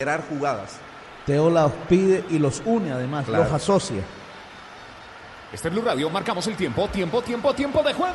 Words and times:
generar 0.00 0.22
jugadas. 0.28 0.76
Teo 1.26 1.50
los 1.50 1.72
pide 1.88 2.24
y 2.30 2.38
los 2.38 2.62
une 2.64 2.92
además, 2.92 3.24
Claro. 3.26 3.42
los 3.42 3.52
asocia. 3.52 4.00
Este 5.52 5.66
es 5.66 5.74
Blue 5.74 5.82
Radio, 5.82 6.08
marcamos 6.08 6.46
el 6.46 6.54
tiempo, 6.54 6.86
tiempo, 6.86 7.20
tiempo, 7.20 7.52
tiempo 7.52 7.82
de 7.82 7.92
juego. 7.94 8.14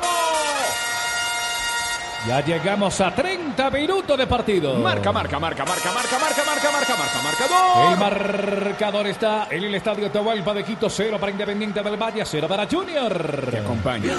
Ya 2.26 2.40
llegamos 2.42 2.98
a 3.02 3.14
30 3.14 3.68
minutos 3.70 4.16
de 4.16 4.26
partido. 4.26 4.76
Marca, 4.76 5.12
marca, 5.12 5.38
marca, 5.38 5.66
marca, 5.66 5.92
marca, 5.92 6.18
marca, 6.18 6.42
marca, 6.46 6.72
marca, 6.72 6.96
marca, 6.96 7.22
marcador. 7.22 7.92
El 7.92 7.98
marcador 7.98 9.06
está 9.08 9.48
en 9.50 9.64
el 9.64 9.74
estadio 9.74 10.06
Atahualpa 10.06 10.54
de 10.54 10.64
Quito, 10.64 10.88
cero 10.88 11.18
para 11.20 11.32
Independiente 11.32 11.82
del 11.82 12.00
Valle, 12.02 12.24
cero 12.24 12.46
para 12.48 12.66
Junior. 12.66 13.48
Te 13.50 13.58
acompaña. 13.58 14.14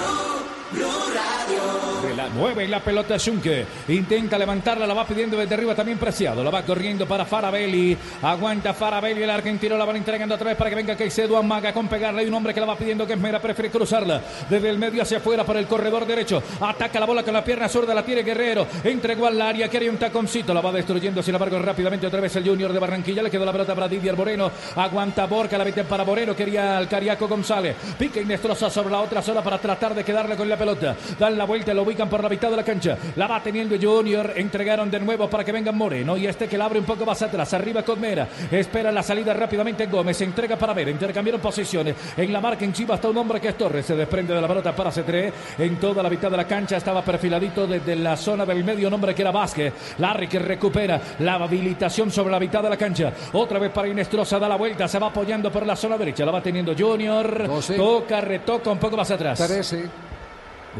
De 0.72 2.14
la 2.14 2.28
9 2.34 2.66
la 2.68 2.80
pelota 2.80 3.18
Schunke. 3.18 3.66
Intenta 3.88 4.36
levantarla, 4.36 4.86
la 4.86 4.94
va 4.94 5.06
pidiendo 5.06 5.36
desde 5.36 5.54
arriba 5.54 5.74
también 5.74 5.98
Preciado. 5.98 6.42
La 6.42 6.50
va 6.50 6.62
corriendo 6.62 7.06
para 7.06 7.24
Farabelli. 7.24 7.96
Aguanta 8.22 8.74
Farabelli, 8.74 9.22
el 9.22 9.30
argentino 9.30 9.76
la 9.76 9.84
van 9.84 9.96
entregando 9.96 10.34
otra 10.34 10.48
vez 10.48 10.56
para 10.56 10.70
que 10.70 10.76
venga 10.76 10.96
Caicedo. 10.96 11.36
Amaga 11.36 11.72
con 11.72 11.88
pegarle. 11.88 12.22
Hay 12.22 12.28
un 12.28 12.34
hombre 12.34 12.52
que 12.52 12.60
la 12.60 12.66
va 12.66 12.76
pidiendo 12.76 13.06
que 13.06 13.12
es 13.12 13.18
Mera. 13.18 13.40
Prefiere 13.40 13.70
cruzarla 13.70 14.20
desde 14.48 14.68
el 14.68 14.78
medio 14.78 15.02
hacia 15.02 15.18
afuera 15.18 15.44
por 15.44 15.56
el 15.56 15.66
corredor 15.66 16.04
derecho. 16.04 16.42
Ataca 16.60 16.98
la 16.98 17.06
bola 17.06 17.22
con 17.22 17.32
la 17.32 17.44
pierna 17.44 17.68
zurda. 17.68 17.94
La 17.94 18.04
tiene 18.04 18.22
Guerrero. 18.22 18.66
Entregó 18.82 19.26
al 19.26 19.40
área. 19.40 19.68
Quiere 19.68 19.88
un 19.88 19.96
taconcito. 19.96 20.52
La 20.52 20.60
va 20.60 20.72
destruyendo. 20.72 21.22
Sin 21.22 21.34
embargo, 21.34 21.58
rápidamente 21.60 22.06
otra 22.08 22.20
vez 22.20 22.34
el 22.36 22.48
Junior 22.48 22.72
de 22.72 22.78
Barranquilla. 22.78 23.22
Le 23.22 23.30
quedó 23.30 23.44
la 23.44 23.52
pelota 23.52 23.74
para 23.74 23.88
Didier 23.88 24.16
Moreno. 24.16 24.50
Aguanta 24.74 25.26
Borca. 25.26 25.56
La 25.56 25.64
mete 25.64 25.84
para 25.84 26.04
Moreno. 26.04 26.34
Quería 26.34 26.76
al 26.76 26.88
Cariaco 26.88 27.28
González. 27.28 27.76
Pica 27.98 28.20
y 28.20 28.24
destroza 28.24 28.68
sobre 28.68 28.90
la 28.90 29.00
otra 29.00 29.22
zona 29.22 29.42
para 29.42 29.58
tratar 29.58 29.94
de 29.94 30.04
quedarle 30.04 30.36
con 30.36 30.48
la 30.48 30.55
pelota. 30.56 30.96
Dan 31.18 31.36
la 31.36 31.44
vuelta. 31.44 31.74
Lo 31.74 31.82
ubican 31.82 32.08
por 32.08 32.22
la 32.22 32.28
mitad 32.28 32.50
de 32.50 32.56
la 32.56 32.64
cancha. 32.64 32.96
La 33.16 33.26
va 33.26 33.42
teniendo 33.42 33.76
Junior. 33.80 34.32
Entregaron 34.36 34.90
de 34.90 35.00
nuevo 35.00 35.28
para 35.28 35.44
que 35.44 35.52
venga 35.52 35.72
Moreno. 35.72 36.16
Y 36.16 36.26
este 36.26 36.48
que 36.48 36.58
la 36.58 36.66
abre 36.66 36.78
un 36.78 36.84
poco 36.84 37.04
más 37.04 37.20
atrás. 37.22 37.52
Arriba 37.54 37.82
con 37.82 38.00
Mera. 38.00 38.28
Espera 38.50 38.92
la 38.92 39.02
salida 39.02 39.34
rápidamente 39.34 39.86
Gómez. 39.86 40.20
Entrega 40.20 40.56
para 40.56 40.74
Mera. 40.74 40.90
Intercambiaron 40.90 41.40
posiciones. 41.40 41.94
En 42.16 42.32
la 42.32 42.40
marca 42.40 42.64
encima 42.64 42.94
está 42.94 43.08
un 43.08 43.16
hombre 43.18 43.40
que 43.40 43.48
es 43.48 43.58
Torres. 43.58 43.86
Se 43.86 43.96
desprende 43.96 44.34
de 44.34 44.40
la 44.40 44.48
pelota 44.48 44.74
para 44.74 44.90
C3. 44.90 45.32
En 45.58 45.76
toda 45.76 46.02
la 46.02 46.10
mitad 46.10 46.30
de 46.30 46.36
la 46.36 46.46
cancha 46.46 46.76
estaba 46.76 47.02
perfiladito 47.02 47.66
desde 47.66 47.96
la 47.96 48.16
zona 48.16 48.44
del 48.44 48.64
medio. 48.64 48.88
Un 48.88 48.94
hombre 48.94 49.14
que 49.14 49.22
era 49.22 49.30
Vázquez. 49.30 49.72
Larry 49.98 50.28
que 50.28 50.38
recupera 50.38 51.00
la 51.20 51.34
habilitación 51.34 52.10
sobre 52.10 52.32
la 52.32 52.40
mitad 52.40 52.62
de 52.62 52.70
la 52.70 52.76
cancha. 52.76 53.12
Otra 53.32 53.58
vez 53.58 53.70
para 53.70 53.88
Inestrosa. 53.88 54.38
Da 54.38 54.48
la 54.48 54.56
vuelta. 54.56 54.88
Se 54.88 54.98
va 54.98 55.08
apoyando 55.08 55.50
por 55.50 55.66
la 55.66 55.76
zona 55.76 55.96
derecha. 55.96 56.24
La 56.24 56.32
va 56.32 56.42
teniendo 56.42 56.74
Junior. 56.76 57.48
Toca, 57.76 58.20
retoca 58.20 58.70
un 58.70 58.78
poco 58.78 58.96
más 58.96 59.10
atrás. 59.10 59.38
13, 59.46 59.76
Buena 59.76 60.15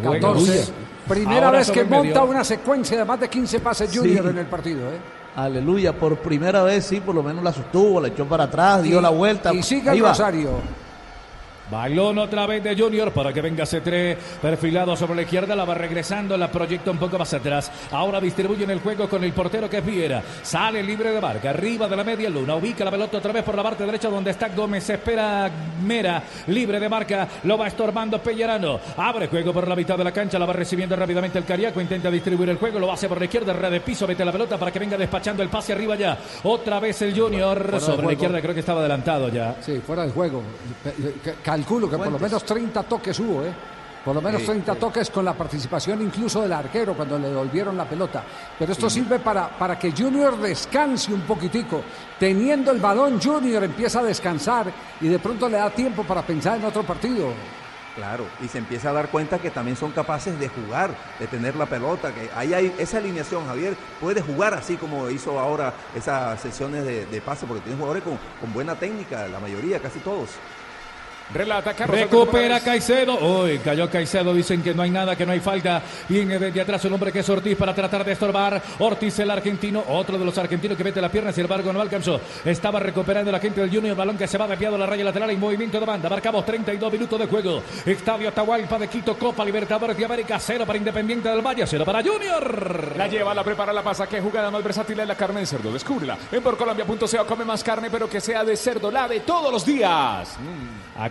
14. 0.02 0.40
lucha. 0.40 0.72
Primera 1.08 1.46
Ahora 1.46 1.58
vez 1.58 1.70
que 1.70 1.84
monta 1.84 2.24
una 2.24 2.42
secuencia 2.42 2.98
de 2.98 3.04
más 3.04 3.20
de 3.20 3.28
15 3.28 3.60
pases 3.60 3.90
Sí. 3.90 3.98
Junior 3.98 4.26
en 4.26 4.38
el 4.38 4.46
partido. 4.46 4.88
¿eh? 4.90 4.98
Aleluya, 5.36 5.92
por 5.92 6.16
primera 6.16 6.62
vez 6.62 6.86
sí, 6.86 7.00
por 7.00 7.14
lo 7.14 7.22
menos 7.22 7.44
la 7.44 7.52
sostuvo, 7.52 8.00
la 8.00 8.08
echó 8.08 8.24
para 8.26 8.44
atrás, 8.44 8.82
dio 8.82 9.00
la 9.00 9.10
vuelta. 9.10 9.52
Y 9.54 9.62
sigue 9.62 9.90
el. 9.90 10.00
Rosario. 10.00 10.50
Balón 11.70 12.18
otra 12.18 12.46
vez 12.46 12.62
de 12.62 12.76
Junior 12.76 13.10
para 13.12 13.32
que 13.32 13.40
venga 13.40 13.64
C3 13.64 14.16
perfilado 14.40 14.94
sobre 14.96 15.16
la 15.16 15.22
izquierda, 15.22 15.56
la 15.56 15.64
va 15.64 15.74
regresando, 15.74 16.36
la 16.36 16.48
proyecta 16.50 16.90
un 16.90 16.98
poco 16.98 17.18
más 17.18 17.32
atrás. 17.34 17.70
Ahora 17.90 18.20
distribuyen 18.20 18.70
el 18.70 18.80
juego 18.80 19.08
con 19.08 19.24
el 19.24 19.32
portero 19.32 19.68
que 19.68 19.78
es 19.78 19.84
Viera. 19.86 20.22
Sale 20.42 20.82
libre 20.82 21.10
de 21.10 21.20
marca, 21.20 21.50
arriba 21.50 21.88
de 21.88 21.96
la 21.96 22.04
media 22.04 22.30
luna, 22.30 22.54
ubica 22.54 22.84
la 22.84 22.90
pelota 22.90 23.18
otra 23.18 23.32
vez 23.32 23.42
por 23.42 23.56
la 23.56 23.62
parte 23.62 23.84
derecha 23.84 24.08
donde 24.08 24.30
está 24.30 24.48
Gómez, 24.48 24.88
espera 24.90 25.50
Mera, 25.84 26.22
libre 26.48 26.78
de 26.78 26.88
marca, 26.88 27.26
lo 27.44 27.58
va 27.58 27.66
estorbando 27.66 28.20
Pellerano. 28.20 28.78
Abre 28.96 29.26
juego 29.28 29.52
por 29.52 29.66
la 29.66 29.74
mitad 29.76 29.98
de 29.98 30.04
la 30.04 30.12
cancha, 30.12 30.38
la 30.38 30.46
va 30.46 30.52
recibiendo 30.52 30.94
rápidamente 30.96 31.38
el 31.38 31.44
Cariaco, 31.44 31.80
intenta 31.80 32.10
distribuir 32.10 32.50
el 32.50 32.58
juego, 32.58 32.78
lo 32.78 32.92
hace 32.92 33.08
por 33.08 33.18
la 33.18 33.24
izquierda, 33.24 33.52
red 33.52 33.70
de 33.72 33.80
piso, 33.80 34.06
mete 34.06 34.24
la 34.24 34.32
pelota 34.32 34.56
para 34.56 34.70
que 34.70 34.78
venga 34.78 34.96
despachando 34.96 35.42
el 35.42 35.48
pase 35.48 35.72
arriba 35.72 35.96
ya. 35.96 36.16
Otra 36.44 36.78
vez 36.80 37.02
el 37.02 37.18
Junior 37.18 37.80
sobre 37.80 38.06
la 38.06 38.12
izquierda, 38.12 38.40
creo 38.40 38.54
que 38.54 38.60
estaba 38.60 38.80
adelantado 38.80 39.28
ya. 39.28 39.56
Sí, 39.60 39.80
fuera 39.84 40.02
del 40.02 40.12
juego. 40.12 40.42
Pe- 40.84 40.94
Calculo 41.56 41.88
que 41.88 41.96
por 41.96 42.08
lo 42.10 42.18
menos 42.18 42.44
30 42.44 42.82
toques 42.82 43.18
hubo, 43.18 43.42
¿eh? 43.42 43.52
Por 44.04 44.14
lo 44.14 44.20
menos 44.20 44.42
Sí, 44.42 44.46
30 44.48 44.74
sí. 44.74 44.78
toques 44.78 45.10
con 45.10 45.24
la 45.24 45.32
participación 45.32 46.02
incluso 46.02 46.42
del 46.42 46.52
arquero 46.52 46.94
cuando 46.94 47.18
le 47.18 47.28
devolvieron 47.28 47.76
la 47.76 47.86
pelota. 47.86 48.22
Pero 48.58 48.72
esto 48.72 48.90
sirve 48.90 49.18
para, 49.20 49.48
para 49.48 49.78
que 49.78 49.90
Junior 49.90 50.36
descanse 50.38 51.12
un 51.14 51.22
poquitico. 51.22 51.82
Teniendo 52.18 52.70
el 52.72 52.78
balón, 52.78 53.18
Junior 53.20 53.64
empieza 53.64 54.00
a 54.00 54.02
descansar 54.04 54.70
y 55.00 55.08
de 55.08 55.18
pronto 55.18 55.48
le 55.48 55.56
da 55.56 55.70
tiempo 55.70 56.04
para 56.04 56.20
pensar 56.22 56.58
en 56.58 56.66
otro 56.66 56.82
partido. 56.84 57.32
Claro, 57.96 58.26
y 58.44 58.48
se 58.48 58.58
empieza 58.58 58.90
a 58.90 58.92
dar 58.92 59.08
cuenta 59.08 59.38
que 59.38 59.50
también 59.50 59.74
son 59.74 59.90
capaces 59.90 60.38
de 60.38 60.48
jugar, 60.48 60.90
de 61.18 61.26
tener 61.28 61.56
la 61.56 61.64
pelota, 61.64 62.12
que 62.12 62.28
ahí 62.36 62.52
hay 62.52 62.74
esa 62.76 62.98
alineación, 62.98 63.46
Javier, 63.46 63.74
puede 63.98 64.20
jugar 64.20 64.52
así 64.52 64.76
como 64.76 65.08
hizo 65.08 65.40
ahora 65.40 65.72
esas 65.96 66.38
sesiones 66.38 66.84
de, 66.84 67.06
de 67.06 67.20
pase, 67.22 67.46
porque 67.46 67.62
tiene 67.62 67.78
jugadores 67.78 68.02
con, 68.04 68.18
con 68.38 68.52
buena 68.52 68.74
técnica, 68.74 69.26
la 69.28 69.40
mayoría, 69.40 69.80
casi 69.80 69.98
todos. 70.00 70.28
Relata 71.32 71.74
Carlos. 71.74 71.98
Recupera 71.98 72.60
Caicedo. 72.60 73.18
Uy, 73.18 73.58
cayó 73.58 73.90
Caicedo. 73.90 74.32
Dicen 74.32 74.62
que 74.62 74.74
no 74.74 74.82
hay 74.82 74.90
nada, 74.90 75.16
que 75.16 75.26
no 75.26 75.32
hay 75.32 75.40
falta. 75.40 75.82
Viene 76.08 76.38
desde 76.38 76.60
atrás 76.60 76.84
un 76.84 76.92
hombre 76.92 77.12
que 77.12 77.20
es 77.20 77.28
Ortiz 77.28 77.56
para 77.56 77.74
tratar 77.74 78.04
de 78.04 78.12
estorbar. 78.12 78.62
Ortiz, 78.78 79.18
el 79.18 79.30
argentino. 79.30 79.82
Otro 79.88 80.18
de 80.18 80.24
los 80.24 80.36
argentinos 80.38 80.76
que 80.76 80.84
mete 80.84 81.00
la 81.00 81.08
pierna. 81.08 81.32
Sin 81.32 81.42
embargo, 81.42 81.72
no 81.72 81.80
alcanzó. 81.80 82.20
Estaba 82.44 82.78
recuperando 82.78 83.32
la 83.32 83.40
gente 83.40 83.60
del 83.60 83.70
Junior. 83.70 83.96
Balón 83.96 84.16
que 84.16 84.28
se 84.28 84.38
va 84.38 84.46
desviado 84.46 84.76
a 84.76 84.78
la 84.78 84.86
raya 84.86 85.04
lateral 85.04 85.30
y 85.32 85.36
movimiento 85.36 85.80
de 85.80 85.86
banda. 85.86 86.08
Marcamos 86.08 86.44
32 86.44 86.92
minutos 86.92 87.18
de 87.18 87.26
juego. 87.26 87.62
Estadio 87.84 88.28
Atahualpa 88.28 88.78
de 88.78 88.88
Quito. 88.88 89.18
Copa 89.18 89.44
Libertadores 89.44 89.96
de 89.96 90.04
América. 90.04 90.38
Cero 90.38 90.64
para 90.66 90.78
Independiente 90.78 91.28
del 91.28 91.44
Valle. 91.44 91.66
Cero 91.66 91.84
para 91.84 92.02
Junior. 92.02 92.94
La 92.96 93.08
lleva, 93.08 93.34
la 93.34 93.42
prepara, 93.42 93.72
la 93.72 93.82
pasa. 93.82 94.06
Qué 94.06 94.20
jugada 94.20 94.50
más 94.50 94.62
versátil 94.62 95.00
es 95.00 95.08
la 95.08 95.16
carne 95.16 95.40
de 95.40 95.46
cerdo. 95.46 95.72
Descúbrela 95.72 96.16
en 96.30 96.42
porcolombia.co. 96.42 97.26
Come 97.26 97.44
más 97.44 97.64
carne, 97.64 97.88
pero 97.90 98.08
que 98.08 98.20
sea 98.20 98.44
de 98.44 98.56
cerdo. 98.56 98.90
La 98.90 99.08
de 99.08 99.20
todos 99.20 99.52
los 99.52 99.66
días. 99.66 100.36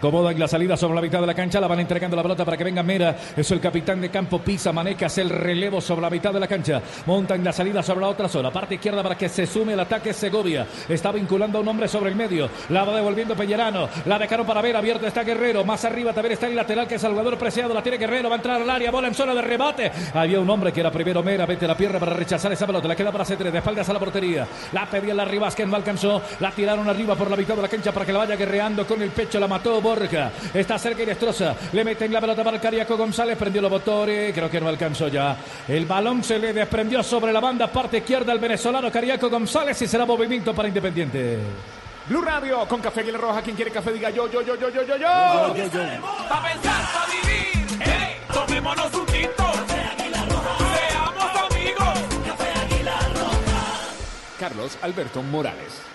Acomodan 0.06 0.38
la 0.38 0.48
salida 0.48 0.78
sobre 0.78 0.94
la 0.94 1.02
mitad 1.02 1.20
de 1.20 1.26
la 1.26 1.34
cancha, 1.34 1.60
la 1.60 1.66
van 1.66 1.80
entregando 1.80 2.16
la 2.16 2.22
pelota 2.22 2.46
para 2.46 2.56
que 2.56 2.64
venga 2.64 2.84
Mera. 2.84 3.16
Es 3.36 3.50
el 3.50 3.60
capitán 3.60 4.00
de 4.00 4.12
campo, 4.12 4.38
pisa, 4.38 4.72
maneja, 4.72 5.08
hace 5.08 5.24
el 5.24 5.32
relevo 5.32 5.82
sobre 5.82 6.04
la 6.04 6.12
mitad 6.12 6.32
de 6.32 6.40
la 6.40 6.48
cancha. 6.48 6.80
Montan 7.08 7.44
la 7.44 7.52
salida 7.52 7.82
sobre 7.82 8.02
la 8.02 8.10
otra 8.10 8.30
zona, 8.30 8.52
parte 8.52 8.76
izquierda 8.76 9.02
para 9.02 9.18
que 9.18 9.28
se 9.30 9.48
sume 9.48 9.74
el 9.74 9.80
ataque 9.80 10.14
Segovia. 10.14 10.68
Está 10.88 11.12
vinculando 11.12 11.58
a 11.58 11.62
un 11.62 11.68
hombre 11.70 11.88
sobre 11.88 12.12
el 12.12 12.16
medio, 12.16 12.48
la 12.70 12.84
va 12.84 12.96
devolviendo 12.96 13.36
Pellerano, 13.36 13.90
la 14.06 14.20
dejaron 14.20 14.46
para 14.46 14.62
ver, 14.62 14.76
abierto 14.76 15.08
está 15.08 15.24
Guerrero, 15.24 15.66
más 15.66 15.84
arriba 15.86 16.14
también 16.14 16.34
está 16.34 16.46
el 16.46 16.56
lateral 16.56 16.88
que 16.88 16.96
es 16.96 17.02
Salvador 17.02 17.40
Preciado, 17.40 17.74
la 17.74 17.82
tiene 17.82 17.98
Guerrero, 17.98 18.30
va 18.30 18.36
a 18.36 18.38
entrar 18.38 18.62
al 18.62 18.70
área, 18.70 18.92
bola 18.92 19.08
en 19.08 19.16
zona 19.16 19.34
de 19.34 19.42
rebate. 19.42 19.92
Había 20.14 20.40
un 20.40 20.50
hombre 20.52 20.72
que 20.72 20.82
era 20.82 20.92
primero 20.92 21.24
Mera, 21.24 21.48
mete 21.48 21.66
la 21.66 21.76
pierna 21.76 22.00
para 22.00 22.14
rechazar 22.14 22.54
esa 22.54 22.68
pelota, 22.68 22.88
la 22.88 22.96
queda 22.96 23.12
para 23.12 23.26
C3, 23.26 23.50
de 23.50 23.58
espaldas 23.58 23.90
a 23.90 23.94
la 23.94 24.00
portería. 24.00 24.48
La 24.72 24.86
pedía 24.86 25.16
la 25.16 25.26
Rivas 25.26 25.56
que 25.56 25.66
no 25.66 25.76
alcanzó, 25.76 26.22
la 26.42 26.52
tiraron 26.52 26.88
arriba 26.88 27.16
por 27.16 27.28
la 27.28 27.36
mitad 27.36 27.56
de 27.56 27.64
la 27.64 27.70
cancha 27.70 27.92
para 27.92 28.06
que 28.06 28.14
la 28.14 28.20
vaya 28.20 28.36
guerreando 28.36 28.86
con 28.86 29.02
el 29.02 29.10
pecho, 29.10 29.40
la 29.40 29.48
mató 29.48 29.82
Borja. 29.96 30.32
Está 30.54 30.78
cerca 30.78 31.04
y 31.04 31.06
destroza. 31.06 31.56
Le 31.72 31.84
meten 31.84 32.12
la 32.12 32.22
pelota 32.22 32.44
para 32.44 32.58
el 32.58 32.62
Cariaco 32.62 32.98
González. 32.98 33.38
Prendió 33.38 33.62
los 33.62 33.72
motores. 33.72 34.34
Creo 34.34 34.50
que 34.50 34.60
no 34.60 34.68
alcanzó 34.68 35.08
ya. 35.08 35.38
El 35.68 35.86
balón 35.86 36.24
se 36.24 36.38
le 36.38 36.54
desprendió 36.54 37.02
sobre 37.04 37.32
la 37.32 37.40
banda, 37.40 37.68
parte 37.68 37.98
izquierda 37.98 38.32
al 38.32 38.40
venezolano 38.40 38.92
Cariaco 38.92 39.30
González 39.30 39.82
y 39.82 39.88
será 39.88 40.06
movimiento 40.06 40.54
para 40.54 40.68
Independiente. 40.68 41.40
Blue 42.08 42.22
Radio 42.22 42.68
con 42.68 42.82
Café 42.82 43.02
Aguilar 43.02 43.22
Roja. 43.22 43.42
Quien 43.42 43.56
quiere 43.56 43.72
café, 43.72 43.92
diga 43.92 44.10
yo, 44.10 44.30
yo, 44.30 44.42
yo, 44.42 44.56
yo, 44.56 44.70
yo, 44.70 44.84
yo, 44.84 44.98
yo. 44.98 45.08
Pa' 45.08 46.44
pensar, 46.44 46.86
pa' 46.94 47.06
vivir. 47.10 47.68
Hey, 47.80 48.18
tomémonos 48.32 48.94
un 48.94 49.06
tinto. 49.08 49.52
Seamos 50.78 51.52
amigos. 51.52 52.00
Carlos 54.40 54.78
Alberto 54.82 55.24
Morales. 55.24 55.95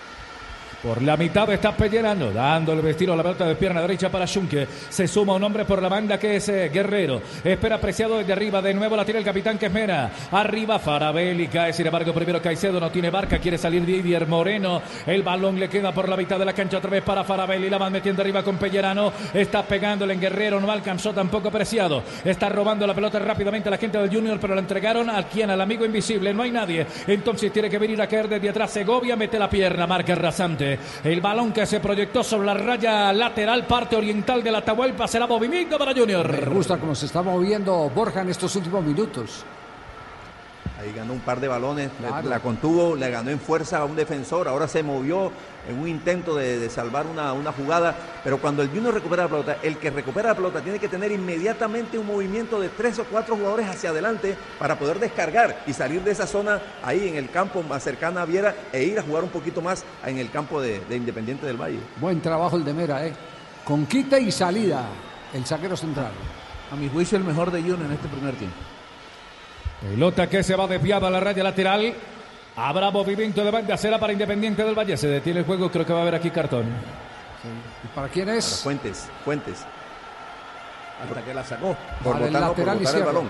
Por 0.81 0.99
la 1.03 1.15
mitad 1.15 1.47
está 1.51 1.75
Pellerano, 1.75 2.31
dando 2.31 2.73
el 2.73 2.81
vestido 2.81 3.13
a 3.13 3.15
la 3.15 3.21
pelota 3.21 3.45
de 3.45 3.53
pierna 3.53 3.81
derecha 3.81 4.09
para 4.09 4.25
Schunke. 4.25 4.67
Se 4.89 5.07
suma 5.07 5.33
un 5.33 5.43
hombre 5.43 5.63
por 5.63 5.79
la 5.79 5.87
banda 5.87 6.17
que 6.17 6.37
es 6.37 6.49
eh, 6.49 6.69
Guerrero. 6.73 7.21
Espera 7.43 7.75
apreciado 7.75 8.17
desde 8.17 8.33
arriba. 8.33 8.63
De 8.63 8.73
nuevo 8.73 8.95
la 8.95 9.05
tira 9.05 9.19
el 9.19 9.25
capitán 9.25 9.59
que 9.59 9.67
es 9.67 9.71
Mera. 9.71 10.09
Arriba 10.31 10.79
Farabelli 10.79 11.47
cae. 11.49 11.71
Sin 11.71 11.85
embargo, 11.85 12.11
primero 12.13 12.41
Caicedo 12.41 12.79
no 12.79 12.89
tiene 12.89 13.11
barca. 13.11 13.37
Quiere 13.37 13.59
salir 13.59 13.85
Didier 13.85 14.25
Moreno. 14.25 14.81
El 15.05 15.21
balón 15.21 15.59
le 15.59 15.69
queda 15.69 15.91
por 15.91 16.09
la 16.09 16.17
mitad 16.17 16.39
de 16.39 16.45
la 16.45 16.53
cancha 16.53 16.79
otra 16.79 16.89
vez 16.89 17.03
para 17.03 17.23
Farabelli. 17.23 17.69
La 17.69 17.77
van 17.77 17.93
metiendo 17.93 18.23
arriba 18.23 18.41
con 18.41 18.57
Pellerano. 18.57 19.13
Está 19.35 19.61
pegándole 19.61 20.15
en 20.15 20.19
Guerrero. 20.19 20.59
No 20.59 20.71
alcanzó 20.71 21.13
tampoco 21.13 21.49
apreciado. 21.49 22.01
Está 22.25 22.49
robando 22.49 22.87
la 22.87 22.95
pelota 22.95 23.19
rápidamente 23.19 23.69
a 23.69 23.71
la 23.71 23.77
gente 23.77 23.99
del 23.99 24.09
Junior, 24.09 24.39
pero 24.39 24.55
la 24.55 24.61
entregaron 24.61 25.11
a 25.11 25.21
quien, 25.27 25.51
al 25.51 25.61
amigo 25.61 25.85
invisible. 25.85 26.33
No 26.33 26.41
hay 26.41 26.49
nadie. 26.49 26.87
Entonces 27.05 27.53
tiene 27.53 27.69
que 27.69 27.77
venir 27.77 28.01
a 28.01 28.07
caer 28.07 28.27
desde 28.27 28.49
atrás. 28.49 28.71
Segovia 28.71 29.15
mete 29.15 29.37
la 29.37 29.47
pierna. 29.47 29.85
Marca 29.85 30.15
rasante. 30.15 30.70
El 31.03 31.21
balón 31.21 31.51
que 31.51 31.65
se 31.65 31.79
proyectó 31.79 32.23
sobre 32.23 32.47
la 32.47 32.53
raya 32.53 33.13
lateral, 33.13 33.65
parte 33.65 33.95
oriental 33.95 34.43
del 34.43 34.55
Atahualpa, 34.55 35.07
será 35.07 35.27
movimiento 35.27 35.77
para 35.77 35.93
Me 35.93 35.99
Junior. 35.99 36.49
gusta 36.53 36.77
cómo 36.77 36.95
se 36.95 37.05
está 37.05 37.21
moviendo 37.21 37.89
Borja 37.93 38.21
en 38.21 38.29
estos 38.29 38.55
últimos 38.55 38.83
minutos. 38.83 39.43
Ahí 40.81 40.91
ganó 40.93 41.13
un 41.13 41.19
par 41.19 41.39
de 41.39 41.47
balones, 41.47 41.91
Claro. 41.99 42.27
la 42.27 42.39
contuvo, 42.39 42.95
le 42.95 43.09
ganó 43.11 43.29
en 43.29 43.39
fuerza 43.39 43.77
a 43.77 43.85
un 43.85 43.95
defensor, 43.95 44.47
ahora 44.47 44.67
se 44.67 44.81
movió 44.81 45.31
en 45.69 45.77
un 45.77 45.87
intento 45.87 46.35
de, 46.35 46.57
de 46.57 46.69
salvar 46.71 47.05
una, 47.05 47.33
una 47.33 47.51
jugada, 47.51 47.95
pero 48.23 48.39
cuando 48.39 48.63
el 48.63 48.69
Junior 48.69 48.91
recupera 48.93 49.23
la 49.23 49.29
pelota, 49.29 49.57
el 49.61 49.77
que 49.77 49.91
recupera 49.91 50.29
la 50.29 50.35
pelota 50.35 50.59
tiene 50.61 50.79
que 50.79 50.87
tener 50.87 51.11
inmediatamente 51.11 51.99
un 51.99 52.07
movimiento 52.07 52.59
de 52.59 52.69
tres 52.69 52.97
o 52.97 53.03
cuatro 53.03 53.35
jugadores 53.35 53.67
hacia 53.67 53.91
adelante 53.91 54.35
para 54.57 54.79
poder 54.79 54.99
descargar 54.99 55.61
y 55.67 55.73
salir 55.73 56.01
de 56.03 56.11
esa 56.11 56.25
zona 56.25 56.59
ahí 56.83 57.07
en 57.07 57.15
el 57.15 57.29
campo 57.29 57.61
más 57.61 57.83
cercana 57.83 58.23
a 58.23 58.25
Viera 58.25 58.55
e 58.73 58.83
ir 58.83 58.97
a 58.97 59.03
jugar 59.03 59.23
un 59.23 59.29
poquito 59.29 59.61
más 59.61 59.83
en 60.03 60.17
el 60.17 60.31
campo 60.31 60.59
de, 60.59 60.79
de 60.89 60.95
Independiente 60.95 61.45
del 61.45 61.57
Valle. 61.61 61.79
Buen 61.97 62.21
trabajo 62.21 62.57
el 62.57 62.65
de 62.65 62.73
Mera, 62.73 63.05
¿eh? 63.05 63.13
Con 63.63 63.85
quita 63.85 64.17
y 64.19 64.31
salida, 64.31 64.85
el 65.31 65.45
saquero 65.45 65.77
central. 65.77 66.11
A 66.71 66.75
mi 66.75 66.89
juicio, 66.89 67.19
el 67.19 67.23
mejor 67.23 67.51
de 67.51 67.59
Junior 67.61 67.81
en 67.81 67.91
este 67.91 68.07
primer 68.07 68.33
tiempo. 68.33 68.55
Pelota 69.81 70.27
que 70.27 70.43
se 70.43 70.55
va 70.55 70.67
desviada 70.67 71.07
a 71.07 71.11
la 71.11 71.19
raya 71.19 71.43
lateral. 71.43 71.93
Habrá 72.55 72.91
movimiento 72.91 73.43
de 73.43 73.51
banda, 73.51 73.77
será 73.77 73.97
para 73.99 74.13
Independiente 74.13 74.63
del 74.63 74.77
Valle. 74.77 74.97
Se 74.97 75.07
detiene 75.07 75.39
el 75.39 75.45
juego, 75.45 75.71
creo 75.71 75.85
que 75.85 75.93
va 75.93 75.99
a 75.99 76.01
haber 76.03 76.15
aquí 76.15 76.29
cartón. 76.29 76.65
¿Y 77.83 77.87
para 77.95 78.07
quién 78.09 78.29
es? 78.29 78.61
Fuentes, 78.61 79.07
Fuentes. 79.25 79.65
Hasta 81.03 81.21
que 81.23 81.33
la 81.33 81.43
sacó. 81.43 81.75
Por 82.03 82.13
Para 82.13 82.25
el 82.27 82.31
botar, 82.33 82.41
no, 82.47 82.53
por 82.53 82.65
botar 82.77 82.95
el 82.97 83.03
balón. 83.03 83.29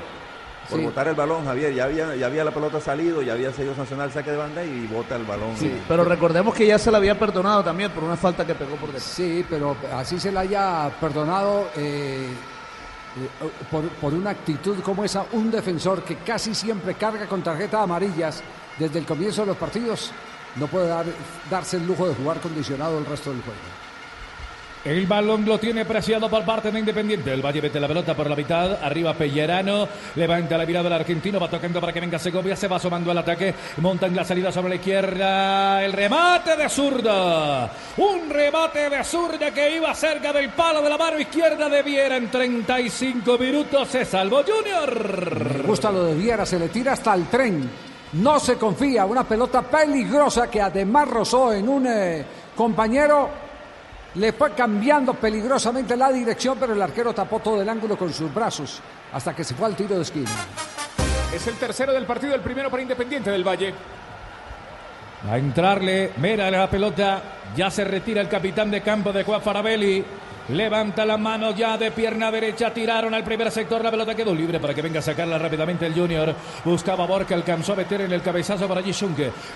Por 0.69 0.79
Sí. 0.79 0.85
botar 0.85 1.07
el 1.07 1.15
balón, 1.15 1.45
Javier. 1.45 1.73
Ya 1.73 1.85
había, 1.85 2.15
ya 2.15 2.25
había 2.25 2.43
la 2.43 2.51
pelota 2.51 2.79
salido, 2.81 3.21
ya 3.21 3.33
había 3.33 3.51
sido 3.53 3.73
sancionado 3.75 4.07
el 4.09 4.13
saque 4.13 4.31
de 4.31 4.37
banda 4.37 4.63
y 4.63 4.87
bota 4.87 5.15
el 5.15 5.23
balón. 5.23 5.55
Sí, 5.57 5.73
pero 5.87 6.03
recordemos 6.03 6.53
que 6.53 6.67
ya 6.67 6.77
se 6.77 6.91
la 6.91 6.97
había 6.97 7.17
perdonado 7.17 7.63
también 7.63 7.91
por 7.91 8.03
una 8.03 8.17
falta 8.17 8.45
que 8.45 8.53
pegó 8.55 8.75
por 8.75 8.87
detrás. 8.89 9.03
Sí, 9.03 9.45
pero 9.49 9.75
así 9.95 10.19
se 10.19 10.31
la 10.31 10.41
haya 10.41 10.89
perdonado 10.99 11.69
eh, 11.77 12.27
por, 13.69 13.87
por 13.89 14.13
una 14.13 14.29
actitud 14.31 14.79
como 14.81 15.03
esa, 15.03 15.25
un 15.33 15.51
defensor 15.51 16.03
que 16.03 16.17
casi 16.17 16.55
siempre 16.55 16.95
carga 16.95 17.27
con 17.27 17.41
tarjetas 17.43 17.81
amarillas 17.83 18.41
desde 18.79 18.99
el 18.99 19.05
comienzo 19.05 19.41
de 19.41 19.47
los 19.47 19.57
partidos, 19.57 20.11
no 20.55 20.67
puede 20.67 20.87
dar- 20.87 21.05
darse 21.49 21.77
el 21.77 21.85
lujo 21.87 22.07
de 22.07 22.15
jugar 22.15 22.39
condicionado 22.39 22.97
el 22.97 23.05
resto 23.05 23.31
del 23.31 23.41
juego. 23.41 23.59
El 24.83 25.05
balón 25.05 25.45
lo 25.45 25.59
tiene 25.59 25.85
preciado 25.85 26.27
por 26.27 26.43
parte 26.43 26.71
de 26.71 26.79
Independiente. 26.79 27.31
El 27.31 27.45
Valle 27.45 27.61
mete 27.61 27.79
la 27.79 27.87
pelota 27.87 28.15
por 28.15 28.27
la 28.27 28.35
mitad. 28.35 28.83
Arriba 28.83 29.13
Pellerano. 29.13 29.87
Levanta 30.15 30.57
la 30.57 30.65
mirada 30.65 30.85
del 30.85 30.93
argentino. 30.93 31.39
Va 31.39 31.47
tocando 31.47 31.79
para 31.79 31.93
que 31.93 31.99
venga 31.99 32.17
Segovia. 32.17 32.55
Se 32.55 32.67
va 32.67 32.77
asomando 32.77 33.11
al 33.11 33.17
ataque. 33.19 33.53
Monta 33.77 34.07
en 34.07 34.15
la 34.15 34.25
salida 34.25 34.51
sobre 34.51 34.69
la 34.69 34.75
izquierda. 34.75 35.85
El 35.85 35.93
remate 35.93 36.57
de 36.57 36.67
zurda. 36.67 37.71
Un 37.97 38.27
remate 38.31 38.89
de 38.89 39.03
zurda 39.03 39.51
que 39.51 39.75
iba 39.75 39.93
cerca 39.93 40.33
del 40.33 40.49
palo 40.49 40.81
de 40.81 40.89
la 40.89 40.97
mano 40.97 41.19
izquierda 41.19 41.69
de 41.69 41.83
Viera. 41.83 42.17
En 42.17 42.31
35 42.31 43.37
minutos 43.37 43.87
se 43.87 44.03
salvó 44.03 44.41
Junior. 44.43 45.57
Me 45.57 45.63
gusta 45.63 45.91
lo 45.91 46.05
de 46.05 46.15
Viera, 46.15 46.43
se 46.43 46.57
le 46.57 46.69
tira 46.69 46.93
hasta 46.93 47.13
el 47.13 47.27
tren. 47.27 47.69
No 48.13 48.39
se 48.39 48.55
confía, 48.55 49.05
una 49.05 49.23
pelota 49.25 49.61
peligrosa 49.61 50.49
que 50.49 50.59
además 50.59 51.07
rozó 51.07 51.53
en 51.53 51.69
un 51.69 51.85
eh, 51.85 52.25
compañero. 52.55 53.50
Le 54.15 54.33
fue 54.33 54.51
cambiando 54.53 55.13
peligrosamente 55.13 55.95
la 55.95 56.11
dirección, 56.11 56.57
pero 56.59 56.73
el 56.73 56.81
arquero 56.81 57.13
tapó 57.13 57.39
todo 57.39 57.61
el 57.61 57.69
ángulo 57.69 57.97
con 57.97 58.11
sus 58.13 58.33
brazos 58.33 58.81
hasta 59.13 59.33
que 59.33 59.43
se 59.43 59.55
fue 59.55 59.67
al 59.67 59.75
tiro 59.75 59.95
de 59.95 60.01
esquina. 60.01 60.29
Es 61.33 61.47
el 61.47 61.55
tercero 61.55 61.93
del 61.93 62.05
partido, 62.05 62.35
el 62.35 62.41
primero 62.41 62.69
para 62.69 62.81
Independiente 62.81 63.31
del 63.31 63.47
Valle. 63.47 63.73
A 65.29 65.37
entrarle, 65.37 66.11
Mera 66.17 66.51
la 66.51 66.69
pelota, 66.69 67.21
ya 67.55 67.71
se 67.71 67.85
retira 67.85 68.21
el 68.21 68.27
capitán 68.27 68.69
de 68.69 68.81
campo 68.81 69.13
de 69.13 69.23
Juan 69.23 69.41
Farabelli. 69.41 70.03
Levanta 70.51 71.05
la 71.05 71.17
mano 71.17 71.51
ya 71.55 71.77
de 71.77 71.91
pierna 71.91 72.29
derecha, 72.31 72.73
tiraron 72.73 73.13
al 73.13 73.23
primer 73.23 73.49
sector, 73.51 73.83
la 73.83 73.91
pelota 73.91 74.13
quedó 74.15 74.33
libre 74.35 74.59
para 74.59 74.73
que 74.73 74.81
venga 74.81 74.99
a 74.99 75.01
sacarla 75.01 75.37
rápidamente 75.37 75.85
el 75.85 75.93
Junior. 75.93 76.35
Buscaba 76.65 77.05
Borja, 77.05 77.35
alcanzó 77.35 77.73
a 77.73 77.77
meter 77.77 78.01
en 78.01 78.11
el 78.11 78.21
cabezazo 78.21 78.67
para 78.67 78.81
allí. 78.81 78.91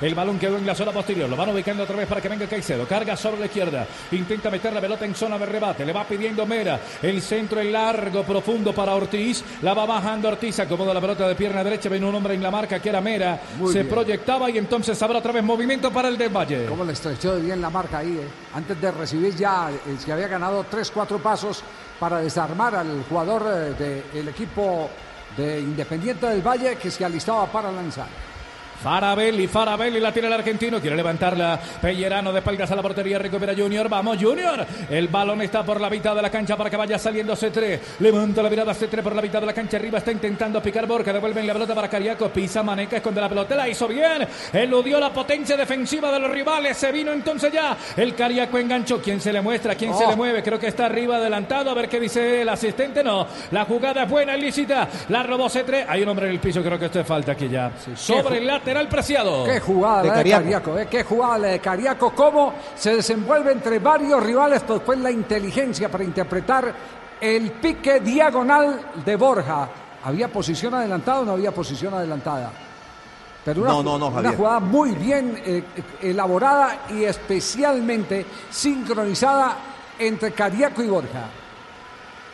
El 0.02 0.16
balón 0.16 0.40
quedó 0.40 0.58
en 0.58 0.66
la 0.66 0.74
zona 0.74 0.92
posterior, 0.92 1.30
lo 1.30 1.36
van 1.36 1.50
ubicando 1.50 1.84
otra 1.84 1.96
vez 1.98 2.08
para 2.08 2.22
que 2.22 2.30
venga 2.30 2.48
Caicedo. 2.48 2.88
Carga 2.88 3.16
sobre 3.18 3.42
la 3.42 3.46
izquierda, 3.48 3.86
intenta 4.12 4.50
meter 4.50 4.74
la 4.74 4.82
pelota 4.82 5.06
en 5.06 5.14
zona 5.14 5.38
de 5.38 5.46
rebate, 5.46 5.86
le 5.86 5.94
va 5.94 6.06
pidiendo 6.06 6.46
Mera. 6.46 6.80
El 7.02 7.22
centro 7.22 7.60
es 7.60 7.72
largo, 7.72 8.24
profundo 8.24 8.74
para 8.74 8.96
Ortiz, 8.96 9.44
la 9.62 9.74
va 9.74 9.86
bajando 9.86 10.30
Ortiz, 10.30 10.60
acomoda 10.60 10.94
la 10.94 11.02
pelota 11.02 11.28
de 11.28 11.36
pierna 11.36 11.64
derecha, 11.64 11.90
ven 11.90 12.04
un 12.04 12.16
hombre 12.16 12.34
en 12.34 12.42
la 12.42 12.50
marca 12.50 12.80
que 12.80 12.90
era 12.90 13.02
Mera. 13.02 13.40
Muy 13.60 13.74
se 13.74 13.84
bien. 13.84 13.94
proyectaba 13.94 14.50
y 14.50 14.58
entonces 14.58 15.02
habrá 15.04 15.20
otra 15.20 15.34
vez 15.34 15.44
movimiento 15.44 15.92
para 15.92 16.08
el 16.08 16.18
del 16.18 16.30
Valle. 16.30 16.66
Cómo 16.68 16.86
le 16.86 16.94
estrechó 16.94 17.38
bien 17.40 17.62
la 17.62 17.70
marca 17.70 18.00
ahí, 18.00 18.18
eh. 18.18 18.28
Antes 18.56 18.80
de 18.80 18.92
recibir 18.92 19.36
ya, 19.36 19.70
eh, 19.70 19.96
se 20.00 20.12
había 20.14 20.30
ganado 20.30 20.66
tres, 20.72 20.85
cuatro 20.92 21.20
pasos 21.20 21.64
para 22.00 22.20
desarmar 22.20 22.76
al 22.76 23.04
jugador 23.08 23.46
eh, 23.48 24.04
del 24.14 24.28
equipo 24.28 24.90
de 25.38 25.60
Independiente 25.60 26.28
del 26.28 26.42
Valle 26.42 26.78
que 26.78 26.92
se 26.92 27.04
alistaba 27.04 27.46
para 27.48 27.72
lanzar. 27.72 28.08
Farabelli, 28.82 29.48
Farabelli 29.48 30.00
la 30.00 30.12
tiene 30.12 30.28
el 30.28 30.34
argentino, 30.34 30.80
quiere 30.80 30.96
levantarla. 30.96 31.60
Pellerano 31.82 32.32
de 32.32 32.40
espaldas 32.40 32.72
a 32.72 32.76
la 32.76 32.82
portería, 32.82 33.18
recupera 33.18 33.54
Junior. 33.56 33.90
Vamos, 33.90 34.18
Junior. 34.22 34.66
El 34.90 35.08
balón 35.08 35.42
está 35.42 35.64
por 35.64 35.82
la 35.82 35.90
mitad 35.90 36.16
de 36.16 36.22
la 36.22 36.30
cancha 36.30 36.56
para 36.56 36.70
que 36.70 36.78
vaya 36.78 37.00
saliendo 37.00 37.36
C3. 37.36 37.80
Levanta 38.00 38.44
la 38.44 38.50
mirada 38.50 38.74
C3 38.74 39.02
por 39.02 39.16
la 39.16 39.22
mitad 39.22 39.40
de 39.40 39.48
la 39.48 39.54
cancha. 39.54 39.78
Arriba 39.78 39.98
está 40.00 40.12
intentando 40.12 40.62
picar 40.62 40.86
Borja. 40.86 41.12
Devuelven 41.12 41.48
la 41.48 41.54
pelota 41.54 41.74
para 41.74 41.90
Cariaco. 41.90 42.30
Pisa 42.30 42.62
Maneca, 42.64 42.98
esconde 42.98 43.22
la 43.22 43.30
pelota. 43.30 43.56
La 43.56 43.68
hizo 43.68 43.88
bien. 43.88 44.28
Eludió 44.54 45.00
la 45.00 45.12
potencia 45.12 45.58
defensiva 45.58 46.12
de 46.12 46.20
los 46.20 46.30
rivales. 46.30 46.78
Se 46.78 46.92
vino 46.92 47.12
entonces 47.12 47.52
ya. 47.52 47.76
El 47.98 48.14
Cariaco 48.16 48.58
enganchó. 48.60 49.02
¿Quién 49.02 49.20
se 49.20 49.34
le 49.34 49.42
muestra? 49.42 49.76
¿Quién 49.76 49.96
se 49.96 50.06
Oh. 50.06 50.10
le 50.12 50.16
mueve? 50.16 50.44
Creo 50.44 50.60
que 50.60 50.68
está 50.68 50.86
arriba 50.86 51.18
adelantado. 51.18 51.72
A 51.72 51.74
ver 51.74 51.90
qué 51.90 52.00
dice 52.00 52.42
el 52.42 52.50
asistente. 52.50 53.04
No. 53.04 53.26
La 53.52 53.66
jugada 53.66 54.04
es 54.04 54.10
buena, 54.10 54.38
ilícita. 54.38 54.88
La 55.10 55.24
robó 55.24 55.50
C3. 55.50 55.86
Hay 55.88 56.04
un 56.04 56.10
hombre 56.10 56.28
en 56.28 56.34
el 56.34 56.40
piso. 56.40 56.62
Creo 56.62 56.78
que 56.78 56.86
esto 56.86 57.00
es 57.00 57.08
falta 57.08 57.32
aquí 57.32 57.50
ya. 57.50 57.72
Sobre 57.96 58.38
el 58.38 58.50
lateral 58.66 58.88
preciado. 58.88 59.44
Qué 59.44 59.60
jugada 59.60 60.02
De 60.02 60.24
de 60.24 60.32
Cariaco. 60.32 60.80
Eh, 60.80 60.88
qué 60.90 61.04
jugada 61.04 61.38
la 61.38 61.48
de 61.50 61.60
Cariaco, 61.60 62.12
cómo 62.16 62.54
se 62.76 62.96
desenvuelve 62.96 63.52
entre 63.52 63.78
varios 63.78 64.24
rivales, 64.24 64.64
pues 64.64 64.82
fue 64.84 64.98
la 64.98 65.12
inteligencia 65.12 65.90
para 65.90 66.04
interpretar 66.04 66.74
el 67.22 67.52
pique 67.52 68.00
diagonal 68.00 68.80
de 69.06 69.16
Borja. 69.16 69.70
¿Había 70.04 70.30
posición 70.30 70.74
adelantada 70.74 71.20
o 71.20 71.26
no 71.26 71.32
había 71.34 71.52
posición 71.52 71.94
adelantada? 71.94 72.52
Pero 73.44 73.62
una, 73.62 73.70
No, 73.70 73.84
no, 73.84 74.00
no, 74.00 74.08
una 74.08 74.32
jugada 74.34 74.60
muy 74.60 74.92
bien 74.96 75.40
eh, 75.46 75.64
eh, 75.76 76.10
elaborada 76.10 76.88
y 76.90 77.04
especialmente 77.04 78.26
sincronizada 78.50 79.58
entre 80.00 80.32
Cariaco 80.32 80.82
y 80.82 80.88
Borja. 80.88 81.30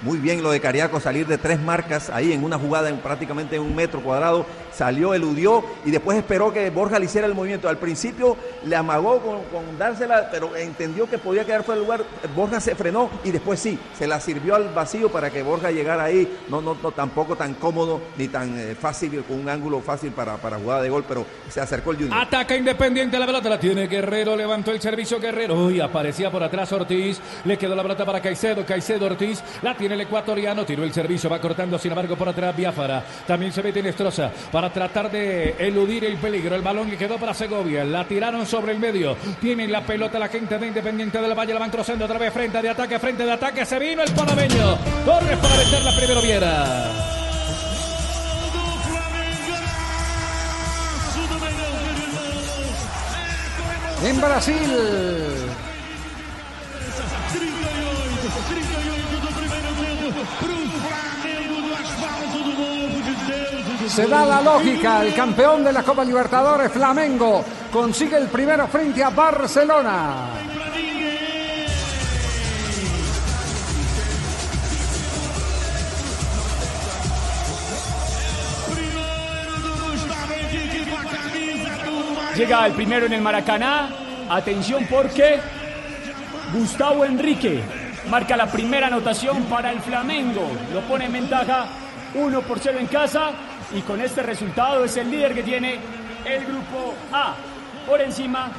Muy 0.01 0.18
bien 0.18 0.42
lo 0.42 0.50
de 0.50 0.60
Cariaco, 0.60 1.00
salir 1.00 1.27
de 1.27 1.38
tres 1.38 1.62
marcas 1.62 2.10
ahí 2.10 2.34
en 2.34 2.44
una 2.44 2.57
jugada 2.57 2.89
en 2.89 2.98
prácticamente 2.98 3.60
un 3.60 3.75
metro 3.75 4.01
cuadrado, 4.01 4.48
salió, 4.71 5.13
eludió 5.13 5.63
y 5.85 5.91
después 5.91 6.18
esperó 6.18 6.51
que 6.51 6.69
Borja 6.69 7.00
le 7.00 7.06
hiciera 7.06 7.27
el 7.27 7.35
movimiento. 7.35 7.69
Al 7.69 7.77
principio 7.77 8.38
le 8.65 8.75
amagó 8.75 9.19
con, 9.19 9.44
con 9.45 9.77
dársela, 9.77 10.29
pero 10.31 10.56
entendió 10.56 11.09
que 11.09 11.18
podía 11.18 11.45
quedar 11.45 11.63
fuera 11.63 11.79
del 11.79 11.85
lugar. 11.85 12.03
Borja 12.35 12.59
se 12.59 12.75
frenó 12.75 13.09
y 13.23 13.31
después 13.31 13.59
sí, 13.59 13.77
se 13.97 14.07
la 14.07 14.19
sirvió 14.19 14.56
al 14.56 14.73
vacío 14.73 15.12
para 15.12 15.29
que 15.29 15.44
Borja 15.44 15.71
llegara 15.71 16.03
ahí. 16.03 16.39
No, 16.50 16.62
no, 16.62 16.77
no 16.81 16.91
tampoco 16.91 17.35
tan 17.35 17.53
cómodo 17.56 18.01
ni 18.18 18.27
tan 18.27 18.57
eh, 18.57 18.75
fácil, 18.75 19.23
con 19.23 19.39
un 19.39 19.50
ángulo 19.50 19.81
fácil 19.81 20.12
para, 20.12 20.38
para 20.38 20.57
jugada 20.57 20.81
de 20.81 20.89
gol, 20.89 21.06
pero 21.07 21.25
se 21.50 21.62
acercó 21.62 21.91
el 21.91 21.97
Junior. 21.97 22.17
Ataca 22.17 22.56
Independiente, 22.56 23.17
la 23.17 23.25
pelota 23.25 23.50
la 23.50 23.59
tiene 23.59 23.88
Guerrero, 23.88 24.35
levantó 24.35 24.71
el 24.71 24.81
servicio 24.81 25.19
Guerrero. 25.19 25.56
Uy, 25.56 25.79
aparecía 25.79 26.31
por 26.31 26.44
atrás 26.44 26.72
Ortiz, 26.72 27.19
le 27.46 27.57
quedó 27.57 27.75
la 27.75 27.84
pelota 27.84 28.05
para 28.05 28.22
Caicedo, 28.22 28.65
Caicedo 28.65 29.05
Ortiz, 29.05 29.43
la 29.62 29.75
tiene 29.75 29.96
el 29.96 30.01
ecuatoriano, 30.01 30.65
tiró 30.65 30.84
el 30.84 30.93
servicio, 30.93 31.29
va 31.29 31.39
cortando 31.39 31.77
sin 31.77 31.91
embargo 31.91 32.15
por 32.15 32.29
atrás 32.29 32.55
Biafara. 32.55 33.03
También 33.27 33.51
se 33.51 33.63
mete 33.63 33.81
Nestroza 33.81 34.31
para 34.51 34.61
tratar 34.70 35.10
de 35.10 35.56
eludir 35.60 36.06
el 36.06 36.18
peligro. 36.18 36.56
El 36.56 36.62
balón 36.62 36.89
que 36.89 36.98
quedó 36.98 37.18
para 37.18 37.34
Segovia, 37.34 37.84
la 37.84 38.08
tiraron 38.08 38.46
sobre 38.46 38.74
el 38.74 38.80
medio. 38.80 39.15
Tiene 39.39 39.68
la 39.68 39.82
pelota 39.82 40.20
la 40.20 40.27
gente 40.27 40.58
de 40.58 40.68
Independiente 40.68 41.22
del 41.22 41.38
Valle, 41.38 41.53
la 41.53 41.60
van 41.60 41.72
cruzando 41.72 42.06
otra 42.06 42.18
vez 42.18 42.34
frente 42.34 42.62
de 42.62 42.70
ataque, 42.70 43.00
frente 43.00 43.25
de 43.25 43.32
ataque, 43.32 43.65
se 43.65 43.80
vino 43.80 44.03
el 44.03 44.12
panameño. 44.12 44.77
Torres 45.06 45.38
para 45.38 45.58
meterla 45.58 45.96
primero 45.96 46.22
Viera. 46.22 46.91
En 54.03 54.20
Brasil, 54.20 54.56
38, 58.50 60.22
38 60.39 61.11
Se 63.91 64.07
da 64.07 64.25
la 64.25 64.41
lógica, 64.41 65.03
el 65.03 65.13
campeón 65.13 65.65
de 65.65 65.74
la 65.74 65.83
Copa 65.83 66.05
Libertadores, 66.05 66.71
Flamengo, 66.71 67.43
consigue 67.69 68.15
el 68.15 68.29
primero 68.29 68.65
frente 68.69 69.03
a 69.03 69.10
Barcelona. 69.10 70.27
Llega 82.38 82.65
el 82.67 82.74
primero 82.74 83.07
en 83.07 83.13
el 83.13 83.21
Maracaná. 83.21 83.89
Atención 84.29 84.88
porque 84.89 85.41
Gustavo 86.53 87.03
Enrique 87.03 87.62
marca 88.10 88.38
la 88.38 88.48
primera 88.48 88.88
anotación 88.88 89.43
para 89.43 89.69
el 89.69 89.81
Flamengo. 89.81 90.50
Lo 90.74 90.79
pone 90.83 91.07
en 91.07 91.12
ventaja 91.12 91.65
1 92.15 92.41
por 92.43 92.57
0 92.57 92.79
en 92.79 92.88
casa. 92.88 93.31
Y 93.75 93.82
con 93.82 94.01
este 94.01 94.22
resultado 94.22 94.84
es 94.84 94.98
el 94.98 95.10
líder 95.10 95.34
que 95.34 95.44
tiene 95.44 95.80
el 96.25 96.46
grupo 96.46 96.94
A. 97.12 97.36
Por 97.88 98.01
encima 98.01 98.51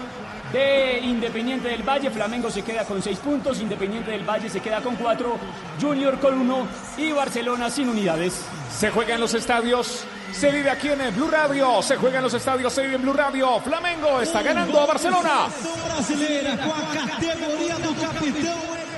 de 0.52 1.00
Independiente 1.00 1.69
del 1.69 1.83
Valle, 1.83 2.11
Flamengo 2.11 2.50
se 2.50 2.62
queda 2.62 2.85
con 2.85 3.02
6 3.02 3.19
puntos, 3.21 3.61
Independiente 3.61 4.11
del 4.11 4.25
Valle 4.25 4.50
se 4.50 4.61
queda 4.61 4.81
con 4.81 4.97
4, 4.97 5.37
Junior 5.81 6.19
con 6.19 6.38
1 6.38 6.66
y 6.99 7.12
Barcelona 7.12 7.71
sin 7.71 7.88
unidades. 7.88 8.45
Se 8.76 8.90
juega 8.90 9.14
en 9.14 9.21
los 9.21 9.33
estadios, 9.35 10.04
se 10.33 10.50
vive 10.50 10.71
aquí 10.71 10.88
en 10.88 11.00
el 11.00 11.12
Blue 11.12 11.28
Radio, 11.31 11.81
se 11.83 11.97
juega 11.97 12.19
en 12.19 12.25
los 12.25 12.35
estadios, 12.35 12.73
se 12.73 12.83
vive 12.83 12.97
en 12.97 13.02
Blue 13.02 13.12
Radio. 13.12 13.61
Flamengo 13.61 14.21
está 14.21 14.42
ganando 14.42 14.81
a 14.81 14.87
Barcelona. 14.87 15.47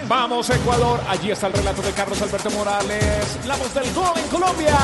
Vamos 0.08 0.50
Ecuador, 0.50 1.00
allí 1.08 1.30
está 1.30 1.46
el 1.46 1.52
relato 1.54 1.82
de 1.82 1.92
Carlos 1.92 2.20
Alberto 2.20 2.50
Morales, 2.50 3.38
la 3.46 3.56
voz 3.56 3.72
del 3.74 3.92
gol 3.94 4.12
en 4.16 4.28
Colombia. 4.28 4.76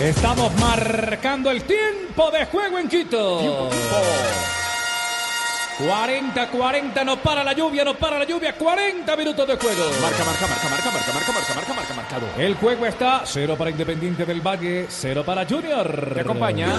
Estamos 0.00 0.52
marcando 0.60 1.50
el 1.50 1.62
tiempo 1.62 2.30
de 2.30 2.44
juego 2.46 2.78
en 2.78 2.86
Quito. 2.86 3.70
40, 5.78 6.50
40, 6.50 7.04
no 7.04 7.16
para 7.16 7.42
la 7.42 7.54
lluvia, 7.54 7.82
no 7.82 7.94
para 7.94 8.18
la 8.18 8.24
lluvia, 8.24 8.54
40 8.56 9.16
minutos 9.16 9.48
de 9.48 9.56
juego. 9.56 9.84
Marca, 10.02 10.24
marca, 10.24 10.46
marca, 10.46 10.68
marca, 10.68 10.90
marca, 10.90 11.12
marca, 11.12 11.32
marca, 11.32 11.54
marca, 11.54 11.74
marca, 11.74 11.94
marcado. 11.94 12.26
El 12.36 12.54
juego 12.56 12.84
está 12.84 13.22
0 13.24 13.56
para 13.56 13.70
Independiente 13.70 14.26
del 14.26 14.42
Valle, 14.46 14.86
0 14.88 15.24
para 15.24 15.46
Junior. 15.46 16.12
Te 16.12 16.20
acompaña. 16.20 16.74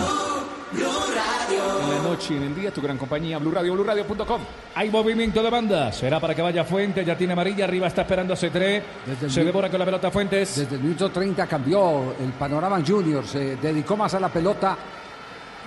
En 0.74 1.90
la 1.90 2.02
noche 2.04 2.34
y 2.34 2.38
en 2.38 2.44
el 2.44 2.56
día, 2.56 2.72
tu 2.72 2.82
gran 2.82 2.98
compañía, 2.98 3.38
Blue 3.38 3.52
Radio, 3.52 3.74
BlueRadio.com. 3.74 4.42
Hay 4.76 4.90
movimiento 4.90 5.42
de 5.42 5.50
banda. 5.50 5.92
Será 5.94 6.20
para 6.20 6.36
que 6.36 6.42
vaya 6.42 6.66
Fuentes. 6.66 7.06
Ya 7.06 7.18
tiene 7.18 7.34
amarilla. 7.34 7.66
Arriba 7.66 7.88
está 7.88 8.02
esperando 8.02 8.34
a 8.34 8.38
C3. 8.38 8.82
Desde 9.06 9.26
el 9.26 9.32
Se 9.32 9.44
devora 9.46 9.70
con 9.70 9.80
la 9.80 9.86
pelota 9.86 10.12
Fuentes. 10.12 10.58
Desde 10.58 10.76
el 10.76 10.82
minuto 10.82 11.10
30 11.10 11.48
cambió 11.48 12.16
el 12.20 12.34
panorama 12.34 12.82
Junior, 12.86 13.26
se 13.26 13.56
dedicó 13.56 13.96
más 13.96 14.14
a 14.14 14.20
la 14.20 14.30
pelota 14.30 14.78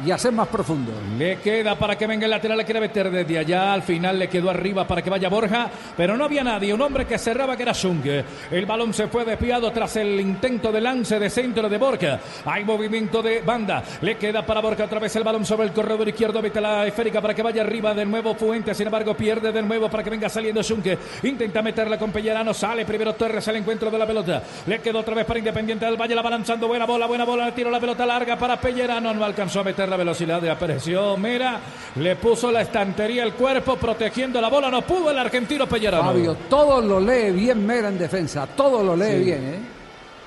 y 0.05 0.11
a 0.11 0.19
ser 0.19 0.33
más 0.33 0.49
profundo. 0.49 0.93
Le 1.19 1.37
queda 1.37 1.77
para 1.77 1.97
que 1.97 2.07
venga 2.07 2.25
el 2.25 2.31
lateral. 2.31 2.59
Le 2.59 2.65
quiere 2.65 2.81
meter 2.81 3.11
desde 3.11 3.39
allá. 3.39 3.73
Al 3.73 3.83
final 3.83 4.19
le 4.19 4.29
quedó 4.29 4.51
arriba 4.51 4.87
para 4.87 5.03
que 5.03 5.11
vaya 5.11 5.29
Borja. 5.29 5.71
Pero 5.97 6.17
no 6.17 6.25
había 6.25 6.43
nadie. 6.43 6.73
Un 6.73 6.81
hombre 6.81 7.07
que 7.07 7.19
cerraba 7.19 7.57
que 7.57 7.63
era 7.63 7.75
Zungue. 7.75 8.25
El 8.51 8.67
balón 8.67 8.95
se 8.95 9.09
fue 9.09 9.25
desviado 9.25 9.71
tras 9.73 9.97
el 9.97 10.21
intento 10.21 10.73
de 10.73 10.81
lance 10.81 11.19
de 11.19 11.29
centro 11.29 11.69
de 11.69 11.79
Borja. 11.79 12.21
Hay 12.45 12.65
movimiento 12.65 13.23
de 13.23 13.43
banda. 13.43 13.83
Le 14.01 14.17
queda 14.17 14.45
para 14.45 14.61
Borja 14.61 14.85
otra 14.85 14.99
vez 14.99 15.15
el 15.17 15.25
balón 15.25 15.45
sobre 15.45 15.67
el 15.67 15.73
corredor 15.73 16.09
izquierdo. 16.09 16.41
Vete 16.41 16.61
la 16.61 16.87
esférica 16.87 17.21
para 17.21 17.35
que 17.35 17.43
vaya 17.43 17.63
arriba 17.63 17.95
de 17.95 18.07
nuevo 18.07 18.35
Fuentes. 18.35 18.77
Sin 18.77 18.87
embargo, 18.87 19.15
pierde 19.15 19.53
de 19.53 19.63
nuevo 19.63 19.91
para 19.91 20.03
que 20.03 20.11
venga 20.11 20.29
saliendo 20.29 20.63
Zungue. 20.63 20.99
Intenta 21.23 21.63
meterla 21.63 21.99
con 21.99 22.11
Pellerano. 22.11 22.55
Sale 22.55 22.85
primero 22.85 23.15
Torres 23.15 23.47
al 23.49 23.57
encuentro 23.57 23.91
de 23.91 23.99
la 23.99 24.07
pelota. 24.07 24.43
Le 24.67 24.81
quedó 24.81 25.01
otra 25.01 25.15
vez 25.15 25.27
para 25.27 25.39
Independiente 25.39 25.85
del 25.85 26.01
Valle. 26.01 26.15
La 26.15 26.23
va 26.23 26.31
lanzando. 26.31 26.69
Buena 26.69 26.87
bola, 26.87 27.07
buena 27.07 27.25
bola. 27.25 27.47
Le 27.47 27.53
tiró 27.53 27.71
la 27.71 27.81
pelota 27.81 28.07
larga 28.07 28.37
para 28.37 28.59
Pellerano. 28.59 29.13
No 29.13 29.25
alcanzó 29.25 29.61
a 29.61 29.65
meter 29.65 29.90
la 29.91 29.97
velocidad 29.97 30.41
de 30.41 30.51
apareció 30.51 31.17
Mera. 31.17 31.61
Le 31.97 32.17
puso 32.17 32.51
la 32.51 32.63
estantería 32.63 33.25
el 33.25 33.35
cuerpo 33.35 33.77
protegiendo 33.77 34.41
la 34.41 34.49
bola. 34.49 34.71
No 34.71 34.83
pudo 34.83 35.11
el 35.11 35.19
argentino 35.19 35.67
Pellerano. 35.67 36.05
Fabio, 36.05 36.37
todo 36.49 36.81
lo 36.81 37.01
lee 37.01 37.33
bien 37.33 37.67
Mera 37.67 37.89
en 37.89 37.99
defensa, 37.99 38.47
todo 38.47 38.83
lo 38.83 38.97
lee 38.97 39.25
bien, 39.25 39.45
¿eh? 39.45 39.80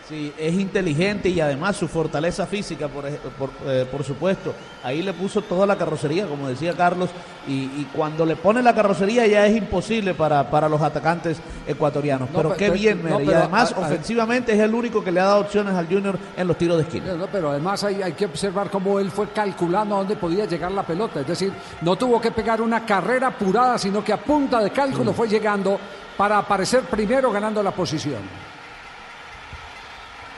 Sí, 0.10 0.34
es 0.38 0.54
inteligente 0.56 1.30
y 1.30 1.40
además 1.40 1.78
su 1.78 1.88
fortaleza 1.88 2.46
física, 2.46 2.90
por, 2.90 3.06
por, 3.40 3.50
eh, 3.66 3.88
por 3.90 4.04
supuesto. 4.04 4.54
Ahí 4.84 5.02
le 5.02 5.14
puso 5.14 5.42
toda 5.42 5.66
la 5.66 5.78
carrocería, 5.78 6.28
como 6.28 6.50
decía 6.50 6.74
Carlos, 6.74 7.10
y, 7.48 7.54
y 7.54 7.88
cuando 7.96 8.26
le 8.26 8.36
pone 8.36 8.62
la 8.62 8.76
carrocería 8.76 9.26
ya 9.28 9.48
es 9.48 9.56
imposible 9.56 10.14
para, 10.14 10.50
para 10.50 10.68
los 10.68 10.82
atacantes 10.82 11.38
ecuatorianos. 11.66 12.30
No, 12.32 12.38
pero 12.38 12.50
pe- 12.50 12.56
qué 12.58 12.70
bien, 12.72 13.02
no, 13.02 13.22
y 13.22 13.32
además, 13.32 13.72
a- 13.72 13.76
a- 13.78 13.80
ofensivamente 13.86 14.52
es 14.52 14.60
el 14.60 14.74
único 14.76 15.02
que 15.02 15.10
le 15.12 15.22
ha 15.22 15.26
dado 15.26 15.40
opciones 15.40 15.74
al 15.74 15.88
Junior 15.88 16.20
en 16.36 16.48
los 16.50 16.58
tiros 16.58 16.76
de 16.78 16.84
esquina. 16.84 17.14
No, 17.14 17.28
pero 17.28 17.52
además 17.52 17.82
hay, 17.86 18.02
hay 18.02 18.12
que 18.12 18.26
observar 18.26 18.70
cómo 18.70 19.00
él 19.00 19.10
fue 19.10 19.30
calculando 19.30 19.96
a 19.96 20.00
dónde 20.00 20.18
podía 20.18 20.44
llegar 20.44 20.74
la 20.74 20.84
pelota. 20.84 21.22
Es 21.22 21.28
decir, 21.28 21.54
no 21.80 21.96
tuvo 21.96 22.20
que 22.20 22.32
pegar 22.32 22.60
una 22.62 22.86
carrera 22.86 23.28
apurada, 23.28 23.78
sino 23.78 24.04
que 24.04 24.12
a 24.12 24.18
punta 24.18 24.60
de 24.62 24.70
cálculo 24.72 25.14
fue 25.14 25.30
llegando 25.30 25.80
para 26.18 26.40
aparecer 26.40 26.82
primero 26.82 27.32
ganando 27.32 27.64
la 27.64 27.72
posición. 27.72 28.53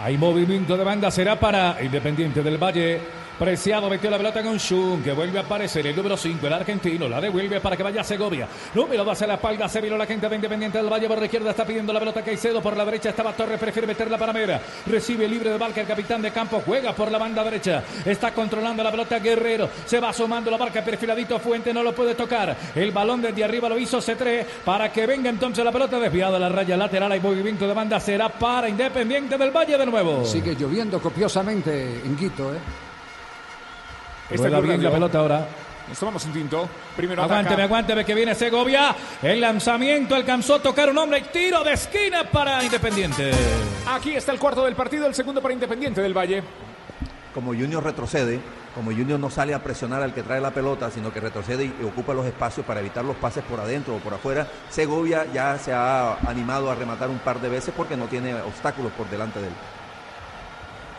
Hay 0.06 0.20
movimiento 0.20 0.78
de 0.78 0.84
banda, 0.84 1.10
será 1.10 1.40
para 1.40 1.84
Independiente 1.84 2.44
del 2.44 2.62
Valle. 2.62 3.00
Preciado 3.38 3.90
metió 3.90 4.10
la 4.10 4.16
pelota 4.16 4.42
con 4.42 4.58
Shun, 4.58 5.04
que 5.04 5.12
vuelve 5.12 5.38
a 5.40 5.42
aparecer 5.42 5.86
el 5.86 5.94
número 5.94 6.16
5, 6.16 6.48
el 6.48 6.54
argentino, 6.54 7.10
la 7.10 7.20
devuelve 7.20 7.60
para 7.60 7.76
que 7.76 7.84
vaya 7.84 8.00
a 8.00 8.04
Segovia. 8.04 8.48
Número 8.74 9.04
va 9.04 9.12
hacia 9.12 9.28
la 9.28 9.34
espalda, 9.34 9.68
se 9.68 9.82
vino 9.82 9.98
la 9.98 10.06
gente 10.06 10.30
de 10.30 10.36
Independiente 10.38 10.78
del 10.78 10.90
Valle 10.90 11.06
por 11.06 11.20
la 11.20 11.26
izquierda, 11.26 11.50
está 11.50 11.66
pidiendo 11.66 11.92
la 11.92 12.00
pelota 12.00 12.22
Caicedo, 12.22 12.62
por 12.62 12.78
la 12.78 12.86
derecha 12.86 13.10
estaba 13.10 13.34
Torres, 13.34 13.60
prefiere 13.60 13.88
meterla 13.88 14.18
para 14.18 14.32
Mera. 14.32 14.62
Recibe 14.86 15.28
libre 15.28 15.50
de 15.50 15.58
barca 15.58 15.82
el 15.82 15.88
capitán 15.88 16.22
de 16.22 16.32
campo, 16.32 16.62
juega 16.66 16.94
por 16.94 17.12
la 17.12 17.18
banda 17.18 17.44
derecha, 17.44 17.84
está 18.06 18.32
controlando 18.32 18.82
la 18.82 18.92
pelota 18.92 19.20
Guerrero, 19.20 19.70
se 19.86 20.00
va 20.00 20.10
asomando 20.10 20.50
la 20.50 20.56
barca, 20.56 20.82
perfiladito 20.82 21.38
Fuente, 21.38 21.74
no 21.74 21.84
lo 21.84 21.94
puede 21.94 22.16
tocar. 22.16 22.56
El 22.74 22.92
balón 22.94 23.22
desde 23.22 23.44
arriba 23.44 23.68
lo 23.68 23.78
hizo 23.78 23.98
C3 23.98 24.46
para 24.64 24.94
que 24.94 25.06
venga 25.06 25.30
entonces 25.30 25.66
la 25.66 25.74
pelota 25.74 26.00
desviada 26.00 26.38
a 26.38 26.40
la 26.40 26.48
raya 26.48 26.78
lateral. 26.78 27.12
Hay 27.12 27.20
movimiento 27.20 27.68
de 27.68 27.74
banda, 27.74 28.00
será 28.00 28.30
para 28.30 28.70
Independiente 28.70 29.38
del 29.38 29.52
Valle 29.52 29.78
de 29.78 29.86
nuevo. 29.86 30.24
Sigue 30.24 30.56
lloviendo 30.56 31.02
copiosamente 31.02 32.02
en 32.06 32.16
Quito, 32.16 32.54
¿eh? 32.54 32.85
Este 34.30 34.38
Rueda 34.38 34.58
es 34.58 34.64
Blue 34.64 34.72
bien 34.72 34.84
la 34.84 34.92
pelota 34.92 35.20
ahora. 35.20 35.48
Nos 35.88 36.00
tomamos 36.00 36.26
un 36.26 36.34
tinto. 36.34 36.68
Primero 36.96 37.22
Aguánteme, 37.22 37.54
ataca. 37.54 37.64
aguánteme 37.66 38.06
que 38.06 38.16
viene 38.16 38.34
Segovia. 38.34 38.96
El 39.22 39.40
lanzamiento 39.40 40.16
alcanzó 40.16 40.56
a 40.56 40.60
tocar 40.60 40.90
un 40.90 40.98
hombre 40.98 41.20
y 41.20 41.22
tiro 41.32 41.64
de 41.64 41.74
esquina 41.74 42.24
para 42.24 42.64
Independiente. 42.64 43.32
Aquí 43.88 44.16
está 44.16 44.32
el 44.32 44.40
cuarto 44.40 44.66
del 44.66 44.74
partido, 44.76 45.06
el 45.06 45.14
segundo 45.14 45.42
para 45.44 45.54
Independiente 45.54 46.02
del 46.02 46.18
Valle. 46.18 46.42
como 47.36 47.52
Junior 47.52 47.84
retrocede, 47.84 48.40
como 48.74 48.90
Junior 48.92 49.20
no 49.20 49.30
sale 49.30 49.54
a 49.54 49.62
presionar 49.62 50.02
al 50.02 50.12
que 50.14 50.24
trae 50.24 50.42
la 50.42 50.50
pelota, 50.52 50.90
sino 50.90 51.14
que 51.14 51.20
retrocede 51.20 51.66
y, 51.66 51.76
y 51.80 51.84
ocupa 51.86 52.14
los 52.16 52.26
espacios 52.26 52.66
para 52.66 52.80
evitar 52.80 53.06
los 53.06 53.16
pases 53.18 53.44
por 53.44 53.60
adentro 53.60 53.96
o 53.96 54.00
por 54.00 54.14
afuera, 54.16 54.48
Segovia 54.70 55.28
ya 55.34 55.56
se 55.60 55.72
ha 55.72 56.16
animado 56.28 56.72
a 56.72 56.76
rematar 56.76 57.10
un 57.10 57.20
par 57.20 57.40
de 57.42 57.50
veces 57.50 57.74
porque 57.78 57.96
no 57.96 58.06
tiene 58.06 58.34
obstáculos 58.42 58.92
por 58.94 59.08
delante 59.10 59.40
de 59.40 59.48
él. 59.50 59.54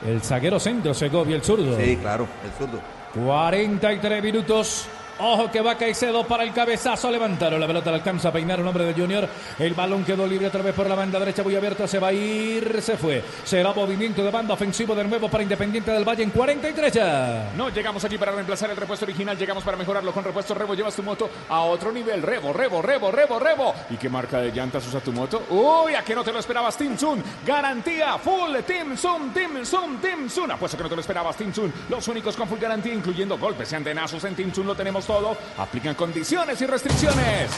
El 0.06 0.20
zaguero 0.22 0.60
centro, 0.60 0.94
Segovia, 0.94 1.34
el 1.36 1.42
zurdo. 1.42 1.76
Sí, 1.76 1.96
claro, 1.96 2.28
el 2.44 2.52
zurdo. 2.52 2.80
43 3.16 4.22
minutos. 4.22 4.86
Ojo 5.18 5.50
que 5.50 5.62
va 5.62 5.76
Caicedo 5.76 6.26
para 6.26 6.42
el 6.44 6.52
cabezazo. 6.52 7.10
Levantaron 7.10 7.58
la 7.58 7.66
pelota, 7.66 7.90
le 7.90 7.96
alcanza 7.96 8.28
a 8.28 8.32
peinar 8.32 8.60
un 8.60 8.66
hombre 8.66 8.84
de 8.84 8.92
Junior. 8.92 9.28
El 9.58 9.72
balón 9.72 10.04
quedó 10.04 10.26
libre 10.26 10.48
otra 10.48 10.62
vez 10.62 10.74
por 10.74 10.88
la 10.88 10.94
banda 10.94 11.18
derecha. 11.18 11.42
Muy 11.42 11.56
abierto, 11.56 11.88
se 11.88 11.98
va 11.98 12.08
a 12.08 12.12
ir, 12.12 12.82
se 12.82 12.98
fue. 12.98 13.24
Será 13.44 13.72
movimiento 13.72 14.22
de 14.22 14.30
banda 14.30 14.54
ofensivo 14.54 14.94
de 14.94 15.04
nuevo 15.04 15.30
para 15.30 15.42
Independiente 15.42 15.90
del 15.90 16.04
Valle 16.04 16.22
en 16.22 16.30
43 16.30 16.92
ya. 16.92 17.52
No 17.56 17.70
llegamos 17.70 18.04
aquí 18.04 18.18
para 18.18 18.32
reemplazar 18.32 18.70
el 18.70 18.76
repuesto 18.76 19.06
original, 19.06 19.38
llegamos 19.38 19.64
para 19.64 19.76
mejorarlo 19.76 20.12
con 20.12 20.22
repuesto 20.22 20.54
Rebo. 20.54 20.74
Llevas 20.74 20.94
tu 20.94 21.02
moto 21.02 21.30
a 21.48 21.60
otro 21.62 21.90
nivel. 21.92 22.22
Rebo, 22.22 22.52
Rebo, 22.52 22.82
Rebo, 22.82 23.10
Rebo, 23.10 23.38
Rebo. 23.38 23.74
¿Y 23.90 23.96
qué 23.96 24.10
marca 24.10 24.40
de 24.40 24.50
llantas 24.52 24.86
usa 24.86 25.00
tu 25.00 25.12
moto? 25.12 25.44
Uy, 25.48 25.94
a 25.94 26.02
que 26.02 26.14
no 26.14 26.22
te 26.22 26.32
lo 26.32 26.40
esperabas, 26.40 26.76
Tim 26.76 26.96
Sun. 26.98 27.22
Garantía 27.46 28.18
full 28.18 28.54
Tim 28.66 28.96
Sun, 28.96 29.32
Tim 29.32 29.64
Sun, 29.64 29.98
Tim 29.98 30.28
Sun. 30.28 30.50
Apuesto 30.50 30.76
que 30.76 30.82
no 30.82 30.88
te 30.90 30.96
lo 30.96 31.00
esperabas, 31.00 31.36
Tim 31.36 31.54
Sun. 31.54 31.72
Los 31.88 32.06
únicos 32.08 32.36
con 32.36 32.46
full 32.48 32.58
garantía, 32.58 32.92
incluyendo 32.92 33.38
golpes 33.38 33.72
y 33.72 33.76
antenazos 33.76 34.22
en 34.24 34.34
Tim 34.34 34.52
Sun, 34.52 34.66
lo 34.66 34.74
tenemos 34.74 35.05
todo. 35.06 35.36
Aplican 35.58 35.94
condiciones 35.94 36.60
y 36.60 36.66
restricciones. 36.66 37.50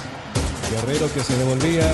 Guerrero 0.71 1.13
que 1.13 1.21
se 1.21 1.37
devolvía. 1.37 1.91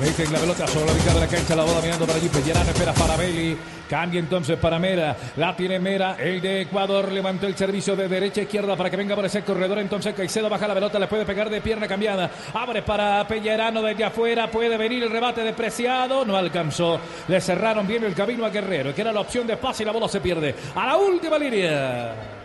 Meten 0.00 0.32
la 0.32 0.38
pelota 0.38 0.64
sobre 0.68 0.86
la 0.86 0.92
mitad 0.92 1.12
de 1.12 1.20
la 1.20 1.26
cancha, 1.26 1.56
la 1.56 1.64
bola 1.64 1.80
mirando 1.80 2.06
para 2.06 2.18
allí. 2.18 2.28
Pellerano 2.28 2.70
espera 2.70 2.92
para 2.92 3.16
Belli. 3.16 3.58
Cambia 3.90 4.20
entonces 4.20 4.56
para 4.56 4.78
Mera. 4.78 5.16
La 5.36 5.56
tiene 5.56 5.80
Mera. 5.80 6.14
El 6.18 6.40
de 6.40 6.62
Ecuador 6.62 7.10
levantó 7.10 7.48
el 7.48 7.56
servicio 7.56 7.96
de 7.96 8.06
derecha 8.06 8.40
a 8.40 8.44
izquierda 8.44 8.76
para 8.76 8.90
que 8.90 8.96
venga 8.96 9.16
por 9.16 9.24
ese 9.24 9.42
corredor. 9.42 9.80
Entonces 9.80 10.14
Caicedo 10.14 10.48
baja 10.48 10.68
la 10.68 10.74
pelota, 10.74 11.00
le 11.00 11.08
puede 11.08 11.26
pegar 11.26 11.50
de 11.50 11.60
pierna 11.60 11.88
cambiada. 11.88 12.30
Abre 12.54 12.82
para 12.82 13.26
Pellerano 13.26 13.82
desde 13.82 14.04
afuera. 14.04 14.48
Puede 14.48 14.76
venir 14.76 15.02
el 15.02 15.10
rebate 15.10 15.42
despreciado. 15.42 16.24
No 16.24 16.36
alcanzó. 16.36 17.00
Le 17.26 17.40
cerraron 17.40 17.86
bien 17.86 18.04
el 18.04 18.14
camino 18.14 18.46
a 18.46 18.50
Guerrero, 18.50 18.94
que 18.94 19.00
era 19.00 19.12
la 19.12 19.20
opción 19.20 19.48
de 19.48 19.56
pase 19.56 19.82
y 19.82 19.86
la 19.86 19.92
bola 19.92 20.06
se 20.06 20.20
pierde. 20.20 20.54
A 20.76 20.86
la 20.86 20.96
última 20.96 21.38
línea. 21.38 22.37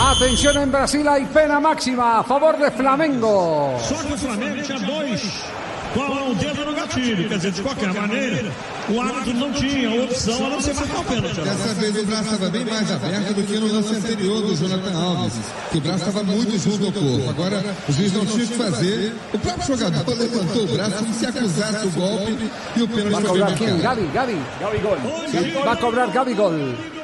Atención 0.00 0.56
en 0.58 0.70
Brasil, 0.70 1.08
hay 1.08 1.24
pena 1.24 1.58
máxima 1.58 2.20
a 2.20 2.22
favor 2.22 2.56
de 2.56 2.70
Flamengo. 2.70 3.76
Só 3.80 3.96
que 3.96 4.14
o 4.14 4.16
Flamengo 4.16 4.62
tinha 4.62 4.78
dois 4.78 5.44
com 5.92 6.30
o 6.30 6.34
dedo 6.36 6.64
no 6.66 6.72
gatilho. 6.72 7.28
Quer 7.28 7.36
dizer, 7.36 7.50
de 7.50 7.62
qualquer 7.62 7.92
maneira, 7.92 8.52
o 8.88 9.00
árbitro 9.00 9.34
não 9.34 9.52
tinha 9.52 10.04
opção 10.04 10.46
a 10.46 10.50
não 10.50 10.60
ser 10.60 10.74
marcar 10.74 11.00
o 11.00 11.04
pênalti. 11.04 11.40
Dessa 11.40 11.74
vez 11.74 11.96
o 11.96 12.06
braço 12.06 12.22
estava 12.22 12.48
bem 12.48 12.64
mais 12.64 12.92
aberto 12.92 13.34
do 13.34 13.42
que 13.42 13.58
no 13.58 13.72
lance 13.72 13.96
anterior 13.96 14.42
do 14.42 14.54
Jonathan 14.54 14.98
Alves, 14.98 15.32
que 15.72 15.78
o 15.78 15.80
braço 15.80 16.08
estava 16.08 16.22
muito 16.22 16.58
junto 16.58 16.86
ao 16.86 16.92
corpo. 16.92 17.30
Agora 17.30 17.64
o 17.88 17.92
juiz 17.92 18.12
não 18.12 18.24
tinha 18.24 18.44
o 18.44 18.48
que 18.48 18.54
fazer. 18.54 19.14
O 19.32 19.38
próprio 19.40 19.66
jogador 19.66 20.14
levantou 20.16 20.62
o 20.62 20.66
braço 20.68 20.96
como 20.98 21.14
se 21.14 21.26
acusasse 21.26 21.86
o 21.86 21.90
golpe 21.90 22.50
e 22.76 22.82
o 22.82 22.88
pênalti 22.88 23.26
foi 23.26 23.40
marcado. 23.40 23.78
Gaby, 23.78 24.06
Gaby. 24.14 24.38
Gaby 24.60 24.78
Gol. 24.78 25.64
Va 25.64 25.72
a 25.72 25.76
cobrar 25.76 26.06
Gaby 26.06 26.34
Gol. 26.34 26.97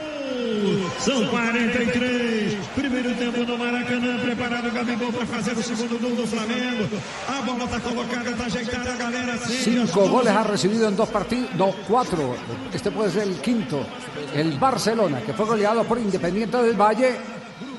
São 0.99 1.27
43. 1.29 2.59
Primeiro 2.75 3.15
tempo 3.15 3.45
no 3.45 3.59
Maracanã, 3.59 4.19
preparado 4.19 4.69
o 4.69 4.73
Gabigol 4.73 5.13
para 5.13 5.27
fazer 5.27 5.53
o 5.53 5.63
segundo 5.63 5.99
gol 6.01 6.17
do 6.17 6.27
Flamengo. 6.27 6.89
A 7.29 7.41
bola 7.43 7.65
está 7.65 7.81
colocada, 7.81 8.31
está 8.31 8.47
ajeitada, 8.47 8.93
a 8.93 8.97
galera. 8.97 9.39
Cinco 9.39 10.09
goles 10.09 10.33
ha 10.33 10.45
recibido 10.45 10.89
en 10.89 10.97
dos 10.97 11.09
partidos, 11.09 11.55
no, 11.55 11.75
cuatro. 11.87 12.37
Este 12.73 12.91
puede 12.91 13.11
ser 13.11 13.23
el 13.23 13.41
quinto. 13.41 13.87
El 14.35 14.59
Barcelona, 14.59 15.21
que 15.21 15.33
fue 15.33 15.47
goleado 15.47 15.85
por 15.85 15.99
Independiente 15.99 16.57
del 16.63 16.75
Valle. 16.81 17.17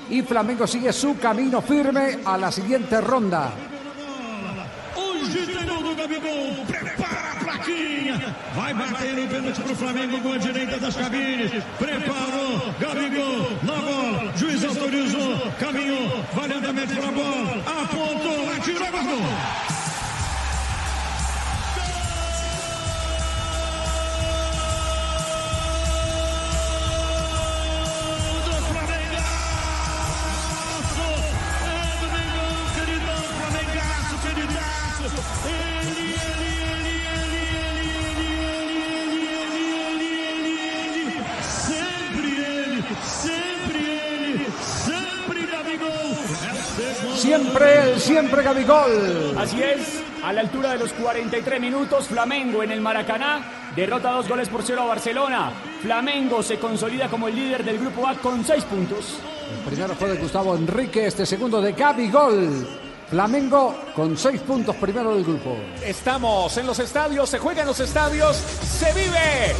Y 0.09 0.21
Flamengo 0.21 0.67
sigue 0.67 0.93
su 0.93 1.17
camino 1.17 1.61
firme 1.61 2.19
a 2.23 2.37
la 2.37 2.51
siguiente 2.51 3.01
ronda. 3.01 3.53
Gol 5.25 5.83
do 5.83 5.95
Gabigol. 5.95 6.65
Prepara 6.67 7.31
a 7.31 7.43
plaquinha. 7.43 8.35
Vai 8.55 8.73
bater 8.73 9.17
o 9.17 9.27
pênalti 9.27 9.61
pro 9.61 9.75
Flamengo 9.75 10.21
com 10.21 10.33
a 10.33 10.37
direita 10.37 10.79
das 10.79 10.95
cabines. 10.95 11.51
Preparou. 11.79 12.73
Gabigol 12.79 13.57
na 13.63 13.73
bola. 13.73 14.33
Juiz 14.37 14.63
autorizou. 14.63 15.51
Caminhou. 15.59 16.23
Vai 16.33 16.51
andamento 16.51 16.95
pra 16.95 17.11
bola. 17.11 17.54
Siempre, 48.15 48.43
Gabigol. 48.43 49.37
Así 49.37 49.61
es, 49.61 50.01
a 50.23 50.31
la 50.31 50.39
altura 50.39 50.71
de 50.71 50.77
los 50.77 50.93
43 50.93 51.59
minutos, 51.59 52.07
Flamengo 52.07 52.63
en 52.63 52.71
el 52.71 52.79
Maracaná 52.79 53.73
derrota 53.75 54.11
dos 54.11 54.29
goles 54.29 54.47
por 54.47 54.63
cero 54.63 54.83
a 54.83 54.85
Barcelona. 54.85 55.51
Flamengo 55.81 56.41
se 56.41 56.57
consolida 56.57 57.09
como 57.09 57.27
el 57.27 57.35
líder 57.35 57.65
del 57.65 57.77
grupo 57.77 58.07
A 58.07 58.15
con 58.15 58.45
seis 58.45 58.63
puntos. 58.63 59.19
El 59.51 59.69
primero 59.69 59.95
fue 59.95 60.11
de 60.11 60.15
Gustavo 60.15 60.55
Enrique, 60.55 61.07
este 61.07 61.25
segundo 61.25 61.61
de 61.61 61.73
Gabigol. 61.73 62.65
Flamengo 63.09 63.75
con 63.93 64.17
seis 64.17 64.39
puntos 64.39 64.77
primero 64.77 65.13
del 65.13 65.25
grupo. 65.25 65.57
Estamos 65.83 66.55
en 66.55 66.67
los 66.67 66.79
estadios, 66.79 67.27
se 67.29 67.39
juega 67.39 67.63
en 67.63 67.67
los 67.67 67.81
estadios, 67.81 68.37
se 68.37 68.93
vive 68.93 69.53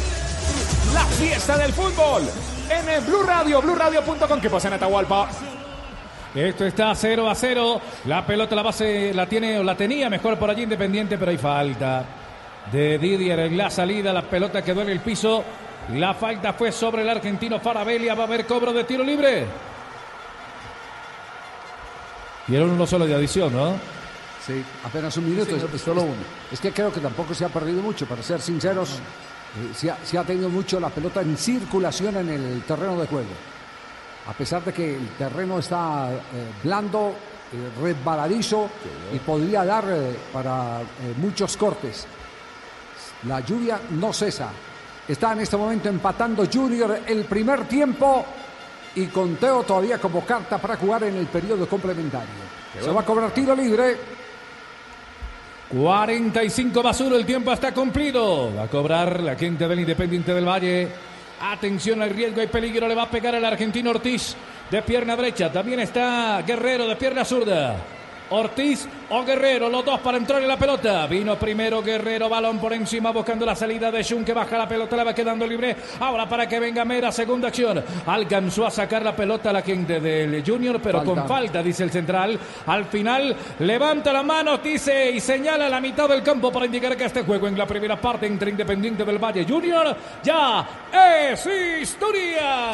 la 0.94 1.04
fiesta 1.04 1.58
del 1.58 1.74
fútbol 1.74 2.22
en 2.70 2.88
el 2.88 3.02
Blue 3.02 3.22
Radio, 3.22 3.60
BlueRadio.com. 3.60 4.40
¿Qué 4.40 4.48
pasa 4.48 4.68
en 4.68 4.74
Atahualpa? 4.74 5.28
Esto 6.36 6.66
está 6.66 6.94
0 6.94 7.30
a 7.30 7.34
0. 7.34 7.80
La 8.04 8.26
pelota 8.26 8.54
la 8.54 8.62
base 8.62 9.14
la 9.14 9.26
tiene 9.26 9.58
o 9.58 9.62
la 9.62 9.74
tenía 9.74 10.10
mejor 10.10 10.38
por 10.38 10.50
allí 10.50 10.64
Independiente, 10.64 11.16
pero 11.16 11.30
hay 11.30 11.38
falta 11.38 12.04
de 12.70 12.98
Didier 12.98 13.38
en 13.40 13.56
la 13.56 13.70
salida. 13.70 14.12
La 14.12 14.20
pelota 14.20 14.62
quedó 14.62 14.82
en 14.82 14.90
el 14.90 15.00
piso. 15.00 15.42
La 15.94 16.12
falta 16.12 16.52
fue 16.52 16.72
sobre 16.72 17.02
el 17.02 17.08
argentino 17.08 17.58
Farabelia. 17.58 18.14
Va 18.14 18.24
a 18.24 18.26
haber 18.26 18.44
cobro 18.44 18.74
de 18.74 18.84
tiro 18.84 19.02
libre. 19.02 19.46
Y 22.48 22.54
era 22.54 22.66
uno 22.66 22.86
solo 22.86 23.06
de 23.06 23.14
adición, 23.14 23.54
¿no? 23.54 23.72
Sí, 24.46 24.62
apenas 24.84 25.16
un 25.16 25.30
minuto, 25.30 25.56
es, 25.56 25.80
solo 25.80 26.02
uno. 26.02 26.22
Es 26.52 26.60
que 26.60 26.70
creo 26.70 26.92
que 26.92 27.00
tampoco 27.00 27.32
se 27.32 27.46
ha 27.46 27.48
perdido 27.48 27.80
mucho, 27.80 28.06
para 28.06 28.22
ser 28.22 28.42
sinceros. 28.42 28.90
eh, 28.92 29.74
se, 29.74 29.90
ha, 29.90 29.96
se 30.04 30.18
ha 30.18 30.22
tenido 30.22 30.50
mucho 30.50 30.78
la 30.78 30.90
pelota 30.90 31.22
en 31.22 31.36
circulación 31.36 32.14
en 32.18 32.28
el 32.28 32.62
terreno 32.62 33.00
de 33.00 33.06
juego. 33.06 33.55
A 34.28 34.32
pesar 34.32 34.64
de 34.64 34.72
que 34.72 34.96
el 34.96 35.08
terreno 35.10 35.58
está 35.58 36.10
eh, 36.12 36.18
blando, 36.64 37.14
eh, 37.52 37.70
resbaladizo 37.80 38.68
y 39.14 39.20
podría 39.20 39.64
dar 39.64 39.84
eh, 39.88 40.16
para 40.32 40.80
eh, 40.80 41.14
muchos 41.18 41.56
cortes. 41.56 42.04
La 43.22 43.38
lluvia 43.38 43.78
no 43.90 44.12
cesa. 44.12 44.48
Está 45.06 45.32
en 45.32 45.40
este 45.40 45.56
momento 45.56 45.88
empatando 45.88 46.44
Junior 46.52 47.02
el 47.06 47.24
primer 47.26 47.68
tiempo 47.68 48.26
y 48.96 49.06
con 49.06 49.36
Teo 49.36 49.62
todavía 49.62 49.98
como 49.98 50.26
carta 50.26 50.58
para 50.58 50.76
jugar 50.76 51.04
en 51.04 51.14
el 51.14 51.26
periodo 51.26 51.68
complementario. 51.68 52.34
Se 52.82 52.90
va 52.90 53.02
a 53.02 53.04
cobrar 53.04 53.30
tiro 53.30 53.54
libre. 53.54 53.96
45 55.68 56.82
más 56.82 57.00
1, 57.00 57.14
el 57.14 57.24
tiempo 57.24 57.52
está 57.52 57.72
cumplido. 57.72 58.56
Va 58.56 58.64
a 58.64 58.68
cobrar 58.68 59.20
la 59.20 59.36
gente 59.36 59.68
del 59.68 59.78
Independiente 59.78 60.34
del 60.34 60.48
Valle. 60.48 60.88
Atención 61.40 62.02
al 62.02 62.10
riesgo 62.10 62.42
y 62.42 62.46
peligro, 62.46 62.88
le 62.88 62.94
va 62.94 63.02
a 63.02 63.10
pegar 63.10 63.34
el 63.34 63.44
argentino 63.44 63.90
Ortiz 63.90 64.34
de 64.70 64.82
pierna 64.82 65.16
derecha. 65.16 65.52
También 65.52 65.80
está 65.80 66.42
Guerrero 66.46 66.86
de 66.86 66.96
pierna 66.96 67.24
zurda. 67.24 67.76
Ortiz 68.30 68.88
o 69.10 69.24
Guerrero, 69.24 69.68
los 69.68 69.84
dos 69.84 70.00
para 70.00 70.18
entrar 70.18 70.42
en 70.42 70.48
la 70.48 70.56
pelota. 70.56 71.06
Vino 71.06 71.36
primero 71.36 71.82
Guerrero, 71.82 72.28
balón 72.28 72.58
por 72.58 72.72
encima 72.72 73.10
buscando 73.12 73.46
la 73.46 73.54
salida 73.54 73.90
de 73.90 74.02
Jun 74.02 74.24
que 74.24 74.32
baja 74.32 74.58
la 74.58 74.68
pelota, 74.68 74.96
la 74.96 75.04
va 75.04 75.14
quedando 75.14 75.46
libre. 75.46 75.76
Ahora 76.00 76.28
para 76.28 76.48
que 76.48 76.58
venga 76.58 76.84
Mera, 76.84 77.12
segunda 77.12 77.48
acción. 77.48 77.84
Alcanzó 78.06 78.66
a 78.66 78.70
sacar 78.70 79.02
la 79.02 79.14
pelota 79.14 79.50
a 79.50 79.52
la 79.52 79.62
gente 79.62 80.00
del 80.00 80.42
Junior, 80.44 80.80
pero 80.82 80.98
Falta. 80.98 81.14
con 81.14 81.28
falta, 81.28 81.62
dice 81.62 81.84
el 81.84 81.90
central. 81.90 82.38
Al 82.66 82.86
final 82.86 83.36
levanta 83.60 84.12
la 84.12 84.22
mano, 84.22 84.58
dice 84.58 85.10
y 85.12 85.20
señala 85.20 85.68
la 85.68 85.80
mitad 85.80 86.08
del 86.08 86.22
campo 86.22 86.50
para 86.50 86.66
indicar 86.66 86.96
que 86.96 87.04
este 87.04 87.22
juego 87.22 87.46
en 87.46 87.56
la 87.56 87.66
primera 87.66 88.00
parte 88.00 88.26
entre 88.26 88.50
Independiente 88.50 89.04
del 89.04 89.18
Valle 89.18 89.44
Junior 89.48 89.96
ya 90.22 90.66
es 91.30 91.46
historia. 91.82 92.72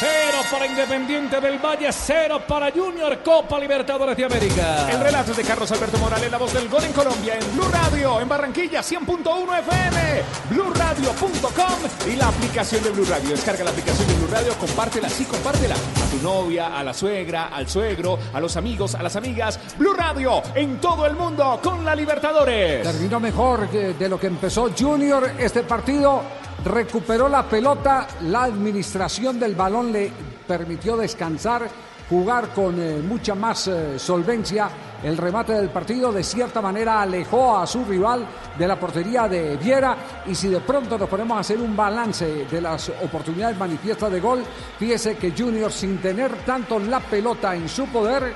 Cero 0.00 0.38
para 0.50 0.66
Independiente 0.66 1.38
del 1.42 1.58
Valle, 1.58 1.92
cero 1.92 2.40
para 2.48 2.72
Junior, 2.72 3.18
Copa 3.22 3.60
Libertadores 3.60 4.16
de 4.16 4.24
América. 4.24 4.88
El 4.90 4.98
relato 4.98 5.32
es 5.32 5.36
de 5.36 5.42
Carlos 5.44 5.70
Alberto 5.72 5.98
Morales, 5.98 6.30
la 6.30 6.38
voz 6.38 6.54
del 6.54 6.70
gol 6.70 6.84
en 6.84 6.92
Colombia, 6.94 7.34
en 7.34 7.54
Blue 7.54 7.68
Radio, 7.70 8.18
en 8.18 8.26
Barranquilla, 8.26 8.80
100.1 8.80 9.58
FM, 9.58 10.22
BlueRadio.com 10.48 12.10
y 12.10 12.16
la 12.16 12.28
aplicación 12.28 12.82
de 12.82 12.90
Blue 12.92 13.04
Radio. 13.04 13.28
Descarga 13.28 13.62
la 13.62 13.72
aplicación 13.72 14.08
de 14.08 14.14
Blue 14.14 14.28
Radio, 14.28 14.54
compártela, 14.54 15.10
sí, 15.10 15.26
compártela. 15.26 15.74
A 15.74 16.10
tu 16.10 16.22
novia, 16.22 16.78
a 16.78 16.82
la 16.82 16.94
suegra, 16.94 17.48
al 17.48 17.68
suegro, 17.68 18.18
a 18.32 18.40
los 18.40 18.56
amigos, 18.56 18.94
a 18.94 19.02
las 19.02 19.16
amigas. 19.16 19.60
Blue 19.76 19.92
Radio, 19.92 20.42
en 20.54 20.80
todo 20.80 21.04
el 21.04 21.14
mundo, 21.14 21.60
con 21.62 21.84
la 21.84 21.94
Libertadores. 21.94 22.84
Terminó 22.84 23.20
mejor 23.20 23.68
que 23.68 23.92
de 23.92 24.08
lo 24.08 24.18
que 24.18 24.28
empezó 24.28 24.70
Junior 24.74 25.32
este 25.38 25.62
partido. 25.62 26.22
Recuperó 26.64 27.28
la 27.28 27.48
pelota. 27.48 28.06
La 28.22 28.44
administración 28.44 29.40
del 29.40 29.54
balón 29.54 29.92
le 29.92 30.12
permitió 30.46 30.96
descansar, 30.96 31.68
jugar 32.08 32.48
con 32.48 32.78
eh, 32.78 33.00
mucha 33.02 33.34
más 33.34 33.68
eh, 33.68 33.98
solvencia. 33.98 34.68
El 35.02 35.16
remate 35.16 35.54
del 35.54 35.70
partido 35.70 36.12
de 36.12 36.22
cierta 36.22 36.60
manera 36.60 37.00
alejó 37.00 37.56
a 37.56 37.66
su 37.66 37.84
rival 37.86 38.26
de 38.58 38.68
la 38.68 38.78
portería 38.78 39.26
de 39.26 39.56
Viera 39.56 39.96
y 40.26 40.34
si 40.34 40.48
de 40.48 40.60
pronto 40.60 40.98
nos 40.98 41.08
ponemos 41.08 41.38
a 41.38 41.40
hacer 41.40 41.58
un 41.58 41.74
balance 41.74 42.44
de 42.44 42.60
las 42.60 42.90
oportunidades 43.02 43.56
manifiestas 43.56 44.12
de 44.12 44.20
gol, 44.20 44.42
fíjese 44.78 45.16
que 45.16 45.32
Junior 45.32 45.72
sin 45.72 45.98
tener 46.02 46.44
tanto 46.44 46.78
la 46.78 47.00
pelota 47.00 47.56
en 47.56 47.66
su 47.66 47.86
poder 47.86 48.34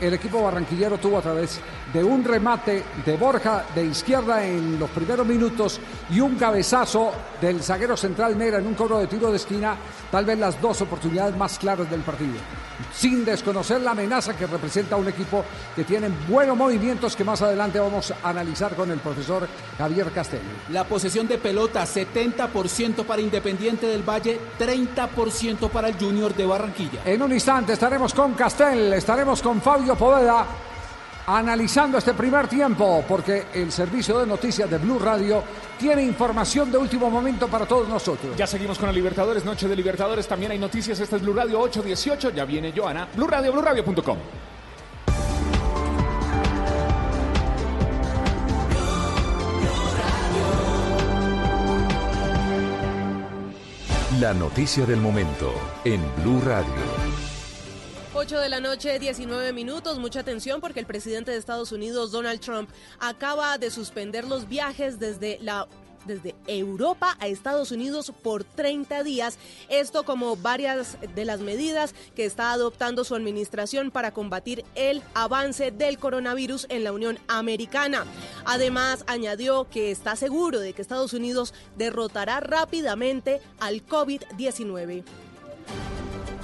el 0.00 0.14
equipo 0.14 0.42
barranquillero 0.42 0.98
tuvo 0.98 1.18
a 1.18 1.22
través 1.22 1.60
de 1.94 2.02
un 2.02 2.24
remate 2.24 2.82
de 3.06 3.16
Borja 3.16 3.64
de 3.72 3.84
izquierda 3.84 4.44
en 4.44 4.80
los 4.80 4.90
primeros 4.90 5.24
minutos 5.24 5.80
y 6.10 6.18
un 6.18 6.34
cabezazo 6.34 7.12
del 7.40 7.62
zaguero 7.62 7.96
central 7.96 8.34
Mera 8.34 8.58
en 8.58 8.66
un 8.66 8.74
cobro 8.74 8.98
de 8.98 9.06
tiro 9.06 9.30
de 9.30 9.36
esquina, 9.36 9.76
tal 10.10 10.24
vez 10.24 10.36
las 10.36 10.60
dos 10.60 10.80
oportunidades 10.82 11.36
más 11.36 11.56
claras 11.56 11.88
del 11.88 12.00
partido. 12.00 12.34
Sin 12.92 13.24
desconocer 13.24 13.80
la 13.80 13.92
amenaza 13.92 14.36
que 14.36 14.48
representa 14.48 14.96
un 14.96 15.06
equipo 15.06 15.44
que 15.76 15.84
tiene 15.84 16.10
buenos 16.28 16.56
movimientos 16.56 17.14
que 17.14 17.22
más 17.22 17.40
adelante 17.42 17.78
vamos 17.78 18.12
a 18.22 18.28
analizar 18.28 18.74
con 18.74 18.90
el 18.90 18.98
profesor 18.98 19.46
Javier 19.78 20.10
Castelli. 20.10 20.42
La 20.70 20.82
posesión 20.82 21.28
de 21.28 21.38
pelota, 21.38 21.84
70% 21.84 23.04
para 23.04 23.22
Independiente 23.22 23.86
del 23.86 24.02
Valle, 24.02 24.40
30% 24.58 25.70
para 25.70 25.88
el 25.88 25.94
Junior 25.94 26.34
de 26.34 26.44
Barranquilla. 26.44 27.02
En 27.04 27.22
un 27.22 27.32
instante 27.32 27.74
estaremos 27.74 28.12
con 28.12 28.34
Castel, 28.34 28.92
estaremos 28.94 29.40
con 29.40 29.62
Fabio 29.62 29.94
Poveda 29.94 30.44
analizando 31.26 31.98
este 31.98 32.14
primer 32.14 32.48
tiempo, 32.48 33.04
porque 33.08 33.46
el 33.54 33.72
servicio 33.72 34.18
de 34.18 34.26
noticias 34.26 34.68
de 34.68 34.78
Blue 34.78 34.98
Radio 34.98 35.42
tiene 35.78 36.02
información 36.02 36.70
de 36.70 36.78
último 36.78 37.10
momento 37.10 37.48
para 37.48 37.66
todos 37.66 37.88
nosotros. 37.88 38.36
Ya 38.36 38.46
seguimos 38.46 38.78
con 38.78 38.86
la 38.86 38.92
Libertadores, 38.92 39.44
Noche 39.44 39.68
de 39.68 39.76
Libertadores, 39.76 40.26
también 40.28 40.52
hay 40.52 40.58
noticias, 40.58 40.98
esta 41.00 41.16
es 41.16 41.22
Blue 41.22 41.34
Radio 41.34 41.60
818, 41.60 42.30
ya 42.30 42.44
viene 42.44 42.72
Joana, 42.74 43.08
Blue 43.14 43.26
Radio, 43.26 43.52
BlueRadio.com. 43.52 44.18
La 54.20 54.32
noticia 54.32 54.86
del 54.86 55.00
momento 55.00 55.52
en 55.84 56.00
Blue 56.22 56.40
Radio. 56.40 57.03
8 58.16 58.38
de 58.38 58.48
la 58.48 58.60
noche, 58.60 59.00
19 59.00 59.52
minutos. 59.52 59.98
Mucha 59.98 60.20
atención 60.20 60.60
porque 60.60 60.78
el 60.78 60.86
presidente 60.86 61.32
de 61.32 61.36
Estados 61.36 61.72
Unidos, 61.72 62.12
Donald 62.12 62.40
Trump, 62.40 62.70
acaba 63.00 63.58
de 63.58 63.72
suspender 63.72 64.24
los 64.24 64.48
viajes 64.48 65.00
desde 65.00 65.38
la 65.40 65.66
desde 66.06 66.34
Europa 66.46 67.16
a 67.18 67.26
Estados 67.26 67.72
Unidos 67.72 68.12
por 68.22 68.44
30 68.44 69.02
días. 69.02 69.38
Esto 69.68 70.04
como 70.04 70.36
varias 70.36 70.96
de 71.14 71.24
las 71.24 71.40
medidas 71.40 71.94
que 72.14 72.24
está 72.24 72.52
adoptando 72.52 73.04
su 73.04 73.16
administración 73.16 73.90
para 73.90 74.12
combatir 74.12 74.64
el 74.76 75.02
avance 75.14 75.72
del 75.72 75.98
coronavirus 75.98 76.66
en 76.68 76.84
la 76.84 76.92
Unión 76.92 77.18
Americana. 77.26 78.04
Además, 78.44 79.02
añadió 79.08 79.68
que 79.68 79.90
está 79.90 80.14
seguro 80.14 80.60
de 80.60 80.72
que 80.72 80.82
Estados 80.82 81.14
Unidos 81.14 81.52
derrotará 81.76 82.38
rápidamente 82.38 83.40
al 83.58 83.84
COVID-19 83.84 85.02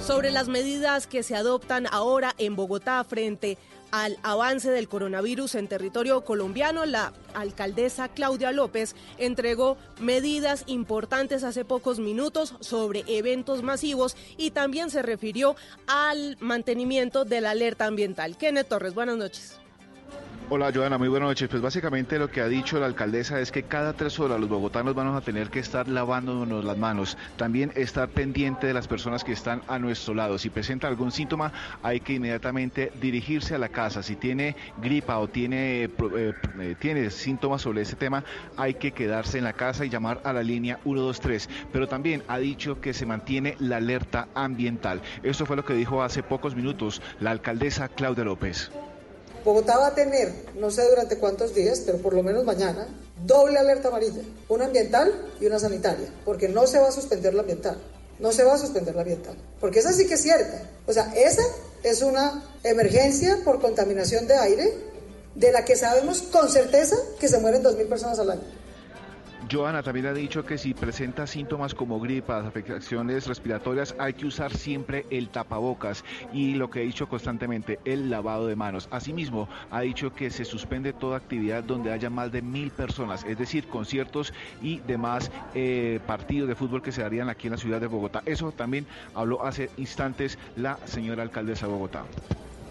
sobre 0.03 0.31
las 0.31 0.47
medidas 0.47 1.05
que 1.05 1.21
se 1.21 1.35
adoptan 1.35 1.85
ahora 1.91 2.33
en 2.39 2.55
Bogotá 2.55 3.03
frente 3.03 3.57
al 3.91 4.17
avance 4.23 4.71
del 4.71 4.87
coronavirus 4.87 5.55
en 5.55 5.67
territorio 5.67 6.21
colombiano, 6.21 6.85
la 6.85 7.13
alcaldesa 7.35 8.07
Claudia 8.07 8.51
López 8.51 8.95
entregó 9.17 9.77
medidas 9.99 10.63
importantes 10.65 11.43
hace 11.43 11.65
pocos 11.65 11.99
minutos 11.99 12.55
sobre 12.61 13.03
eventos 13.07 13.61
masivos 13.63 14.15
y 14.37 14.51
también 14.51 14.89
se 14.89 15.01
refirió 15.01 15.55
al 15.87 16.37
mantenimiento 16.39 17.23
de 17.23 17.41
la 17.41 17.51
alerta 17.51 17.85
ambiental. 17.85 18.37
Kenneth 18.37 18.69
Torres, 18.69 18.95
buenas 18.95 19.17
noches. 19.17 19.60
Hola 20.53 20.69
Joana, 20.75 20.97
muy 20.97 21.07
buenas 21.07 21.29
noches. 21.29 21.47
Pues 21.47 21.61
básicamente 21.61 22.19
lo 22.19 22.29
que 22.29 22.41
ha 22.41 22.47
dicho 22.49 22.77
la 22.77 22.85
alcaldesa 22.85 23.39
es 23.39 23.53
que 23.53 23.63
cada 23.63 23.93
tres 23.93 24.19
horas 24.19 24.37
los 24.37 24.49
bogotanos 24.49 24.93
vamos 24.93 25.15
a 25.15 25.23
tener 25.23 25.49
que 25.49 25.59
estar 25.59 25.87
lavándonos 25.87 26.65
las 26.65 26.77
manos. 26.77 27.17
También 27.37 27.71
estar 27.73 28.09
pendiente 28.09 28.67
de 28.67 28.73
las 28.73 28.85
personas 28.85 29.23
que 29.23 29.31
están 29.31 29.61
a 29.69 29.79
nuestro 29.79 30.13
lado. 30.13 30.37
Si 30.37 30.49
presenta 30.49 30.89
algún 30.89 31.13
síntoma 31.13 31.53
hay 31.81 32.01
que 32.01 32.15
inmediatamente 32.15 32.91
dirigirse 32.99 33.55
a 33.55 33.59
la 33.59 33.69
casa. 33.69 34.03
Si 34.03 34.17
tiene 34.17 34.57
gripa 34.81 35.19
o 35.19 35.29
tiene, 35.29 35.85
eh, 35.85 35.89
eh, 36.59 36.75
tiene 36.77 37.09
síntomas 37.11 37.61
sobre 37.61 37.83
ese 37.83 37.95
tema 37.95 38.25
hay 38.57 38.73
que 38.73 38.91
quedarse 38.91 39.37
en 39.37 39.45
la 39.45 39.53
casa 39.53 39.85
y 39.85 39.89
llamar 39.89 40.19
a 40.25 40.33
la 40.33 40.43
línea 40.43 40.81
123. 40.83 41.47
Pero 41.71 41.87
también 41.87 42.23
ha 42.27 42.39
dicho 42.39 42.81
que 42.81 42.93
se 42.93 43.05
mantiene 43.05 43.55
la 43.59 43.77
alerta 43.77 44.27
ambiental. 44.35 45.01
Esto 45.23 45.45
fue 45.45 45.55
lo 45.55 45.63
que 45.63 45.75
dijo 45.75 46.03
hace 46.03 46.23
pocos 46.23 46.57
minutos 46.57 47.01
la 47.21 47.31
alcaldesa 47.31 47.87
Claudia 47.87 48.25
López. 48.25 48.69
Bogotá 49.43 49.77
va 49.77 49.87
a 49.87 49.95
tener, 49.95 50.31
no 50.55 50.69
sé 50.71 50.87
durante 50.87 51.17
cuántos 51.17 51.55
días, 51.55 51.81
pero 51.85 51.97
por 51.97 52.13
lo 52.13 52.23
menos 52.23 52.43
mañana, 52.43 52.87
doble 53.25 53.57
alerta 53.57 53.87
amarilla, 53.87 54.21
una 54.49 54.65
ambiental 54.65 55.11
y 55.39 55.45
una 55.45 55.59
sanitaria, 55.59 56.07
porque 56.25 56.47
no 56.47 56.67
se 56.67 56.79
va 56.79 56.89
a 56.89 56.91
suspender 56.91 57.33
la 57.33 57.41
ambiental, 57.41 57.77
no 58.19 58.31
se 58.31 58.43
va 58.43 58.53
a 58.53 58.57
suspender 58.57 58.93
la 58.95 59.01
ambiental, 59.01 59.35
porque 59.59 59.79
esa 59.79 59.93
sí 59.93 60.07
que 60.07 60.13
es 60.13 60.21
cierta. 60.21 60.69
O 60.85 60.93
sea, 60.93 61.13
esa 61.15 61.43
es 61.83 62.01
una 62.01 62.43
emergencia 62.63 63.39
por 63.43 63.59
contaminación 63.59 64.27
de 64.27 64.35
aire 64.35 64.73
de 65.35 65.51
la 65.51 65.65
que 65.65 65.75
sabemos 65.75 66.21
con 66.23 66.49
certeza 66.49 66.95
que 67.19 67.27
se 67.27 67.39
mueren 67.39 67.63
2.000 67.63 67.87
personas 67.87 68.19
al 68.19 68.31
año. 68.31 68.60
Joana 69.51 69.83
también 69.83 70.05
ha 70.05 70.13
dicho 70.13 70.45
que 70.45 70.57
si 70.57 70.73
presenta 70.73 71.27
síntomas 71.27 71.75
como 71.75 71.99
gripas, 71.99 72.45
afecciones 72.45 73.27
respiratorias, 73.27 73.93
hay 73.99 74.13
que 74.13 74.25
usar 74.25 74.55
siempre 74.55 75.05
el 75.09 75.27
tapabocas 75.27 76.05
y 76.31 76.53
lo 76.53 76.69
que 76.69 76.79
ha 76.79 76.83
dicho 76.83 77.09
constantemente, 77.09 77.77
el 77.83 78.09
lavado 78.09 78.47
de 78.47 78.55
manos. 78.55 78.87
Asimismo, 78.91 79.49
ha 79.69 79.81
dicho 79.81 80.13
que 80.13 80.29
se 80.29 80.45
suspende 80.45 80.93
toda 80.93 81.17
actividad 81.17 81.65
donde 81.65 81.91
haya 81.91 82.09
más 82.09 82.31
de 82.31 82.41
mil 82.41 82.71
personas, 82.71 83.25
es 83.25 83.37
decir, 83.37 83.67
conciertos 83.67 84.31
y 84.61 84.79
demás 84.79 85.29
eh, 85.53 85.99
partidos 86.07 86.47
de 86.47 86.55
fútbol 86.55 86.81
que 86.81 86.93
se 86.93 87.01
darían 87.01 87.29
aquí 87.29 87.47
en 87.47 87.51
la 87.51 87.57
ciudad 87.57 87.81
de 87.81 87.87
Bogotá. 87.87 88.23
Eso 88.25 88.53
también 88.53 88.87
habló 89.15 89.45
hace 89.45 89.69
instantes 89.75 90.37
la 90.55 90.77
señora 90.85 91.23
alcaldesa 91.23 91.65
de 91.65 91.73
Bogotá. 91.73 92.05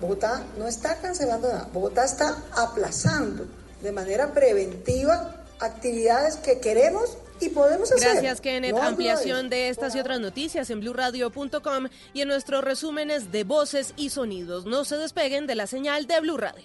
Bogotá 0.00 0.44
no 0.58 0.66
está 0.66 0.98
cancelando 0.98 1.48
nada, 1.48 1.68
Bogotá 1.74 2.04
está 2.04 2.38
aplazando 2.56 3.46
de 3.82 3.92
manera 3.92 4.32
preventiva 4.32 5.39
actividades 5.60 6.36
que 6.36 6.60
queremos 6.60 7.18
y 7.40 7.48
podemos 7.50 7.90
hacer. 7.90 8.12
Gracias, 8.12 8.40
Kenneth. 8.40 8.72
No 8.72 8.82
Ampliación 8.82 9.48
de 9.48 9.68
estas 9.68 9.94
y 9.94 10.00
otras 10.00 10.20
noticias 10.20 10.70
en 10.70 10.80
blurradio.com 10.80 11.88
y 12.12 12.20
en 12.20 12.28
nuestros 12.28 12.62
resúmenes 12.62 13.32
de 13.32 13.44
voces 13.44 13.94
y 13.96 14.10
sonidos. 14.10 14.66
No 14.66 14.84
se 14.84 14.96
despeguen 14.96 15.46
de 15.46 15.54
la 15.54 15.66
señal 15.66 16.06
de 16.06 16.20
Blue 16.20 16.36
Radio. 16.36 16.64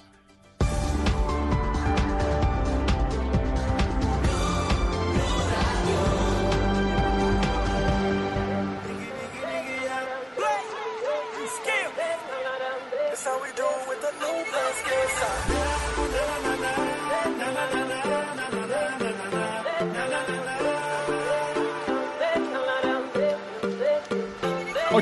That's 13.15 13.23
how 13.23 13.41
we 13.41 13.47
do 13.55 13.63
it 13.63 13.87
with 13.87 14.01
the 14.01 14.11
new 14.19 15.64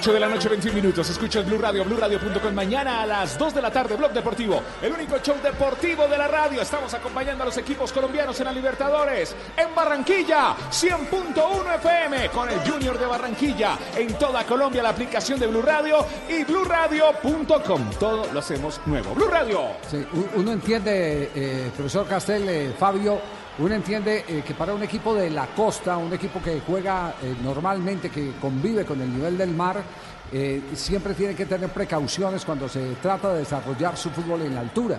8 0.03 0.11
de 0.11 0.19
la 0.19 0.27
noche, 0.27 0.49
21 0.49 0.75
minutos. 0.75 1.09
Escucha 1.09 1.39
el 1.39 1.45
Blue 1.45 1.57
Radio, 1.57 1.85
BlueRadio.com. 1.85 2.53
Mañana 2.53 3.03
a 3.03 3.05
las 3.05 3.37
2 3.37 3.53
de 3.53 3.61
la 3.61 3.71
tarde, 3.71 3.95
Blog 3.95 4.11
Deportivo. 4.11 4.61
El 4.81 4.91
único 4.91 5.17
show 5.19 5.37
deportivo 5.41 6.09
de 6.09 6.17
la 6.17 6.27
radio. 6.27 6.61
Estamos 6.61 6.93
acompañando 6.93 7.43
a 7.43 7.45
los 7.45 7.55
equipos 7.55 7.93
colombianos 7.93 8.37
en 8.37 8.47
la 8.47 8.51
Libertadores. 8.51 9.33
En 9.55 9.73
Barranquilla, 9.73 10.57
100.1 10.69 11.75
FM. 11.75 12.29
Con 12.31 12.49
el 12.49 12.59
Junior 12.69 12.99
de 12.99 13.05
Barranquilla. 13.05 13.77
En 13.95 14.13
toda 14.17 14.45
Colombia, 14.45 14.83
la 14.83 14.89
aplicación 14.89 15.39
de 15.39 15.47
Blue 15.47 15.61
Radio 15.61 16.05
y 16.27 16.43
BlueRadio.com. 16.43 17.89
Todo 17.97 18.27
lo 18.33 18.39
hacemos 18.39 18.81
nuevo. 18.85 19.15
Blue 19.15 19.29
Radio. 19.29 19.61
Uno 20.35 20.51
entiende, 20.51 21.31
eh, 21.33 21.71
profesor 21.77 22.05
Castel, 22.05 22.49
eh, 22.49 22.73
Fabio, 22.77 23.21
uno 23.59 23.75
entiende 23.75 24.25
eh, 24.27 24.43
que 24.45 24.55
para 24.55 24.73
un 24.73 24.81
equipo 24.81 25.13
de 25.13 25.29
la 25.29 25.47
costa, 25.47 25.97
un 25.97 26.11
equipo 26.11 26.41
que 26.41 26.61
juega 26.65 27.15
eh, 27.21 27.35
normalmente, 27.43 28.09
que 28.09 28.33
convive 28.41 28.83
con 28.83 28.99
el 28.99 29.13
nivel 29.13 29.37
del 29.37 29.51
mar, 29.51 29.81
eh, 30.31 30.61
siempre 30.73 31.13
tiene 31.13 31.35
que 31.35 31.45
tener 31.45 31.69
precauciones 31.69 32.43
cuando 32.45 32.67
se 32.67 32.95
trata 32.95 33.31
de 33.33 33.39
desarrollar 33.39 33.95
su 33.95 34.09
fútbol 34.09 34.41
en 34.41 34.55
la 34.55 34.61
altura. 34.61 34.97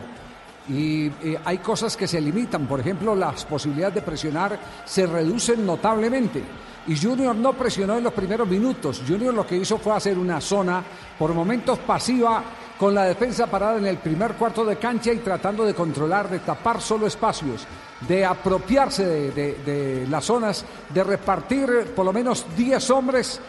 Y 0.68 1.10
hay 1.44 1.58
cosas 1.58 1.94
que 1.94 2.06
se 2.06 2.18
limitan, 2.20 2.66
por 2.66 2.80
ejemplo, 2.80 3.14
las 3.14 3.44
posibilidades 3.44 3.96
de 3.96 4.02
presionar 4.02 4.58
se 4.86 5.04
reducen 5.06 5.66
notablemente. 5.66 6.42
Y 6.86 6.96
Junior 6.96 7.36
no 7.36 7.52
presionó 7.52 7.98
en 7.98 8.04
los 8.04 8.14
primeros 8.14 8.48
minutos. 8.48 9.02
Junior 9.06 9.34
lo 9.34 9.46
que 9.46 9.56
hizo 9.56 9.76
fue 9.76 9.94
hacer 9.94 10.16
una 10.16 10.40
zona 10.40 10.82
por 11.18 11.34
momentos 11.34 11.80
pasiva 11.80 12.42
con 12.78 12.94
la 12.94 13.04
defensa 13.04 13.46
parada 13.46 13.78
en 13.78 13.87
el 13.87 13.98
primer 13.98 14.34
cuarto 14.34 14.64
de 14.64 14.76
cancha 14.76 15.12
y 15.12 15.18
tratando 15.18 15.64
de 15.64 15.74
controlar, 15.74 16.28
de 16.28 16.40
tapar 16.40 16.80
solo 16.80 17.06
espacios, 17.06 17.66
de 18.08 18.24
apropiarse 18.24 19.04
de, 19.04 20.06
las 20.10 20.24
zonas, 20.24 20.64
de 20.92 21.04
repartir 21.04 21.92
por 21.94 22.04
lo 22.04 22.12
menos 22.12 22.46
10 22.56 22.90
hombres 22.90 23.40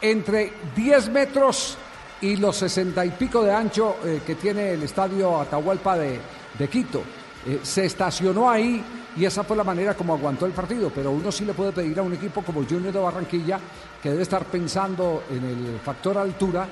entre 0.00 0.52
10 0.74 1.10
metros 1.10 1.78
y 2.20 2.36
los 2.36 2.56
60 2.56 3.04
y 3.04 3.10
pico 3.10 3.42
de 3.42 3.52
ancho 3.52 3.96
eh, 4.04 4.22
que 4.26 4.34
tiene 4.34 4.72
el 4.72 4.82
estadio 4.82 5.40
Atahualpa 5.40 5.96
de, 5.96 6.18
de 6.58 6.68
Quito. 6.68 7.02
Eh, 7.46 7.60
se 7.62 7.84
estacionó 7.84 8.50
ahí 8.50 8.82
y 9.16 9.24
esa 9.24 9.44
fue 9.44 9.56
la 9.56 9.64
manera 9.64 9.94
como 9.94 10.14
aguantó 10.14 10.46
el 10.46 10.52
partido. 10.52 10.90
Pero 10.94 11.10
uno 11.10 11.30
sí 11.32 11.44
le 11.44 11.54
puede 11.54 11.72
pedir 11.72 11.98
a 11.98 12.02
un 12.02 12.12
equipo 12.12 12.42
como 12.42 12.64
Junior 12.64 12.92
de 12.92 12.98
Barranquilla, 12.98 13.58
que 14.02 14.10
debe 14.10 14.22
estar 14.22 14.44
pensando 14.44 15.24
en 15.30 15.44
el 15.44 15.80
factor 15.80 16.18
altura, 16.18 16.68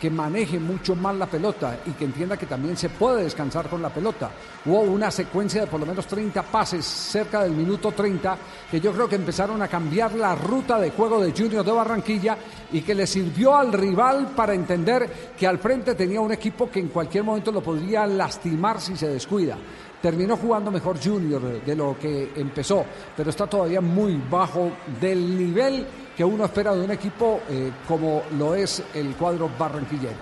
que 0.00 0.10
maneje 0.10 0.58
mucho 0.58 0.94
más 0.94 1.14
la 1.16 1.26
pelota 1.26 1.78
y 1.86 1.90
que 1.92 2.04
entienda 2.04 2.36
que 2.36 2.46
también 2.46 2.76
se 2.76 2.88
puede 2.88 3.24
descansar 3.24 3.68
con 3.68 3.82
la 3.82 3.88
pelota. 3.88 4.30
Hubo 4.64 4.80
una 4.82 5.10
secuencia 5.10 5.62
de 5.62 5.66
por 5.66 5.80
lo 5.80 5.86
menos 5.86 6.06
30 6.06 6.42
pases 6.42 6.84
cerca 6.84 7.42
del 7.42 7.52
minuto 7.52 7.92
30 7.92 8.38
que 8.70 8.80
yo 8.80 8.92
creo 8.92 9.08
que 9.08 9.16
empezaron 9.16 9.60
a 9.62 9.68
cambiar 9.68 10.14
la 10.14 10.34
ruta 10.34 10.78
de 10.78 10.90
juego 10.90 11.20
de 11.20 11.32
Junior 11.32 11.64
de 11.64 11.72
Barranquilla 11.72 12.38
y 12.72 12.82
que 12.82 12.94
le 12.94 13.06
sirvió 13.06 13.56
al 13.56 13.72
rival 13.72 14.32
para 14.36 14.54
entender 14.54 15.32
que 15.36 15.46
al 15.46 15.58
frente 15.58 15.94
tenía 15.94 16.20
un 16.20 16.32
equipo 16.32 16.70
que 16.70 16.80
en 16.80 16.88
cualquier 16.88 17.24
momento 17.24 17.50
lo 17.50 17.62
podría 17.62 18.06
lastimar 18.06 18.80
si 18.80 18.96
se 18.96 19.08
descuida. 19.08 19.56
Terminó 20.00 20.36
jugando 20.36 20.70
mejor 20.70 21.02
Junior 21.02 21.64
de 21.64 21.74
lo 21.74 21.98
que 21.98 22.30
empezó, 22.36 22.84
pero 23.16 23.30
está 23.30 23.48
todavía 23.48 23.80
muy 23.80 24.20
bajo 24.30 24.70
del 25.00 25.36
nivel 25.36 25.84
que 26.18 26.24
uno 26.24 26.46
espera 26.46 26.74
de 26.74 26.80
un 26.80 26.90
equipo 26.90 27.42
eh, 27.48 27.70
como 27.86 28.24
lo 28.36 28.52
es 28.52 28.82
el 28.92 29.14
cuadro 29.14 29.48
barranquillero. 29.56 30.16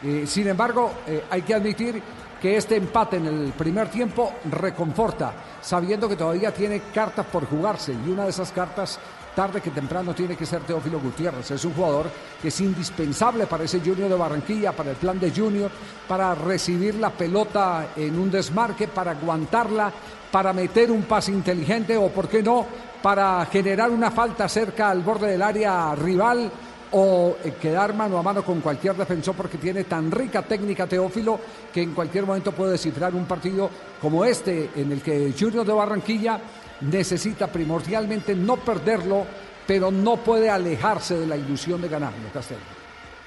Eh, 0.00 0.22
sin 0.24 0.46
embargo, 0.46 0.92
eh, 1.04 1.24
hay 1.28 1.42
que 1.42 1.52
admitir 1.52 2.00
que 2.40 2.56
este 2.56 2.76
empate 2.76 3.16
en 3.16 3.26
el 3.26 3.52
primer 3.52 3.88
tiempo 3.88 4.34
reconforta, 4.52 5.32
sabiendo 5.60 6.08
que 6.08 6.14
todavía 6.14 6.54
tiene 6.54 6.82
cartas 6.94 7.26
por 7.26 7.46
jugarse 7.46 7.92
y 7.92 8.08
una 8.08 8.22
de 8.22 8.30
esas 8.30 8.52
cartas 8.52 9.00
tarde 9.34 9.60
que 9.60 9.70
temprano 9.70 10.14
tiene 10.14 10.36
que 10.36 10.46
ser 10.46 10.60
Teófilo 10.60 11.00
Gutiérrez. 11.00 11.50
Es 11.50 11.64
un 11.64 11.74
jugador 11.74 12.08
que 12.40 12.46
es 12.46 12.60
indispensable 12.60 13.48
para 13.48 13.64
ese 13.64 13.80
Junior 13.80 14.08
de 14.08 14.14
Barranquilla, 14.14 14.70
para 14.70 14.90
el 14.90 14.96
plan 14.96 15.18
de 15.18 15.32
Junior, 15.32 15.72
para 16.06 16.36
recibir 16.36 16.94
la 16.94 17.10
pelota 17.10 17.88
en 17.96 18.16
un 18.16 18.30
desmarque, 18.30 18.86
para 18.86 19.10
aguantarla, 19.10 19.92
para 20.30 20.52
meter 20.52 20.92
un 20.92 21.02
pase 21.02 21.32
inteligente 21.32 21.96
o, 21.96 22.10
por 22.10 22.28
qué 22.28 22.44
no, 22.44 22.64
para 23.02 23.44
generar 23.46 23.90
una 23.90 24.10
falta 24.10 24.48
cerca 24.48 24.90
al 24.90 25.02
borde 25.02 25.32
del 25.32 25.42
área 25.42 25.94
rival 25.94 26.50
o 26.92 27.36
quedar 27.60 27.94
mano 27.94 28.18
a 28.18 28.22
mano 28.22 28.44
con 28.44 28.60
cualquier 28.60 28.94
defensor 28.94 29.34
porque 29.34 29.58
tiene 29.58 29.84
tan 29.84 30.10
rica 30.10 30.42
técnica 30.42 30.86
Teófilo 30.86 31.38
que 31.72 31.82
en 31.82 31.94
cualquier 31.94 32.26
momento 32.26 32.52
puede 32.52 32.72
descifrar 32.72 33.14
un 33.14 33.24
partido 33.24 33.70
como 34.00 34.24
este 34.24 34.70
en 34.76 34.92
el 34.92 35.02
que 35.02 35.34
Junior 35.38 35.66
de 35.66 35.72
Barranquilla 35.72 36.38
necesita 36.82 37.46
primordialmente 37.46 38.34
no 38.34 38.56
perderlo, 38.56 39.24
pero 39.66 39.90
no 39.90 40.16
puede 40.16 40.50
alejarse 40.50 41.16
de 41.16 41.26
la 41.26 41.36
ilusión 41.36 41.80
de 41.80 41.88
ganarlo, 41.88 42.28
Castel. 42.32 42.58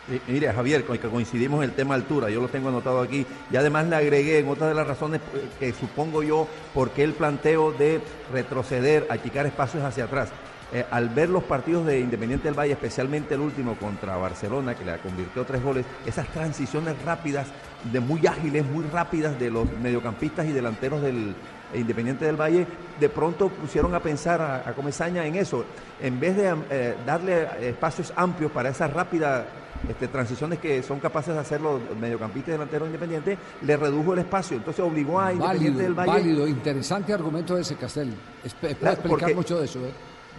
Eh, 0.10 0.22
Mire, 0.28 0.54
Javier, 0.54 0.86
que 0.86 1.00
coincidimos 1.00 1.64
en 1.64 1.72
el 1.72 1.76
tema 1.76 1.96
altura, 1.96 2.30
yo 2.30 2.40
lo 2.40 2.48
tengo 2.48 2.70
anotado 2.70 3.02
aquí, 3.02 3.26
y 3.50 3.56
además 3.56 3.88
le 3.88 3.96
agregué 3.96 4.38
en 4.38 4.48
otra 4.48 4.68
de 4.68 4.76
las 4.76 4.86
razones 4.86 5.20
eh, 5.34 5.48
que 5.60 5.74
supongo 5.74 6.22
yo 6.22 6.48
por 6.76 6.92
qué 6.92 7.04
el 7.04 7.14
planteo 7.14 7.72
de 7.72 8.02
retroceder, 8.32 9.08
achicar 9.10 9.48
espacios 9.48 9.84
hacia 9.84 10.04
atrás. 10.04 10.30
Eh, 10.74 10.86
al 10.92 11.10
ver 11.10 11.30
los 11.30 11.44
partidos 11.44 11.86
de 11.86 12.00
Independiente 12.00 12.48
del 12.48 12.58
Valle, 12.58 12.74
especialmente 12.74 13.34
el 13.34 13.40
último 13.40 13.76
contra 13.76 14.18
Barcelona, 14.18 14.76
que 14.76 14.86
le 14.86 14.98
convirtió 14.98 15.44
tres 15.44 15.64
goles, 15.64 15.86
esas 16.06 16.28
transiciones 16.28 16.96
rápidas, 17.04 17.48
de 17.92 18.00
muy 18.00 18.26
ágiles, 18.28 18.66
muy 18.66 18.84
rápidas 18.86 19.40
de 19.40 19.50
los 19.50 19.72
mediocampistas 19.82 20.46
y 20.46 20.52
delanteros 20.52 21.02
del 21.02 21.36
Independiente 21.74 22.26
del 22.26 22.36
Valle, 22.36 22.68
de 23.00 23.10
pronto 23.10 23.50
pusieron 23.50 23.94
a 23.96 24.00
pensar 24.00 24.42
a, 24.42 24.72
Comesaña 24.74 25.26
en 25.26 25.36
eso. 25.36 25.66
En 26.00 26.20
vez 26.20 26.36
de 26.36 26.56
eh, 26.70 26.96
darle 27.06 27.48
espacios 27.70 28.14
amplios 28.16 28.52
para 28.52 28.70
esas 28.70 28.92
rápidas 28.92 29.46
este, 29.90 30.08
transiciones 30.08 30.60
que 30.60 30.82
son 30.84 31.00
capaces 31.00 31.34
de 31.34 31.40
hacer 31.40 31.62
los 31.62 31.80
mediocampistas 32.00 32.54
delanteros 32.54 32.88
independientes, 32.88 33.38
le 33.62 33.78
redujo 33.78 34.14
el 34.14 34.20
espacio. 34.20 34.58
Entonces 34.58 34.84
obligó 34.84 35.20
a 35.20 35.32
Independiente 35.34 35.70
Válido, 35.70 35.84
del 35.84 35.94
Valle. 35.94 36.12
válido, 36.12 36.48
interesante 36.48 37.14
argumento 37.14 37.58
ese, 37.58 37.76
Castel. 37.76 38.14
Puede 38.62 38.76
Claro, 38.76 39.00
explicar 39.00 39.36
mucho 39.36 39.60
de 39.60 39.66
eso. 39.66 39.80
¿eh? 39.80 39.92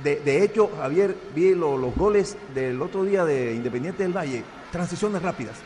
De, 0.05 0.17
de 0.21 0.45
hecho, 0.45 0.71
Javier, 0.77 1.17
vi 1.35 1.55
lo- 1.55 1.79
los 1.79 1.95
goles 1.97 2.37
del 2.55 2.81
otro 2.83 3.05
día 3.05 3.25
de 3.25 3.55
Independiente 3.55 4.03
del 4.03 4.13
Valle, 4.17 4.43
transiciones 4.71 5.23
rápidas, 5.23 5.57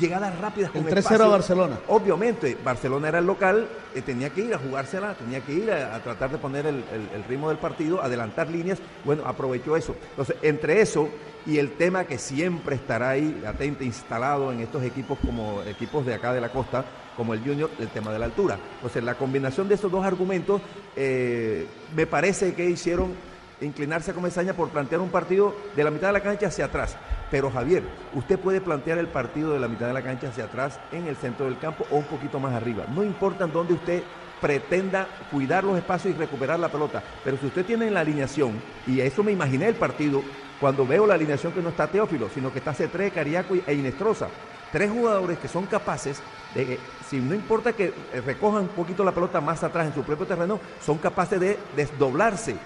llegadas 0.00 0.38
rápidas 0.40 0.70
con 0.70 0.82
El 0.86 0.92
3-0 0.92 0.98
espacio. 0.98 1.24
a 1.24 1.28
Barcelona. 1.28 1.78
Obviamente, 1.88 2.56
Barcelona 2.64 3.08
era 3.08 3.18
el 3.18 3.26
local, 3.26 3.66
eh, 3.94 4.02
tenía 4.02 4.30
que 4.30 4.42
ir 4.42 4.54
a 4.54 4.58
jugársela, 4.58 5.14
tenía 5.14 5.40
que 5.40 5.52
ir 5.52 5.70
a, 5.70 5.94
a 5.94 6.00
tratar 6.00 6.30
de 6.30 6.38
poner 6.38 6.66
el, 6.66 6.76
el- 6.92 7.08
el 7.14 7.24
ritmo 7.28 7.48
del 7.48 7.58
partido, 7.58 8.02
adelantar 8.02 8.48
líneas. 8.48 8.78
Bueno, 9.04 9.22
aprovechó 9.26 9.76
eso. 9.76 9.94
Entonces, 10.10 10.36
entre 10.42 10.80
eso 10.80 11.08
y 11.46 11.58
el 11.58 11.72
tema 11.72 12.04
que 12.04 12.18
siempre 12.18 12.74
estará 12.76 13.10
ahí, 13.10 13.38
latente, 13.42 13.84
instalado 13.84 14.52
en 14.52 14.60
estos 14.60 14.82
equipos 14.82 15.18
como 15.24 15.62
equipos 15.62 16.04
de 16.04 16.14
acá 16.14 16.32
de 16.32 16.40
la 16.40 16.48
costa, 16.50 16.84
como 17.16 17.32
el 17.34 17.40
Junior, 17.40 17.70
el 17.78 17.88
tema 17.88 18.12
de 18.12 18.18
la 18.18 18.24
altura. 18.26 18.58
Entonces, 18.76 19.02
la 19.04 19.14
combinación 19.14 19.68
de 19.68 19.76
esos 19.76 19.90
dos 19.90 20.04
argumentos 20.04 20.60
eh, 20.96 21.66
me 21.94 22.06
parece 22.06 22.52
que 22.54 22.68
hicieron 22.68 23.14
inclinarse 23.60 24.10
a 24.10 24.14
Comesaña 24.14 24.52
por 24.52 24.68
plantear 24.68 25.00
un 25.00 25.08
partido 25.08 25.54
de 25.74 25.82
la 25.84 25.90
mitad 25.90 26.08
de 26.08 26.12
la 26.14 26.20
cancha 26.20 26.48
hacia 26.48 26.66
atrás. 26.66 26.96
Pero 27.30 27.50
Javier, 27.50 27.82
usted 28.14 28.38
puede 28.38 28.60
plantear 28.60 28.98
el 28.98 29.08
partido 29.08 29.52
de 29.52 29.58
la 29.58 29.68
mitad 29.68 29.86
de 29.86 29.92
la 29.92 30.02
cancha 30.02 30.28
hacia 30.28 30.44
atrás 30.44 30.78
en 30.92 31.06
el 31.08 31.16
centro 31.16 31.46
del 31.46 31.58
campo 31.58 31.84
o 31.90 31.96
un 31.96 32.04
poquito 32.04 32.38
más 32.38 32.54
arriba. 32.54 32.84
No 32.94 33.02
importa 33.02 33.44
en 33.44 33.52
dónde 33.52 33.74
usted 33.74 34.02
pretenda 34.40 35.08
cuidar 35.30 35.64
los 35.64 35.76
espacios 35.76 36.14
y 36.14 36.18
recuperar 36.18 36.58
la 36.58 36.68
pelota. 36.68 37.02
Pero 37.24 37.36
si 37.38 37.46
usted 37.46 37.64
tiene 37.64 37.88
en 37.88 37.94
la 37.94 38.00
alineación, 38.00 38.60
y 38.86 39.00
eso 39.00 39.24
me 39.24 39.32
imaginé 39.32 39.66
el 39.66 39.74
partido, 39.74 40.22
cuando 40.60 40.86
veo 40.86 41.06
la 41.06 41.14
alineación 41.14 41.52
que 41.52 41.62
no 41.62 41.70
está 41.70 41.86
Teófilo, 41.88 42.28
sino 42.32 42.52
que 42.52 42.60
está 42.60 42.74
C3, 42.74 43.12
Cariaco 43.12 43.54
e 43.66 43.74
Inestrosa. 43.74 44.28
Tres 44.70 44.90
jugadores 44.90 45.38
que 45.38 45.48
son 45.48 45.66
capaces 45.66 46.20
de, 46.54 46.78
si 47.08 47.18
no 47.18 47.34
importa 47.34 47.72
que 47.72 47.92
eh, 48.12 48.20
recojan 48.24 48.62
un 48.62 48.68
poquito 48.68 49.04
la 49.04 49.12
pelota 49.12 49.40
más 49.40 49.62
atrás 49.62 49.86
en 49.86 49.94
su 49.94 50.02
propio 50.02 50.26
terreno, 50.26 50.60
son 50.80 50.98
capaces 50.98 51.40
de 51.40 51.58
desdoblarse 51.74 52.56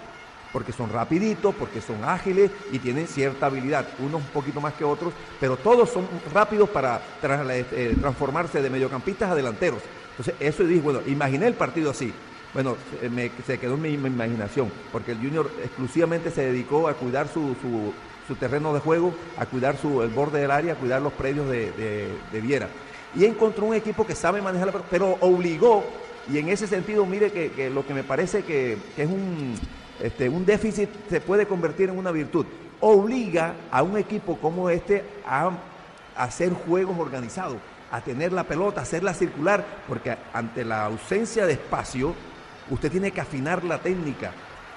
porque 0.53 0.73
son 0.73 0.91
rapiditos, 0.93 1.55
porque 1.55 1.81
son 1.81 2.05
ágiles 2.05 2.51
y 2.73 2.79
tienen 2.79 3.07
cierta 3.07 3.47
habilidad, 3.47 3.87
unos 3.99 4.21
un 4.23 4.29
poquito 4.29 4.61
más 4.61 4.75
que 4.75 4.85
otros, 4.85 5.13
pero 5.39 5.57
todos 5.57 5.91
son 5.91 6.07
rápidos 6.33 6.69
para 6.71 7.01
tra- 7.23 7.45
eh, 7.73 7.97
transformarse 8.01 8.61
de 8.63 8.71
mediocampistas 8.71 9.31
a 9.31 9.35
delanteros. 9.35 9.81
Entonces, 10.11 10.35
eso 10.41 10.65
dije, 10.65 10.81
bueno, 10.81 11.01
imaginé 11.07 11.47
el 11.47 11.55
partido 11.55 11.91
así. 11.91 12.13
Bueno, 12.53 12.77
me- 13.13 13.31
se 13.47 13.59
quedó 13.59 13.75
en 13.75 13.83
mi, 13.83 13.93
imaginación, 13.95 14.73
porque 14.91 15.13
el 15.13 15.19
Junior 15.19 15.49
exclusivamente 15.63 16.31
se 16.33 16.43
dedicó 16.47 16.89
a 16.89 16.95
cuidar 16.95 17.29
su, 17.29 17.55
su- 17.63 17.93
su 18.27 18.35
terreno 18.35 18.75
de 18.75 18.81
juego, 18.81 19.15
a 19.39 19.47
cuidar 19.47 19.77
su, 19.77 20.03
el 20.03 20.11
borde 20.11 20.41
del 20.41 20.51
área, 20.51 20.73
a 20.73 20.77
cuidar 20.77 21.01
los 21.01 21.13
predios 21.13 21.49
de, 21.49 21.71
de- 22.33 22.41
Viera. 22.41 22.69
Y 23.15 23.25
encontró 23.25 23.67
un 23.67 23.75
equipo 23.75 24.07
que 24.07 24.15
sabe 24.15 24.41
manejar 24.43 24.67
la 24.73 24.81
pero 24.91 25.17
obligó, 25.21 25.85
y 26.33 26.39
en 26.39 26.49
ese 26.49 26.67
sentido, 26.67 27.07
mire 27.07 27.33
que, 27.33 27.51
que 27.53 27.71
lo 27.71 27.87
que 27.87 27.95
me 27.95 28.05
parece 28.05 28.43
que 28.45 28.77
es 28.97 29.07
un, 29.09 29.55
este, 30.03 30.29
un 30.29 30.47
déficit 30.47 30.89
se 31.09 31.21
puede 31.21 31.47
convertir 31.47 31.91
en 31.91 31.99
una 31.99 32.11
virtud. 32.11 32.47
Obliga 32.81 33.55
a 33.71 33.83
un 33.83 33.97
equipo 33.99 34.37
como 34.39 34.71
este 34.71 35.05
a, 35.27 35.51
hacer 36.17 36.53
juegos 36.53 36.99
organizados, 36.99 37.59
a 37.91 38.01
tener 38.01 38.33
la 38.33 38.45
pelota, 38.45 38.81
a 38.81 38.83
hacerla 38.83 39.15
circular, 39.15 39.65
porque 39.89 40.17
ante 40.33 40.65
la 40.65 40.87
ausencia 40.87 41.47
de 41.47 41.55
espacio, 41.55 42.15
usted 42.71 42.91
tiene 42.91 43.11
que 43.11 43.21
afinar 43.21 43.65
la 43.65 43.79
técnica. 43.79 44.33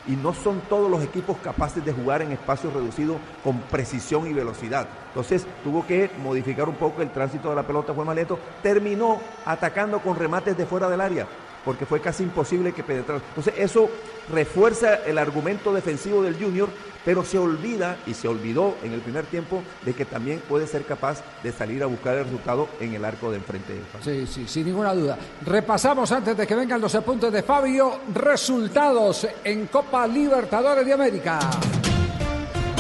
Y 0.05 0.17
no 0.17 0.33
son 0.33 0.59
todos 0.67 0.91
los 0.91 1.01
equipos 1.01 1.37
capaces 1.37 1.83
de 1.85 1.93
jugar 1.93 2.21
en 2.21 2.33
espacios 2.33 2.73
reducidos 2.73 3.17
con 3.41 3.59
precisión 3.59 4.27
y 4.27 4.33
velocidad. 4.33 4.85
Entonces 5.07 5.47
tuvo 5.63 5.87
que 5.87 6.11
modificar 6.21 6.67
un 6.67 6.75
poco 6.75 7.01
el 7.01 7.09
tránsito 7.09 7.49
de 7.49 7.55
la 7.55 7.63
pelota, 7.63 7.93
más 7.93 8.13
lento. 8.13 8.37
Terminó 8.61 9.21
atacando 9.45 9.99
con 9.99 10.17
remates 10.17 10.57
de 10.57 10.65
fuera 10.65 10.89
del 10.89 10.99
área, 10.99 11.25
porque 11.63 11.85
fue 11.85 12.01
casi 12.01 12.23
imposible 12.23 12.73
que 12.73 12.83
penetrara. 12.83 13.21
Entonces 13.29 13.53
eso 13.57 13.89
refuerza 14.31 14.95
el 15.05 15.17
argumento 15.17 15.73
defensivo 15.73 16.21
del 16.21 16.35
Junior, 16.35 16.69
pero 17.05 17.23
se 17.23 17.37
olvida 17.37 17.97
y 18.05 18.13
se 18.13 18.27
olvidó 18.27 18.75
en 18.83 18.93
el 18.93 19.01
primer 19.01 19.25
tiempo 19.25 19.61
de 19.83 19.93
que 19.93 20.05
también 20.05 20.41
puede 20.47 20.67
ser 20.67 20.85
capaz 20.85 21.21
de 21.43 21.51
salir 21.51 21.83
a 21.83 21.87
buscar 21.87 22.15
el 22.15 22.25
resultado 22.25 22.69
en 22.79 22.93
el 22.93 23.03
arco 23.03 23.29
de 23.29 23.37
enfrente. 23.37 23.79
Sí, 24.03 24.25
sí, 24.27 24.47
sin 24.47 24.65
ninguna 24.65 24.93
duda. 24.93 25.17
Repasamos 25.45 26.11
antes 26.11 26.37
de 26.37 26.47
que 26.47 26.55
vengan 26.55 26.79
los 26.79 26.95
apuntes 26.95 27.31
de 27.31 27.43
Fabio, 27.43 27.99
resultados 28.13 29.27
en 29.43 29.67
Copa 29.67 30.07
Libertadores 30.07 30.85
de 30.85 30.93
América. 30.93 31.39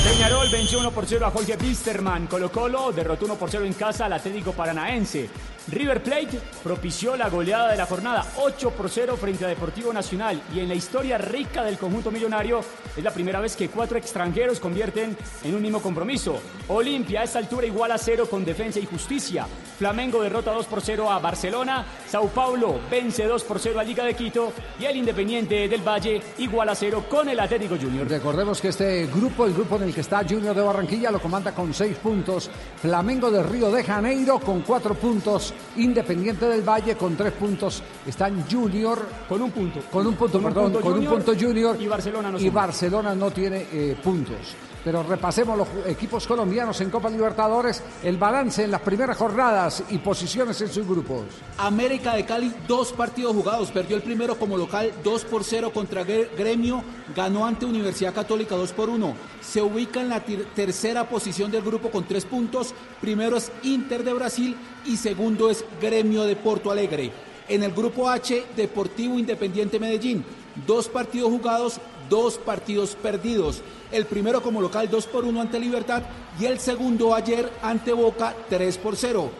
Peñarol 0.03 0.49
venció 0.51 0.79
1 0.79 0.91
por 0.91 1.05
0 1.05 1.25
a 1.25 1.31
Jorge 1.31 1.55
Bisterman. 1.55 2.27
Colo 2.27 2.51
Colo 2.51 2.91
derrotó 2.91 3.25
1 3.25 3.35
por 3.35 3.49
0 3.49 3.63
en 3.63 3.73
casa 3.73 4.05
al 4.05 4.13
Atlético 4.13 4.51
Paranaense. 4.51 5.29
River 5.67 6.03
Plate 6.03 6.41
propició 6.61 7.15
la 7.15 7.29
goleada 7.29 7.71
de 7.71 7.77
la 7.77 7.85
jornada 7.85 8.25
8 8.37 8.71
por 8.71 8.89
0 8.89 9.15
frente 9.17 9.45
a 9.45 9.47
Deportivo 9.47 9.93
Nacional. 9.93 10.41
Y 10.53 10.59
en 10.59 10.67
la 10.67 10.75
historia 10.75 11.17
rica 11.17 11.63
del 11.63 11.77
conjunto 11.77 12.11
millonario 12.11 12.61
es 12.95 13.03
la 13.03 13.11
primera 13.11 13.39
vez 13.39 13.55
que 13.55 13.69
cuatro 13.69 13.97
extranjeros 13.97 14.59
convierten 14.59 15.15
en 15.43 15.55
un 15.55 15.61
mismo 15.61 15.81
compromiso. 15.81 16.41
Olimpia 16.67 17.21
a 17.21 17.23
esta 17.23 17.39
altura 17.39 17.65
igual 17.65 17.91
a 17.91 17.97
0 17.97 18.27
con 18.29 18.43
defensa 18.43 18.79
y 18.79 18.85
justicia. 18.85 19.47
Flamengo 19.77 20.21
derrota 20.21 20.51
2 20.51 20.65
por 20.65 20.81
0 20.81 21.09
a 21.09 21.19
Barcelona. 21.19 21.85
Sao 22.07 22.27
Paulo 22.27 22.79
vence 22.91 23.25
2 23.25 23.43
por 23.43 23.59
0 23.59 23.79
a 23.79 23.83
Liga 23.83 24.03
de 24.03 24.15
Quito. 24.15 24.51
Y 24.79 24.85
el 24.85 24.97
Independiente 24.97 25.67
del 25.67 25.81
Valle 25.81 26.21
igual 26.39 26.69
a 26.69 26.75
0 26.75 27.05
con 27.09 27.29
el 27.29 27.39
Atlético 27.39 27.77
Junior. 27.81 28.07
Recordemos 28.07 28.59
que 28.59 28.67
este 28.67 29.07
grupo, 29.07 29.45
el 29.45 29.53
grupo 29.53 29.77
en 29.77 29.83
el 29.83 29.93
que 29.93 30.01
está 30.01 30.23
Junior 30.27 30.55
de 30.55 30.61
Barranquilla, 30.61 31.09
lo 31.09 31.21
comanda 31.21 31.53
con 31.53 31.73
seis 31.73 31.95
puntos. 31.97 32.49
Flamengo 32.81 33.31
de 33.31 33.43
Río 33.43 33.71
de 33.71 33.83
Janeiro 33.83 34.39
con 34.39 34.61
cuatro 34.61 34.93
puntos. 34.95 35.52
Independiente 35.77 36.45
del 36.45 36.61
Valle 36.61 36.95
con 36.95 37.15
tres 37.15 37.33
puntos. 37.33 37.81
Están 38.05 38.45
Junior. 38.49 38.99
Con 39.27 39.41
un 39.41 39.51
punto. 39.51 39.79
Con 39.91 40.05
un 40.07 40.15
punto, 40.15 40.33
Con 40.37 40.45
un 40.45 40.53
perdón. 40.53 40.71
punto 40.71 40.81
con 40.81 40.93
Junior 40.93 41.13
un 41.13 41.23
punto 41.23 41.39
Junior. 41.39 41.81
y 41.81 41.87
Barcelona 41.87 42.31
no 42.31 42.39
Y. 42.39 42.49
Barcelona 42.49 43.15
no 43.15 43.31
tiene 43.31 43.65
eh, 43.71 43.97
puntos. 44.03 44.55
Pero 44.83 45.01
repasemos 45.01 45.57
los 45.57 45.67
equipos 45.87 46.27
colombianos 46.27 46.81
en 46.81 46.89
Copa 46.89 47.09
Libertadores, 47.09 47.81
el 48.03 48.17
balance 48.17 48.65
en 48.65 48.71
las 48.71 48.81
primeras 48.81 49.15
jornadas 49.15 49.81
y 49.89 49.97
posiciones 49.99 50.59
en 50.59 50.67
sus 50.69 50.85
grupos. 50.85 51.21
América 51.57 52.15
de 52.15 52.25
Cali, 52.25 52.53
dos 52.67 52.91
partidos 52.91 53.33
jugados. 53.33 53.71
Perdió 53.71 53.95
el 53.95 54.03
primero 54.03 54.37
como 54.37 54.57
local 54.57 54.91
2 55.01 55.23
por 55.25 55.45
0 55.45 55.71
contra 55.73 56.03
Gre- 56.05 56.27
Gremio. 56.37 56.83
Ganó 57.15 57.45
ante 57.45 57.65
Universidad 57.65 58.13
Católica 58.13 58.55
2 58.55 58.73
por 58.73 58.89
1. 58.89 59.13
Se 59.41 59.61
ubica 59.61 60.01
en 60.01 60.09
la 60.09 60.19
ter- 60.19 60.45
tercera 60.53 61.07
posición 61.07 61.49
del 61.49 61.61
grupo 61.61 61.89
con 61.89 62.03
tres 62.03 62.25
puntos. 62.25 62.73
Primero 62.99 63.37
es 63.37 63.53
Inter 63.63 64.03
de 64.03 64.11
Brasil 64.13 64.57
y 64.85 64.97
segundo 64.97 65.49
es 65.49 65.63
Gremio 65.81 66.23
de 66.23 66.35
Porto 66.35 66.71
Alegre. 66.71 67.09
En 67.47 67.63
el 67.63 67.71
grupo 67.71 68.09
H, 68.09 68.43
Deportivo 68.57 69.17
Independiente 69.17 69.79
Medellín. 69.79 70.25
Dos 70.67 70.87
partidos 70.87 71.29
jugados, 71.31 71.79
dos 72.13 72.37
partidos 72.37 72.95
perdidos. 72.95 73.63
El 73.91 74.05
primero 74.05 74.43
como 74.43 74.61
local 74.61 74.87
2 74.87 75.07
por 75.07 75.25
1 75.25 75.41
ante 75.41 75.59
Libertad 75.59 76.03
y 76.39 76.45
el 76.45 76.59
segundo 76.59 77.15
ayer 77.15 77.51
ante 77.63 77.91
Boca 77.91 78.35
3 78.49 78.77
por 78.77 78.95
0. 78.95 79.31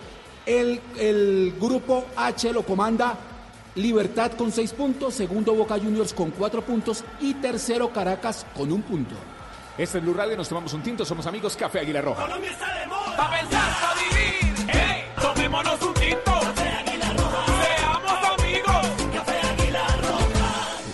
El, 0.48 0.82
el 0.98 1.54
grupo 1.60 2.06
H 2.16 2.52
lo 2.52 2.64
comanda 2.64 3.16
Libertad 3.76 4.32
con 4.32 4.52
6 4.52 4.74
puntos, 4.74 5.14
segundo 5.14 5.54
Boca 5.54 5.78
Juniors 5.78 6.16
con 6.16 6.32
4 6.32 6.64
puntos 6.64 7.04
y 7.22 7.36
tercero 7.36 7.94
Caracas 7.94 8.44
con 8.58 8.72
un 8.72 8.82
punto. 8.82 9.14
Este 9.78 10.00
es 10.00 10.04
Blue 10.04 10.16
Radio, 10.16 10.36
nos 10.36 10.50
tomamos 10.50 10.74
un 10.74 10.82
tinto, 10.82 11.06
somos 11.06 11.28
amigos 11.28 11.56
Café 11.56 11.82
Águila 11.82 12.02
Roja. 12.02 12.24
Colombia 12.24 12.52
está 12.52 12.74
de 12.80 12.88
moda. 12.88 13.18
Pa' 13.18 13.30
pensar, 13.30 13.72
pa' 13.82 13.94
vivir. 14.02 14.70
¡Ey! 14.76 15.04
Tomémonos 15.22 15.82
un 15.84 15.92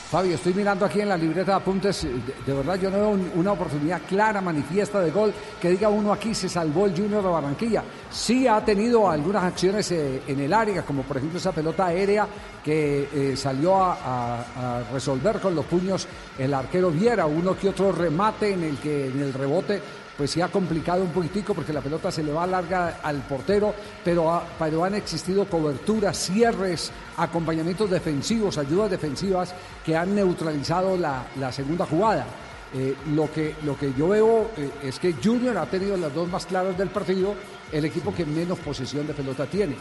Fabio, 0.10 0.34
estoy 0.36 0.56
mirando 0.56 0.86
aquí 0.86 1.02
en 1.02 1.10
la 1.10 1.16
libreta 1.18 1.52
de 1.52 1.58
apuntes, 1.58 2.02
de, 2.02 2.10
de 2.44 2.54
verdad 2.54 2.80
yo 2.80 2.90
no 2.90 2.98
veo 2.98 3.10
un- 3.10 3.32
una 3.36 3.52
oportunidad 3.52 4.02
clara, 4.10 4.42
manifiesta 4.42 5.00
de 5.02 5.12
gol, 5.12 5.32
que 5.62 5.70
diga 5.70 5.88
uno 5.90 6.12
aquí 6.12 6.34
se 6.34 6.50
salvó 6.50 6.88
el 6.88 6.96
Junior 6.98 7.22
de 7.22 7.30
Barranquilla. 7.30 7.84
Sí 8.10 8.48
ha 8.48 8.60
tenido 8.66 9.08
algunas 9.08 9.44
acciones 9.44 9.92
eh, 9.92 10.24
en 10.28 10.40
el 10.40 10.52
área, 10.52 10.82
como 10.82 11.04
por 11.04 11.18
ejemplo 11.18 11.38
esa 11.38 11.52
pelota 11.52 11.86
aérea 11.86 12.28
que 12.66 13.08
eh, 13.14 13.38
salió 13.38 13.76
a- 13.84 14.40
a 14.58 14.84
resolver 14.92 15.40
con 15.40 15.54
los 15.54 15.66
puños 15.66 16.08
el 16.40 16.56
arquero 16.56 16.90
Viera, 16.90 17.28
uno 17.28 17.56
que 17.56 17.70
otro 17.70 17.92
remate 17.92 18.54
en 18.54 18.64
el 18.64 18.78
que 18.78 19.10
en 19.10 19.22
el 19.22 19.32
rebote 19.32 19.80
pues 20.20 20.32
se 20.32 20.44
ha 20.44 20.50
complicado 20.50 21.02
un 21.02 21.12
poquitico 21.12 21.54
porque 21.54 21.72
la 21.72 21.80
pelota 21.80 22.12
se 22.12 22.22
le 22.22 22.34
va 22.34 22.46
larga 22.46 23.00
al 23.02 23.22
portero, 23.22 23.74
pero, 24.04 24.42
pero 24.60 24.84
han 24.84 24.96
existido 24.96 25.46
coberturas, 25.46 26.18
cierres, 26.18 26.92
acompañamientos 27.16 27.90
defensivos, 27.90 28.58
ayudas 28.58 28.92
defensivas 28.92 29.56
que 29.86 29.96
han 29.96 30.14
neutralizado 30.14 30.98
la, 30.98 31.24
la 31.40 31.54
segunda 31.54 31.86
jugada. 31.86 32.26
Eh, 32.74 32.96
lo, 33.14 33.32
que, 33.32 33.56
lo 33.64 33.78
que 33.78 33.94
yo 33.98 34.10
veo 34.10 34.52
eh, 34.58 34.70
es 34.84 35.00
que 35.00 35.14
Junior 35.14 35.58
ha 35.58 35.66
tenido 35.68 35.96
las 35.96 36.14
dos 36.14 36.28
más 36.28 36.46
claras 36.46 36.78
del 36.78 36.90
partido, 36.90 37.34
el 37.72 37.86
equipo 37.86 38.14
que 38.14 38.26
menos 38.26 38.60
posesión 38.60 39.08
de 39.08 39.14
pelota 39.14 39.46
tiene. 39.46 39.78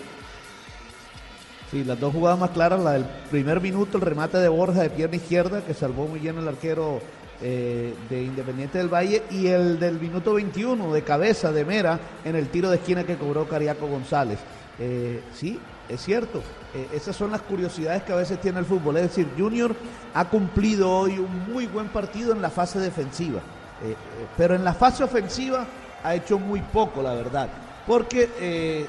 Sí, 1.72 1.83
las 1.83 1.98
dos 1.98 2.12
jugadas 2.12 2.38
más 2.38 2.51
claras, 2.51 2.79
la 2.79 2.92
del 2.92 3.07
primer 3.29 3.61
minuto, 3.61 3.98
el 3.98 4.03
remate 4.03 4.38
de 4.38 4.48
Borja 4.48 4.83
de 4.83 4.90
pierna 4.90 5.16
izquierda, 5.16 5.62
que 5.62 5.74
salvó 5.74 6.07
muy 6.07 6.20
bien 6.20 6.38
el 6.38 6.46
arquero 6.46 7.01
eh, 7.40 7.94
de 8.09 8.22
Independiente 8.22 8.79
del 8.79 8.92
Valle, 8.92 9.22
y 9.31 9.46
el 9.46 9.79
del 9.79 10.01
minuto 10.01 10.35
21 10.35 10.92
de 10.92 11.03
cabeza 11.03 11.53
de 11.53 11.64
Mera 11.64 11.98
en 12.24 12.37
el 12.37 12.48
tiro 12.48 12.70
de 12.70 12.77
esquina 12.77 13.05
que 13.05 13.16
cobró 13.16 13.48
Cariaco 13.48 13.87
González. 13.87 14.38
Eh, 14.81 15.22
sí, 15.35 15.59
es 15.88 16.01
cierto, 16.01 16.40
eh, 16.74 16.88
esas 16.92 17.16
son 17.16 17.33
las 17.33 17.42
curiosidades 17.42 18.05
que 18.05 18.12
a 18.12 18.16
veces 18.16 18.40
tiene 18.40 18.61
el 18.61 18.64
fútbol. 18.64 18.96
Es 18.98 19.03
decir, 19.05 19.29
Junior 19.37 19.74
ha 20.14 20.24
cumplido 20.27 20.90
hoy 20.90 21.18
un 21.18 21.53
muy 21.53 21.66
buen 21.66 21.88
partido 21.88 22.33
en 22.33 22.40
la 22.40 22.51
fase 22.51 22.79
defensiva, 22.79 23.40
eh, 23.85 23.96
pero 24.37 24.55
en 24.55 24.64
la 24.64 24.74
fase 24.74 25.03
ofensiva 25.03 25.66
ha 26.05 26.14
hecho 26.14 26.38
muy 26.38 26.61
poco, 26.61 27.03
la 27.03 27.14
verdad. 27.14 27.48
Porque 27.87 28.87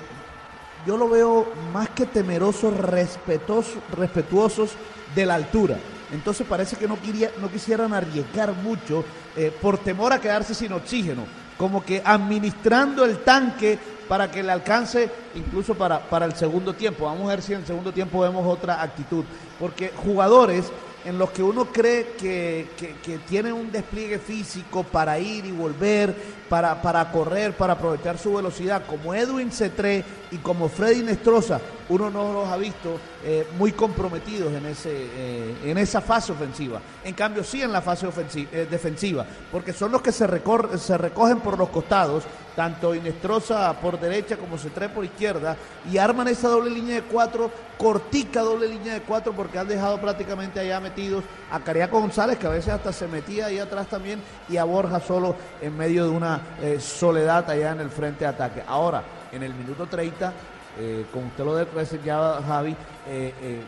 yo 0.86 0.98
lo 0.98 1.10
veo 1.10 1.48
más 1.74 1.90
que 1.90 2.06
temerosos, 2.06 2.74
respetuosos 2.78 4.72
de 5.16 5.26
la 5.26 5.36
altura. 5.36 5.78
Entonces 6.12 6.46
parece 6.48 6.76
que 6.76 6.88
no, 6.88 7.00
quería, 7.00 7.32
no 7.40 7.52
quisieran 7.52 7.94
arriesgar 7.94 8.54
mucho 8.54 9.04
eh, 9.36 9.52
por 9.62 9.78
temor 9.78 10.12
a 10.14 10.20
quedarse 10.20 10.54
sin 10.54 10.74
oxígeno, 10.74 11.26
como 11.58 11.84
que 11.84 12.02
administrando 12.04 13.06
el 13.06 13.20
tanque 13.20 13.78
para 14.08 14.32
que 14.32 14.42
le 14.42 14.52
alcance 14.52 15.10
incluso 15.36 15.76
para, 15.76 16.00
para 16.00 16.26
el 16.26 16.34
segundo 16.34 16.74
tiempo. 16.74 17.06
Vamos 17.06 17.28
a 17.28 17.36
ver 17.36 17.42
si 17.42 17.54
en 17.54 17.60
el 17.60 17.68
segundo 17.68 17.92
tiempo 17.92 18.22
vemos 18.22 18.46
otra 18.48 18.82
actitud, 18.82 19.24
porque 19.60 19.92
jugadores 19.96 20.72
en 21.06 21.18
los 21.18 21.32
que 21.32 21.44
uno 21.44 21.66
cree 21.66 22.14
que, 22.18 22.70
que, 22.76 22.96
que 22.98 23.20
tienen 23.20 23.54
un 23.54 23.72
despliegue 23.72 24.20
físico 24.20 24.84
para 24.84 25.18
ir 25.20 25.46
y 25.46 25.52
volver, 25.52 26.14
para, 26.50 26.82
para 26.82 27.10
correr, 27.12 27.56
para 27.56 27.74
aprovechar 27.74 28.18
su 28.18 28.34
velocidad, 28.34 28.84
como 28.86 29.14
Edwin 29.14 29.52
Cetré 29.52 30.04
y 30.32 30.38
como 30.38 30.68
Freddy 30.68 31.04
Nestroza, 31.04 31.62
uno 31.90 32.10
no 32.10 32.32
los 32.32 32.48
ha 32.48 32.58
visto 32.58 33.00
eh, 33.24 33.48
muy 33.58 33.72
comprometidos 33.74 34.54
en, 34.54 34.66
ese, 34.68 34.90
eh, 34.94 35.56
en 35.66 35.78
esa 35.78 36.02
fase 36.02 36.32
ofensiva. 36.32 36.80
En 37.04 37.14
cambio, 37.14 37.44
sí 37.44 37.62
en 37.62 37.72
la 37.72 37.82
fase 37.82 38.08
eh, 38.52 38.68
defensiva, 38.70 39.26
porque 39.52 39.74
son 39.74 39.92
los 39.92 40.02
que 40.02 40.12
se, 40.12 40.28
recor- 40.28 40.78
se 40.78 40.98
recogen 40.98 41.40
por 41.40 41.58
los 41.58 41.70
costados, 41.70 42.24
tanto 42.56 42.94
Inestrosa 42.94 43.74
por 43.80 44.00
derecha 44.00 44.36
como 44.38 44.58
Cetré 44.58 44.90
por 44.90 45.06
izquierda, 45.06 45.56
y 45.92 45.98
arman 45.98 46.28
esa 46.28 46.50
doble 46.50 46.70
línea 46.72 46.96
de 46.96 47.02
cuatro, 47.04 47.50
cortica 47.78 48.42
doble 48.42 48.68
línea 48.68 48.94
de 48.96 49.02
cuatro, 49.02 49.34
porque 49.34 49.58
han 49.58 49.68
dejado 49.68 50.00
prácticamente 50.00 50.60
allá 50.60 50.80
metidos 50.80 51.24
a 51.52 51.60
Cariaco 51.62 52.00
González, 52.02 52.38
que 52.38 52.48
a 52.48 52.52
veces 52.52 52.74
hasta 52.74 52.92
se 52.92 53.08
metía 53.08 53.48
ahí 53.48 53.60
atrás 53.60 53.88
también, 53.88 54.22
y 54.50 54.58
a 54.58 54.64
Borja 54.66 55.00
solo 55.00 55.36
en 55.62 55.76
medio 55.78 56.04
de 56.04 56.10
una 56.12 56.42
soledad 56.80 57.50
allá 57.50 57.72
en 57.72 57.80
el 57.80 57.90
frente 57.90 58.20
de 58.26 58.28
ataque. 58.28 58.64
Ahora, 58.68 59.04
en 59.32 59.42
el 59.44 59.54
minuto 59.54 59.86
30, 59.88 60.34
eh, 60.80 61.06
como 61.14 61.28
usted 61.28 61.44
lo 61.44 62.04
ya 62.04 62.42
Javi, 62.42 62.72
eh, 63.08 63.34
eh, 63.42 63.62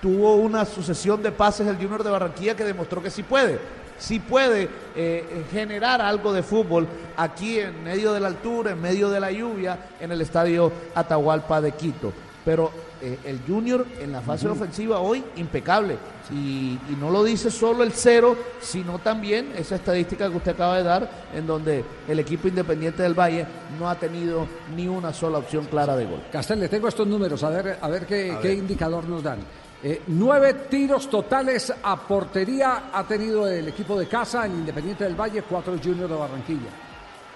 tuvo 0.00 0.36
una 0.36 0.64
sucesión 0.64 1.22
de 1.22 1.32
pases 1.32 1.66
el 1.66 1.76
Junior 1.76 2.04
de 2.04 2.10
Barranquilla 2.10 2.54
que 2.54 2.64
demostró 2.64 3.02
que 3.02 3.10
sí 3.10 3.22
puede. 3.22 3.58
Sí 3.98 4.18
puede 4.18 4.68
eh, 4.96 5.44
generar 5.52 6.00
algo 6.00 6.32
de 6.32 6.42
fútbol 6.42 6.86
aquí 7.16 7.60
en 7.60 7.84
medio 7.84 8.12
de 8.12 8.20
la 8.20 8.28
altura, 8.28 8.72
en 8.72 8.80
medio 8.82 9.08
de 9.08 9.20
la 9.20 9.30
lluvia, 9.30 9.78
en 10.00 10.12
el 10.12 10.20
estadio 10.20 10.70
Atahualpa 10.94 11.60
de 11.60 11.72
Quito. 11.72 12.12
Pero 12.44 12.70
eh, 13.04 13.18
el 13.24 13.40
Junior 13.46 13.86
en 14.00 14.12
la 14.12 14.20
fase 14.22 14.48
ofensiva 14.48 14.98
hoy 15.00 15.22
impecable. 15.36 15.98
Y, 16.32 16.78
y 16.88 16.96
no 16.98 17.10
lo 17.10 17.22
dice 17.22 17.50
solo 17.50 17.84
el 17.84 17.92
cero, 17.92 18.34
sino 18.60 18.98
también 18.98 19.52
esa 19.56 19.76
estadística 19.76 20.30
que 20.30 20.36
usted 20.36 20.52
acaba 20.52 20.78
de 20.78 20.82
dar, 20.82 21.10
en 21.34 21.46
donde 21.46 21.84
el 22.08 22.18
equipo 22.18 22.48
independiente 22.48 23.02
del 23.02 23.12
Valle 23.12 23.46
no 23.78 23.88
ha 23.90 23.94
tenido 23.96 24.46
ni 24.74 24.88
una 24.88 25.12
sola 25.12 25.38
opción 25.38 25.66
clara 25.66 25.94
de 25.96 26.06
gol. 26.06 26.22
Castel, 26.32 26.60
le 26.60 26.68
tengo 26.68 26.88
estos 26.88 27.06
números, 27.06 27.42
a 27.44 27.50
ver, 27.50 27.78
a 27.80 27.88
ver 27.88 28.06
qué, 28.06 28.32
A 28.32 28.40
qué 28.40 28.48
ver. 28.48 28.56
indicador 28.58 29.06
nos 29.06 29.22
dan. 29.22 29.38
Eh, 29.82 30.00
nueve 30.06 30.54
tiros 30.70 31.10
totales 31.10 31.70
a 31.82 31.96
portería 31.96 32.84
ha 32.90 33.04
tenido 33.04 33.46
el 33.46 33.68
equipo 33.68 33.98
de 33.98 34.08
casa, 34.08 34.46
el 34.46 34.52
Independiente 34.52 35.04
del 35.04 35.14
Valle, 35.14 35.42
cuatro 35.42 35.74
Junior 35.76 36.08
de 36.08 36.16
Barranquilla. 36.16 36.70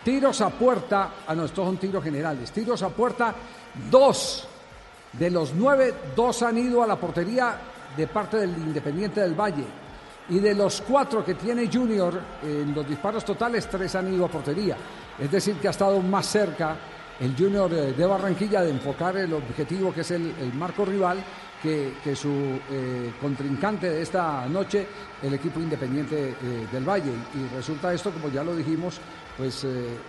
Tiros 0.02 0.40
a 0.40 0.48
puerta, 0.48 1.10
ah 1.26 1.34
no, 1.34 1.44
estos 1.44 1.66
son 1.66 1.76
tiros 1.76 2.02
generales. 2.02 2.50
Tiros 2.50 2.82
a 2.82 2.88
puerta, 2.88 3.34
dos. 3.90 4.48
De 5.12 5.30
los 5.30 5.54
nueve, 5.54 5.94
dos 6.14 6.42
han 6.42 6.58
ido 6.58 6.82
a 6.82 6.86
la 6.86 6.96
portería 6.96 7.56
de 7.96 8.06
parte 8.06 8.36
del 8.38 8.50
Independiente 8.50 9.20
del 9.20 9.34
Valle. 9.34 9.64
Y 10.30 10.38
de 10.40 10.54
los 10.54 10.82
cuatro 10.82 11.24
que 11.24 11.34
tiene 11.34 11.70
Junior, 11.72 12.20
en 12.42 12.74
los 12.74 12.86
disparos 12.86 13.24
totales, 13.24 13.68
tres 13.68 13.94
han 13.94 14.12
ido 14.12 14.26
a 14.26 14.28
portería. 14.28 14.76
Es 15.18 15.30
decir, 15.30 15.56
que 15.56 15.68
ha 15.68 15.70
estado 15.70 16.00
más 16.00 16.26
cerca 16.26 16.76
el 17.20 17.34
Junior 17.36 17.72
eh, 17.72 17.94
de 17.94 18.06
Barranquilla 18.06 18.62
de 18.62 18.70
enfocar 18.70 19.16
el 19.16 19.32
objetivo 19.32 19.92
que 19.92 20.02
es 20.02 20.10
el, 20.12 20.32
marco 20.54 20.84
rival 20.84 21.18
que, 21.62 21.92
su 22.14 22.60
eh, 22.70 23.12
contrincante 23.20 23.90
de 23.90 24.02
esta 24.02 24.46
noche, 24.46 24.86
el 25.22 25.34
equipo 25.34 25.58
independiente 25.58 26.28
eh, 26.30 26.66
del 26.70 26.88
Valle. 26.88 27.10
Y 27.34 27.56
resulta 27.56 27.92
esto, 27.92 28.12
como 28.12 28.28
ya 28.28 28.44
lo 28.44 28.54
dijimos, 28.54 29.00
pues 29.36 29.66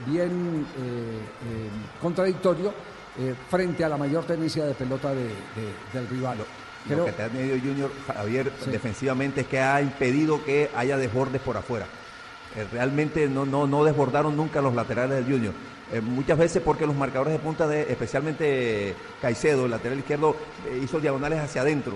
bien 0.07 0.65
contradictorio 2.01 2.73
eh, 3.17 3.33
frente 3.49 3.83
a 3.83 3.89
la 3.89 3.97
mayor 3.97 4.23
tenencia 4.25 4.65
de 4.65 4.73
pelota 4.73 5.13
de- 5.13 5.23
de- 5.23 5.33
del 5.93 6.07
rival. 6.09 6.37
Lo 6.89 7.05
que 7.05 7.11
te 7.11 7.23
ha 7.23 7.27
tenido 7.29 7.57
Junior, 7.59 7.91
Javier, 8.07 8.51
Sí. 8.63 8.71
defensivamente 8.71 9.41
es 9.41 9.47
que 9.47 9.59
ha 9.59 9.81
impedido 9.81 10.43
que 10.45 10.69
haya 10.75 10.97
desbordes 10.97 11.41
por 11.41 11.57
afuera. 11.57 11.85
Eh, 12.55 12.65
realmente 12.71 13.27
no, 13.27 13.45
no, 13.45 13.67
no 13.67 13.83
desbordaron 13.83 14.35
nunca 14.35 14.61
los 14.61 14.73
laterales 14.73 15.17
del 15.23 15.33
Junior. 15.33 15.53
Eh, 15.91 16.01
muchas 16.01 16.37
veces 16.37 16.61
porque 16.63 16.85
los 16.85 16.95
marcadores 16.95 17.33
de 17.33 17.39
punta, 17.39 17.67
de, 17.67 17.81
especialmente 17.91 18.95
Caicedo, 19.21 19.65
el 19.65 19.71
lateral 19.71 19.99
izquierdo, 19.99 20.35
hizo 20.81 20.99
diagonales 20.99 21.39
hacia 21.39 21.61
adentro. 21.61 21.93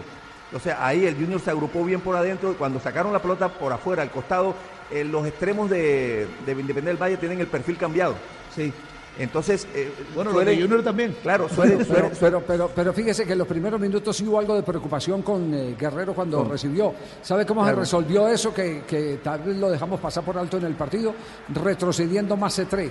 O 0.53 0.59
sea, 0.59 0.85
ahí 0.85 1.05
el 1.05 1.15
Junior 1.15 1.39
se 1.39 1.49
agrupó 1.49 1.83
bien 1.85 2.01
por 2.01 2.15
adentro 2.15 2.51
y 2.51 2.55
cuando 2.55 2.79
sacaron 2.79 3.13
la 3.13 3.19
pelota 3.21 3.49
por 3.49 3.71
afuera, 3.71 4.03
al 4.03 4.11
costado, 4.11 4.53
eh, 4.91 5.03
los 5.03 5.25
extremos 5.25 5.69
de, 5.69 6.27
de 6.45 6.51
Independiente 6.51 6.89
del 6.89 6.97
Valle 7.01 7.17
tienen 7.17 7.39
el 7.39 7.47
perfil 7.47 7.77
cambiado. 7.77 8.15
Sí. 8.55 8.71
Entonces, 9.19 9.67
eh, 9.75 9.91
Bueno, 10.15 10.31
los 10.31 10.43
de 10.45 10.59
Junior 10.59 10.83
también. 10.83 11.15
Claro, 11.21 11.47
suele, 11.47 11.77
Pero, 11.77 11.85
suele- 11.85 12.11
pero, 12.19 12.41
pero, 12.41 12.71
pero 12.73 12.93
fíjese 12.93 13.25
que 13.25 13.33
en 13.33 13.37
los 13.39 13.47
primeros 13.47 13.79
minutos 13.79 14.17
sí 14.17 14.25
hubo 14.27 14.39
algo 14.39 14.55
de 14.55 14.63
preocupación 14.63 15.21
con 15.21 15.53
eh, 15.53 15.75
Guerrero 15.79 16.13
cuando 16.15 16.43
recibió. 16.43 16.93
¿Sabe 17.21 17.45
cómo 17.45 17.61
Claro. 17.61 17.75
se 17.77 17.79
resolvió 17.81 18.27
eso? 18.27 18.51
Que, 18.53 18.81
que 18.87 19.19
tal 19.23 19.41
vez 19.41 19.57
lo 19.57 19.69
dejamos 19.69 19.99
pasar 19.99 20.23
por 20.23 20.35
alto 20.37 20.57
en 20.57 20.65
el 20.65 20.73
partido, 20.73 21.13
retrocediendo 21.53 22.35
más 22.35 22.55
Cetré. 22.55 22.89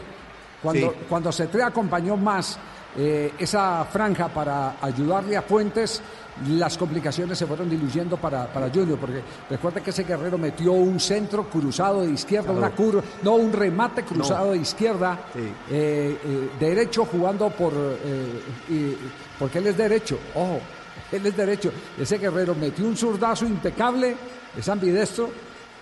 Cuando, 0.63 0.91
Sí. 0.93 0.97
cuando 1.09 1.33
Cetré 1.33 1.63
acompañó 1.65 2.17
más 2.17 2.57
eh, 2.97 3.33
esa 3.39 3.85
franja 3.87 4.29
para 4.29 4.77
ayudarle 4.81 5.37
a 5.37 5.43
Fuentes, 5.43 6.01
las 6.49 6.79
complicaciones 6.79 7.37
se 7.39 7.47
fueron 7.47 7.69
diluyendo 7.69 8.17
para, 8.17 8.47
para 8.53 8.71
Junior, 8.71 8.99
porque 8.99 9.23
recuerda 9.51 9.81
que 9.83 9.91
ese 9.91 10.05
Guerrero 10.05 10.39
metió 10.39 10.73
un 10.73 10.99
centro 10.99 11.45
cruzado 11.49 12.03
de 12.03 12.11
izquierda, 12.13 12.47
Claro. 12.53 12.59
una 12.61 12.71
curva, 12.71 13.03
no, 13.23 13.35
un 13.35 13.53
remate 13.53 14.03
cruzado 14.03 14.47
No. 14.47 14.53
de 14.53 14.59
izquierda, 14.59 15.27
Sí. 15.35 15.41
eh, 15.41 16.19
eh, 16.25 16.51
derecho 16.59 17.05
jugando 17.05 17.51
por 17.51 17.73
eh, 17.75 18.97
porque 19.39 19.59
él 19.59 19.67
es 19.67 19.77
derecho, 19.77 20.19
ojo, 20.35 20.61
él 21.13 21.27
es 21.27 21.37
derecho. 21.37 21.71
Ese 21.99 22.19
guerrero 22.19 22.55
metió 22.55 22.87
un 22.87 22.97
zurdazo 22.97 23.45
impecable, 23.47 24.17
es 24.57 24.69
ambidestro, 24.69 25.29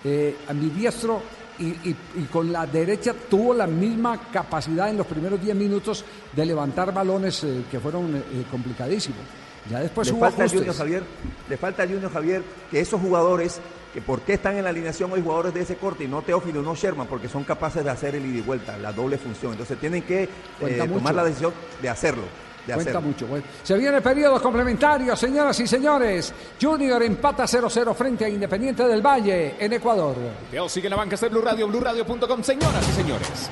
eh, 0.03 0.35
ambidiestro 0.49 1.21
y, 1.59 1.65
y- 1.65 1.95
y 2.17 2.23
con 2.31 2.51
la 2.51 2.65
derecha 2.65 3.13
tuvo 3.29 3.53
la 3.53 3.67
misma 3.67 4.19
capacidad 4.31 4.89
en 4.89 4.97
los 4.97 5.07
primeros 5.07 5.39
10 5.41 5.55
minutos 5.55 6.03
de 6.35 6.45
levantar 6.45 6.93
balones 6.93 7.45
que 7.69 7.79
fueron 7.79 8.21
complicadísimos. 8.51 9.19
Ya 9.69 9.79
después 9.79 10.07
le 10.07 10.13
hubo 10.13 10.21
falta 10.21 10.43
ajustes. 10.43 10.59
Junior 10.59 10.75
Javier, 10.75 11.03
le 11.49 11.57
falta 11.57 11.83
al 11.83 11.89
Junior 11.89 12.11
Javier 12.11 12.43
que 12.69 12.79
esos 12.79 12.99
jugadores 12.99 13.61
que 13.93 14.01
por 14.01 14.21
qué 14.21 14.33
están 14.33 14.57
en 14.57 14.63
la 14.63 14.69
alineación 14.69 15.11
hoy 15.11 15.21
jugadores 15.21 15.53
de 15.53 15.61
ese 15.61 15.75
corte 15.75 16.05
y 16.05 16.07
no 16.07 16.21
Teófilo, 16.21 16.61
no 16.61 16.75
Sherman, 16.75 17.07
porque 17.07 17.27
son 17.27 17.43
capaces 17.43 17.83
de 17.83 17.89
hacer 17.89 18.15
el 18.15 18.25
ida 18.25 18.39
y 18.39 18.41
vuelta, 18.41 18.77
la 18.77 18.93
doble 18.93 19.17
función. 19.17 19.51
Entonces 19.51 19.77
tienen 19.79 20.03
que 20.03 20.23
eh, 20.23 20.87
tomar 20.87 21.13
la 21.13 21.25
decisión 21.25 21.53
de 21.81 21.89
hacerlo. 21.89 22.23
de 22.65 22.73
Cuenta 22.73 22.91
hacerlo. 22.91 23.01
mucho. 23.01 23.27
Bueno, 23.27 23.45
se 23.63 23.77
viene 23.77 24.01
periodo 24.01 24.41
complementario, 24.41 25.15
señoras 25.15 25.59
y 25.59 25.67
señores. 25.67 26.33
Junior 26.61 27.03
empata 27.03 27.43
0-0 27.43 27.93
frente 27.93 28.25
a 28.25 28.29
Independiente 28.29 28.83
del 28.83 29.01
Valle 29.01 29.55
en 29.59 29.73
Ecuador. 29.73 30.15
Teo 30.49 30.69
sigue 30.69 30.87
en 30.87 30.91
la 30.91 30.97
banca, 30.97 31.15
está 31.15 31.27
en 31.27 31.33
Blue 31.33 31.41
Radio, 31.41 31.67
BlueRadio.com, 31.67 32.43
señoras 32.43 32.87
y 32.89 32.93
señores. 32.93 33.49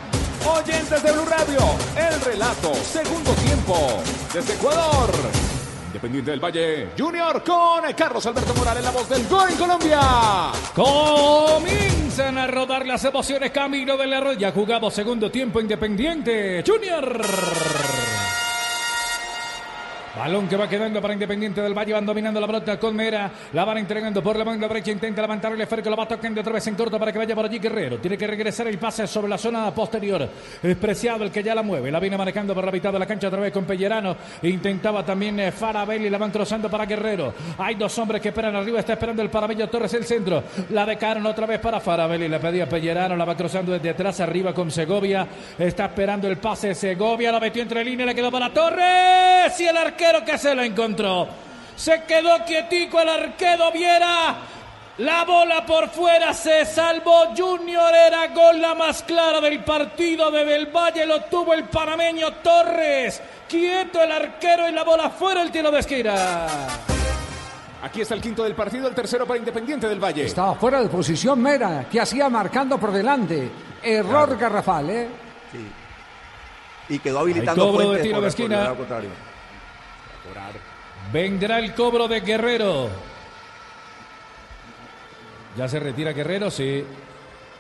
Oyentes 0.48 1.04
de 1.04 1.12
Blue 1.12 1.26
Radio, 1.26 1.60
el 1.98 2.22
relato, 2.22 2.74
segundo 2.76 3.32
tiempo, 3.34 4.02
desde 4.34 4.54
Ecuador. 4.54 5.10
Independiente 5.90 6.30
del 6.30 6.40
Valle, 6.40 6.90
Junior 6.96 7.44
con 7.44 7.82
Carlos 7.98 8.24
Alberto 8.28 8.54
Morales, 8.54 8.84
la 8.84 8.92
voz 8.92 9.10
del 9.10 9.28
gol 9.28 9.50
en 9.50 9.58
Colombia. 9.58 10.00
Comienzan 10.76 12.38
a 12.38 12.46
rodar 12.46 12.86
las 12.86 13.04
emociones 13.06 13.50
camino 13.50 13.98
de 13.98 14.06
la 14.06 14.20
red. 14.20 14.38
Ya 14.38 14.52
jugamos 14.52 14.94
segundo 14.94 15.32
tiempo 15.32 15.60
Independiente. 15.60 16.64
Junior. 16.64 18.19
Balón 20.20 20.50
que 20.50 20.58
va 20.58 20.68
quedando 20.68 21.02
para 21.02 21.14
Independiente 21.14 21.62
del 21.62 21.74
Valle. 21.74 21.94
Van 21.94 22.06
dominando 22.06 22.42
la 22.42 22.46
pelota 22.46 22.78
con 22.78 22.94
Mera. 22.94 23.32
La 23.54 23.64
van 23.64 23.78
entregando 23.78 24.22
por 24.22 24.36
la 24.36 24.44
banda 24.44 24.68
derecha. 24.68 24.92
Intenta 24.92 25.22
levantar 25.22 25.54
el 25.54 25.62
esférico. 25.62 25.90
La 25.90 25.96
va 25.96 26.06
tocando 26.10 26.42
otra 26.42 26.52
vez 26.52 26.68
en 26.68 26.76
corto 26.76 27.00
para 27.00 27.14
que 27.14 27.20
vaya 27.20 27.34
por 27.34 27.46
allí 27.46 27.58
Guerrero. 27.58 28.00
Tiene 28.00 28.18
que 28.18 28.28
regresar 28.28 28.68
el 28.68 28.78
pase 28.78 29.08
sobre 29.08 29.30
la 29.30 29.38
zona 29.38 29.74
posterior. 29.74 30.28
Es 30.62 30.76
Preciado 30.76 31.24
el 31.24 31.32
que 31.32 31.42
ya 31.42 31.56
la 31.56 31.64
mueve. 31.64 31.90
La 31.90 32.02
viene 32.02 32.18
manejando 32.18 32.54
por 32.54 32.66
la 32.66 32.72
mitad 32.72 32.92
de 32.92 33.00
la 33.00 33.06
cancha 33.06 33.30
otra 33.30 33.40
vez 33.40 33.54
con 33.54 33.64
Pellerano. 33.64 34.18
Intentaba 34.42 35.06
también 35.06 35.40
eh, 35.40 35.54
Farabelli. 35.54 36.10
La 36.10 36.18
van 36.18 36.32
cruzando 36.32 36.70
para 36.70 36.86
Guerrero. 36.86 37.34
Hay 37.58 37.76
dos 37.76 37.98
hombres 37.98 38.22
que 38.22 38.28
esperan 38.28 38.54
arriba. 38.58 38.80
Está 38.82 38.94
esperando 38.94 39.22
el 39.22 39.30
Paramello 39.30 39.70
Torres 39.70 39.94
el 39.94 40.04
centro. 40.04 40.44
La 40.72 40.86
decaron 40.86 41.26
otra 41.28 41.46
vez 41.46 41.60
para 41.60 41.80
Farabelli. 41.80 42.28
Le 42.28 42.40
pedía 42.40 42.68
Pellerano. 42.68 43.16
La 43.16 43.24
va 43.24 43.38
cruzando 43.38 43.72
desde 43.72 43.92
atrás 43.92 44.20
arriba 44.20 44.54
con 44.54 44.70
Segovia. 44.70 45.26
Está 45.58 45.86
esperando 45.86 46.28
el 46.28 46.36
pase 46.36 46.76
Segovia. 46.76 47.32
La 47.32 47.40
metió 47.40 47.62
entre 47.62 47.86
líneas. 47.86 48.08
Le 48.08 48.16
quedó 48.16 48.30
para 48.30 48.54
Torres. 48.54 49.58
Y 49.58 49.66
el 49.66 49.78
arquero 49.78 50.09
que 50.26 50.38
se 50.38 50.54
lo 50.56 50.64
encontró. 50.64 51.28
Se 51.76 52.04
quedó 52.04 52.44
quietico 52.46 53.00
el 53.00 53.10
arquero 53.10 53.72
Viera. 53.72 54.36
La 54.98 55.24
bola 55.24 55.66
por 55.66 55.90
fuera 55.90 56.34
se 56.34 56.66
salvó. 56.66 57.34
Junior 57.38 57.94
era 57.96 58.28
gol 58.28 58.60
la 58.60 58.76
más 58.76 59.02
clara 59.04 59.40
del 59.40 59.64
partido 59.64 60.30
de 60.30 60.44
Del 60.44 60.66
Valle. 60.76 61.06
Lo 61.06 61.22
tuvo 61.24 61.54
el 61.54 61.64
panameño 61.66 62.34
Torres. 62.44 63.22
Quieto 63.48 64.02
el 64.04 64.12
arquero 64.12 64.68
y 64.68 64.74
la 64.74 64.84
bola 64.84 65.10
fuera 65.10 65.42
el 65.42 65.52
tiro 65.52 65.72
de 65.72 65.80
esquina. 65.80 66.48
Aquí 67.82 68.02
está 68.02 68.14
el 68.14 68.22
quinto 68.22 68.44
del 68.44 68.56
partido, 68.56 68.90
el 68.90 68.94
tercero 68.94 69.26
para 69.26 69.40
Independiente 69.40 69.88
del 69.88 70.04
Valle. 70.04 70.26
Estaba 70.26 70.54
fuera 70.56 70.82
de 70.82 70.90
posición 70.90 71.42
Mera, 71.42 71.86
que 71.90 72.02
hacía 72.02 72.28
marcando 72.28 72.78
por 72.78 72.92
delante. 72.92 73.50
Error 73.82 74.38
garrafal, 74.38 74.90
¿eh? 74.90 75.08
Y 76.90 77.00
quedó 77.00 77.20
habilitando 77.20 77.64
Hay 77.64 77.70
cobro 77.70 77.80
de 77.80 77.86
Fuentes 77.86 78.04
tiro 78.04 78.16
por- 78.16 78.24
de 78.24 78.28
esquina. 78.30 78.74
Vendrá 81.12 81.60
el 81.60 81.74
cobro 81.74 82.08
de 82.08 82.22
Guerrero. 82.22 82.90
Ya 85.58 85.68
se 85.68 85.80
retira 85.80 86.14
Guerrero, 86.14 86.52
sí. 86.52 86.84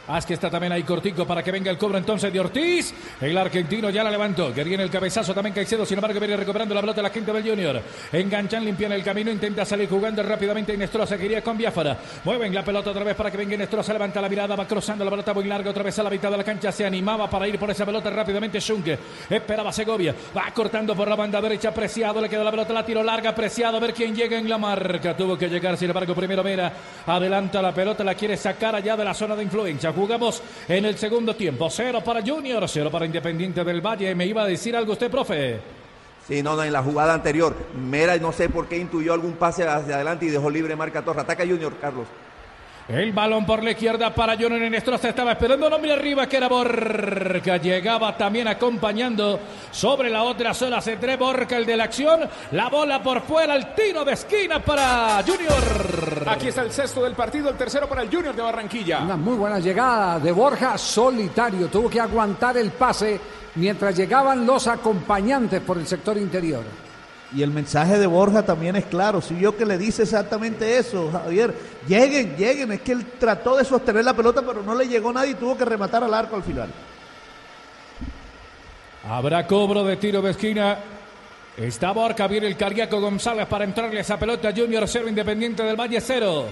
Haz 0.10 0.26
que 0.26 0.34
está 0.34 0.49
también 0.49 0.74
ahí 0.74 0.82
cortico 0.82 1.24
para 1.28 1.43
que 1.43 1.51
venga 1.51 1.70
el 1.70 1.78
cobro 1.78 1.95
entonces 1.95 2.34
de 2.34 2.39
Ortiz. 2.39 2.95
El 3.22 3.38
argentino 3.38 3.91
ya 3.91 4.03
la 4.03 4.10
levantó. 4.10 4.51
Que 4.51 4.64
viene 4.64 4.82
el 4.82 4.89
cabezazo 4.89 5.36
también 5.36 5.53
Caicedo. 5.53 5.86
Sin 5.86 5.99
embargo, 5.99 6.20
viene 6.20 6.36
recuperando 6.36 6.74
la 6.74 6.82
pelota 6.82 6.99
la 7.03 7.12
gente 7.12 7.32
del 7.32 7.47
Junior. 7.47 7.80
Enganchan, 8.12 8.66
limpian 8.66 8.91
el 8.91 9.03
camino. 9.03 9.30
Intenta 9.30 9.64
salir 9.66 9.88
jugando 9.88 10.24
rápidamente. 10.24 10.74
Inestrosa 10.74 11.16
que 11.16 11.26
iría 11.26 11.43
con 11.43 11.55
Biafara. 11.55 11.95
Mueven 12.24 12.55
la 12.55 12.66
pelota 12.66 12.89
otra 12.89 13.03
vez 13.03 13.16
para 13.16 13.30
que 13.30 13.38
venga 13.38 13.53
Inestrosa. 13.53 13.93
Levanta 13.93 14.20
la 14.20 14.30
mirada. 14.30 14.55
Va 14.55 14.68
cruzando 14.68 15.05
la 15.05 15.12
pelota 15.12 15.32
muy 15.32 15.43
larga. 15.43 15.70
Otra 15.70 15.84
vez 15.84 15.99
a 15.99 16.01
la 16.01 16.10
mitad 16.10 16.32
de 16.32 16.38
la 16.38 16.43
cancha. 16.43 16.72
Se 16.72 16.84
animaba 16.84 17.30
para 17.30 17.47
ir 17.47 17.60
por 17.60 17.70
esa 17.70 17.86
pelota 17.86 18.10
rápidamente. 18.10 18.60
Schunke. 18.60 18.97
Esperaba 19.30 19.72
Segovia. 19.72 20.16
Va 20.36 20.51
cortando 20.55 20.95
por 20.95 21.07
la 21.07 21.16
banda 21.16 21.39
derecha. 21.39 21.72
Preciado. 21.72 22.20
Le 22.20 22.28
queda 22.28 22.43
la 22.43 22.49
pelota. 22.49 22.74
La 22.74 22.84
tiro 22.84 23.03
larga. 23.03 23.36
Preciado. 23.36 23.78
A 23.78 23.80
ver 23.80 23.93
quién 23.93 24.16
llega 24.16 24.39
en 24.39 24.49
la 24.49 24.57
marca. 24.57 25.16
Tuvo 25.16 25.38
que 25.38 25.47
llegar. 25.47 25.78
Sin 25.78 25.88
embargo, 25.88 26.16
primero 26.16 26.43
Mera. 26.43 26.74
Adelanta 27.05 27.62
la 27.62 27.72
pelota. 27.72 28.03
La 28.03 28.16
quiere 28.16 28.36
sacar 28.38 28.74
allá 28.74 28.97
de 28.97 29.05
la 29.05 29.14
zona 29.14 29.36
de 29.36 29.43
influencia. 29.43 29.93
Jugamos 30.00 30.41
en 30.70 30.86
el 30.86 30.97
segundo 30.97 31.36
tiempo. 31.36 31.70
Cero 31.70 32.02
para 32.04 32.22
Junior. 32.22 32.64
Cero 32.70 32.89
para 32.89 33.06
Independiente 33.06 33.66
del 33.66 33.86
Valle. 33.86 34.16
Me 34.16 34.26
iba 34.26 34.43
a 34.43 34.47
decir 34.47 34.74
algo 34.74 34.93
usted, 34.93 35.12
profe. 35.12 35.60
Sí, 36.26 36.41
no, 36.41 36.56
no, 36.56 36.64
en 36.64 36.72
la 36.72 36.82
jugada 36.82 37.14
anterior. 37.14 37.54
Mera, 37.76 38.16
no 38.18 38.32
sé 38.32 38.47
por 38.47 38.68
qué 38.68 38.78
intuyó 38.78 39.14
algún 39.14 39.34
pase 39.34 39.68
hacia 39.68 39.95
adelante 39.95 40.26
y 40.26 40.30
dejó 40.30 40.50
libre 40.50 40.76
marca 40.78 41.04
Torre. 41.04 41.20
Ataca 41.20 41.45
Junior, 41.45 41.74
Carlos. 41.82 42.08
El 42.89 43.13
balón 43.13 43.45
por 43.45 43.63
la 43.63 43.69
izquierda 43.69 44.15
para 44.15 44.33
Junior 44.33 44.63
Enestrosa. 44.63 45.09
Estaba 45.09 45.33
esperando 45.33 45.67
un 45.67 45.73
hombre 45.73 45.93
arriba 45.93 46.25
que 46.25 46.37
era 46.37 46.47
Borca. 46.47 47.57
Llegaba 47.57 48.17
también 48.17 48.47
acompañando 48.47 49.39
sobre 49.69 50.09
la 50.09 50.23
otra 50.23 50.55
zona. 50.55 50.81
Se 50.81 50.97
trae 50.97 51.15
Borca 51.15 51.55
el 51.55 51.67
de 51.67 51.77
la 51.77 51.83
acción. 51.83 52.21
La 52.51 52.67
bola 52.67 53.03
por 53.03 53.21
fuera. 53.21 53.55
El 53.55 53.75
tiro 53.75 54.03
de 54.03 54.13
esquina 54.13 54.59
para 54.59 55.23
Junior. 55.23 56.27
Aquí 56.29 56.47
está 56.47 56.63
el 56.63 56.71
sexto 56.71 57.03
del 57.03 57.13
partido, 57.13 57.51
el 57.51 57.55
tercero 57.55 57.87
para 57.87 58.01
el 58.01 58.09
Junior 58.09 58.35
de 58.35 58.41
Barranquilla. 58.41 59.03
Una 59.03 59.17
muy 59.17 59.37
buena 59.37 59.59
llegada 59.59 60.19
de 60.19 60.31
Borja 60.31 60.75
solitario. 60.75 61.67
Tuvo 61.67 61.91
que 61.91 61.99
aguantar 61.99 62.57
el 62.57 62.71
pase 62.71 63.21
mientras 63.53 63.95
llegaban 63.95 64.47
los 64.47 64.65
acompañantes 64.65 65.61
por 65.61 65.77
el 65.77 65.85
sector 65.85 66.17
interior. 66.17 66.88
Y 67.36 67.43
el 67.43 67.51
mensaje 67.51 67.99
de 67.99 68.07
Borja 68.07 68.43
también 68.43 68.75
es 68.75 68.86
claro. 68.86 69.21
Si 69.21 69.38
yo 69.38 69.55
que 69.55 69.65
le 69.65 69.77
dice 69.77 70.03
exactamente 70.03 70.77
eso, 70.77 71.11
Javier, 71.11 71.53
lleguen, 71.88 72.36
lleguen. 72.36 72.71
Es 72.71 72.82
que 72.82 72.93
él 72.93 73.05
trató 73.19 73.55
de 73.55 73.65
sostener 73.65 74.03
la 74.03 74.15
pelota, 74.15 74.41
pero 74.41 74.63
no 74.63 74.73
le 74.73 74.88
llegó 74.88 75.13
nadie 75.13 75.32
y 75.32 75.36
tuvo 75.36 75.55
que 75.55 75.65
rematar 75.65 76.03
al 76.03 76.13
arco 76.13 76.36
al 76.36 76.43
final. 76.43 76.69
Habrá 79.07 79.45
cobro 79.45 79.84
de 79.84 79.97
tiro 79.97 80.21
de 80.21 80.32
esquina. 80.32 80.77
Está 81.55 81.91
Borca, 81.91 82.27
viene 82.27 82.47
el 82.47 82.57
Cariaco 82.57 82.99
González 82.99 83.45
para 83.45 83.65
entrarle 83.65 83.99
esa 83.99 84.17
pelota. 84.17 84.51
Junior 84.55 84.88
0, 84.88 85.07
Independiente 85.07 85.61
del 85.61 85.75
Valle 85.75 86.01
0. 86.01 86.45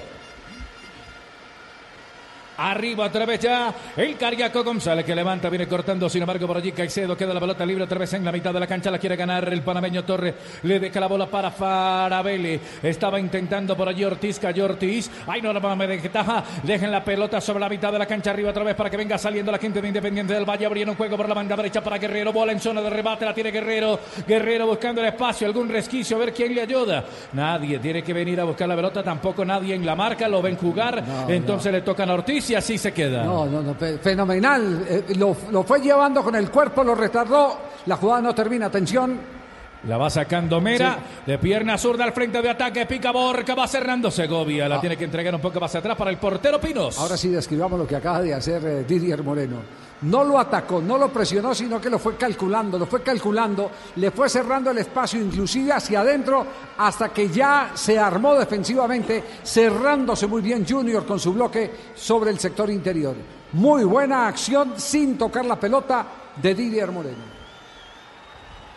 Arriba 2.57 3.05
otra 3.05 3.25
vez 3.25 3.39
ya. 3.39 3.73
El 3.95 4.17
Cariaco 4.17 4.63
González 4.63 5.05
que 5.05 5.13
levanta, 5.13 5.49
viene 5.49 5.67
cortando, 5.67 6.09
sin 6.09 6.21
embargo 6.21 6.47
por 6.47 6.57
allí 6.57 6.71
Caicedo 6.71 7.15
queda 7.15 7.33
la 7.33 7.39
pelota 7.39 7.65
libre 7.65 7.83
otra 7.83 7.99
vez 7.99 8.13
en 8.13 8.25
la 8.25 8.31
mitad 8.31 8.53
de 8.53 8.59
la 8.59 8.67
cancha, 8.67 8.89
la 8.89 8.97
quiere 8.97 9.15
ganar 9.15 9.47
el 9.51 9.61
panameño 9.61 10.03
Torre, 10.03 10.33
le 10.63 10.79
deja 10.79 10.99
la 10.99 11.07
bola 11.07 11.27
para 11.27 11.51
Farabelli, 11.51 12.59
estaba 12.81 13.19
intentando 13.19 13.77
por 13.77 13.87
allí 13.87 14.03
Ortiz, 14.03 14.39
cayó 14.39 14.65
Ortiz, 14.65 15.09
ay 15.27 15.41
no, 15.41 15.53
no 15.53 15.75
me 15.75 15.87
deja, 15.87 16.43
dejen 16.63 16.91
la 16.91 17.03
pelota 17.03 17.39
sobre 17.39 17.59
la 17.59 17.69
mitad 17.69 17.91
de 17.91 17.99
la 17.99 18.05
cancha 18.05 18.31
arriba 18.31 18.49
otra 18.49 18.63
vez 18.63 18.75
para 18.75 18.89
que 18.89 18.97
venga 18.97 19.17
saliendo 19.17 19.51
la 19.51 19.59
gente 19.59 19.79
de 19.79 19.87
Independiente 19.87 20.33
del 20.33 20.45
Valle, 20.45 20.65
abriendo 20.65 20.93
un 20.93 20.97
juego 20.97 21.15
por 21.15 21.29
la 21.29 21.35
banda 21.35 21.55
derecha 21.55 21.83
para 21.83 21.97
Guerrero, 21.97 22.33
bola 22.33 22.51
en 22.51 22.59
zona 22.59 22.81
de 22.81 22.89
rebate, 22.89 23.23
la 23.25 23.33
tiene 23.33 23.51
Guerrero, 23.51 23.99
Guerrero 24.27 24.65
buscando 24.65 25.01
el 25.01 25.07
espacio, 25.07 25.45
algún 25.45 25.69
resquicio, 25.69 26.17
a 26.17 26.19
ver 26.19 26.33
quién 26.33 26.55
le 26.55 26.61
ayuda, 26.61 27.05
nadie 27.33 27.77
tiene 27.79 28.01
que 28.01 28.13
venir 28.13 28.39
a 28.41 28.45
buscar 28.45 28.67
la 28.67 28.75
pelota, 28.75 29.03
tampoco 29.03 29.45
nadie 29.45 29.75
en 29.75 29.85
la 29.85 29.95
marca, 29.95 30.27
lo 30.27 30.41
ven 30.41 30.57
jugar, 30.57 31.03
No, 31.05 31.29
entonces 31.29 31.71
le 31.71 31.81
tocan 31.81 32.09
a 32.09 32.15
Ortiz 32.15 32.46
y 32.49 32.55
así 32.55 32.77
se 32.77 32.91
queda. 32.93 33.23
No, 33.23 33.45
no, 33.45 33.61
no, 33.61 33.75
fe- 33.75 33.97
fenomenal. 33.97 34.85
Eh, 34.89 35.03
lo, 35.17 35.35
lo 35.51 35.63
fue 35.63 35.79
llevando 35.81 36.23
con 36.23 36.35
el 36.35 36.49
cuerpo, 36.49 36.83
lo 36.83 36.95
retardó. 36.95 37.57
La 37.85 37.95
jugada 37.97 38.21
no 38.21 38.35
termina. 38.35 38.67
Atención. 38.67 39.36
La 39.83 39.97
va 39.97 40.09
sacando 40.09 40.59
Mera 40.59 40.97
de 41.25 41.37
pierna 41.37 41.77
zurda 41.77 42.03
al 42.03 42.11
frente 42.11 42.41
de 42.41 42.49
ataque. 42.49 42.85
Pica 42.85 43.11
Borca, 43.11 43.53
va 43.55 43.67
cerrando 43.67 44.09
Segovia. 44.11 44.67
La 44.67 44.77
Ah. 44.77 44.81
tiene 44.81 44.97
que 44.97 45.03
entregar 45.05 45.33
un 45.33 45.39
poco 45.41 45.59
más 45.59 45.73
atrás 45.75 45.95
para 45.95 46.09
el 46.09 46.17
portero 46.17 46.59
Pinos. 46.59 46.97
Ahora 46.97 47.15
sí 47.15 47.29
describamos 47.29 47.79
lo 47.79 47.87
que 47.87 47.95
acaba 47.95 48.21
de 48.21 48.33
hacer 48.33 48.65
eh, 48.65 48.83
Didier 48.87 49.23
Moreno. 49.23 49.57
No 50.01 50.23
lo 50.23 50.37
atacó, 50.39 50.79
no 50.81 50.97
lo 50.97 51.09
presionó, 51.09 51.55
sino 51.55 51.79
que 51.81 51.89
lo 51.89 51.97
fue 51.99 52.15
calculando, 52.17 52.77
lo 52.77 52.85
fue 52.85 53.01
calculando, 53.01 53.71
le 53.95 54.11
fue 54.11 54.29
cerrando 54.29 54.69
el 54.69 54.77
espacio, 54.79 55.19
inclusive 55.19 55.71
hacia 55.71 56.01
adentro, 56.01 56.45
hasta 56.77 57.09
que 57.09 57.29
ya 57.29 57.71
se 57.73 57.97
armó 57.97 58.35
defensivamente, 58.35 59.23
cerrándose 59.43 60.27
muy 60.27 60.41
bien 60.43 60.65
Junior 60.67 61.03
con 61.05 61.19
su 61.19 61.33
bloque 61.33 61.71
sobre 61.95 62.29
el 62.29 62.39
sector 62.39 62.69
interior. 62.69 63.15
Muy 63.53 63.85
buena 63.85 64.27
acción 64.27 64.73
sin 64.77 65.17
tocar 65.17 65.45
la 65.45 65.59
pelota 65.59 66.05
de 66.35 66.53
Didier 66.53 66.91
Moreno. 66.91 67.36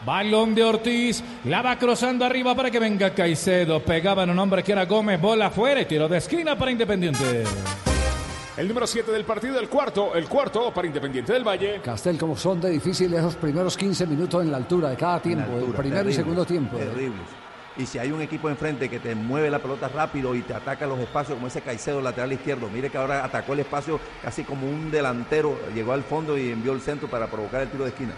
Balón 0.05 0.55
de 0.55 0.64
Ortiz. 0.64 1.22
La 1.44 1.62
va 1.62 1.78
cruzando 1.78 2.24
arriba 2.24 2.55
para 2.55 2.70
que 2.70 2.78
venga 2.78 3.14
Caicedo. 3.14 3.80
Pegaba 3.80 4.24
en 4.24 4.30
un 4.30 4.38
hombre 4.38 4.62
que 4.62 4.72
era 4.72 4.86
Gómez. 4.86 5.20
Bola 5.20 5.46
afuera 5.46 5.80
y 5.80 5.84
tiro 5.84 6.09
de 6.09 6.18
esquina 6.18 6.57
para 6.57 6.70
Independiente. 6.70 7.44
El 8.57 8.68
número 8.68 8.86
7 8.86 9.11
del 9.12 9.24
partido, 9.24 9.59
el 9.59 9.68
cuarto, 9.68 10.14
el 10.14 10.28
cuarto 10.28 10.72
para 10.74 10.86
Independiente 10.86 11.32
del 11.32 11.46
Valle. 11.46 11.80
Castel, 11.82 12.18
como 12.18 12.36
son 12.36 12.61
de 12.61 12.68
difíciles 12.68 13.18
esos 13.18 13.36
primeros 13.36 13.76
15 13.76 14.07
minutos 14.07 14.42
en 14.42 14.51
la 14.51 14.59
altura 14.59 14.90
de 14.90 14.96
cada 14.96 15.20
tiempo, 15.20 15.57
el 15.57 15.72
primero 15.72 16.11
y 16.11 16.12
segundo 16.12 16.44
tiempo. 16.44 16.76
¿eh? 16.76 16.84
Terribles. 16.84 17.22
Y 17.78 17.86
si 17.86 17.98
hay 17.98 18.12
un 18.12 18.20
equipo 18.20 18.51
enfrente 18.51 18.90
que 18.90 18.98
te 18.98 19.14
mueve 19.14 19.48
la 19.48 19.61
pelota 19.61 19.88
rápido 19.88 20.34
y 20.34 20.42
te 20.42 20.53
ataca 20.53 20.86
los 20.86 20.98
espacios, 20.98 21.36
como 21.36 21.46
ese 21.46 21.62
Caicedo 21.62 22.03
lateral 22.03 22.32
izquierdo, 22.32 22.68
mire 22.68 22.90
que 22.90 22.98
ahora 22.98 23.24
atacó 23.24 23.55
el 23.55 23.61
espacio 23.61 23.98
casi 24.22 24.42
como 24.44 24.68
un 24.68 24.90
delantero, 24.90 25.59
llegó 25.74 25.92
al 25.92 26.03
fondo 26.03 26.36
y 26.36 26.51
envió 26.51 26.72
el 26.72 26.82
centro 26.82 27.09
para 27.09 27.28
provocar 27.28 27.62
el 27.62 27.70
tiro 27.70 27.84
de 27.84 27.90
esquina. 27.90 28.12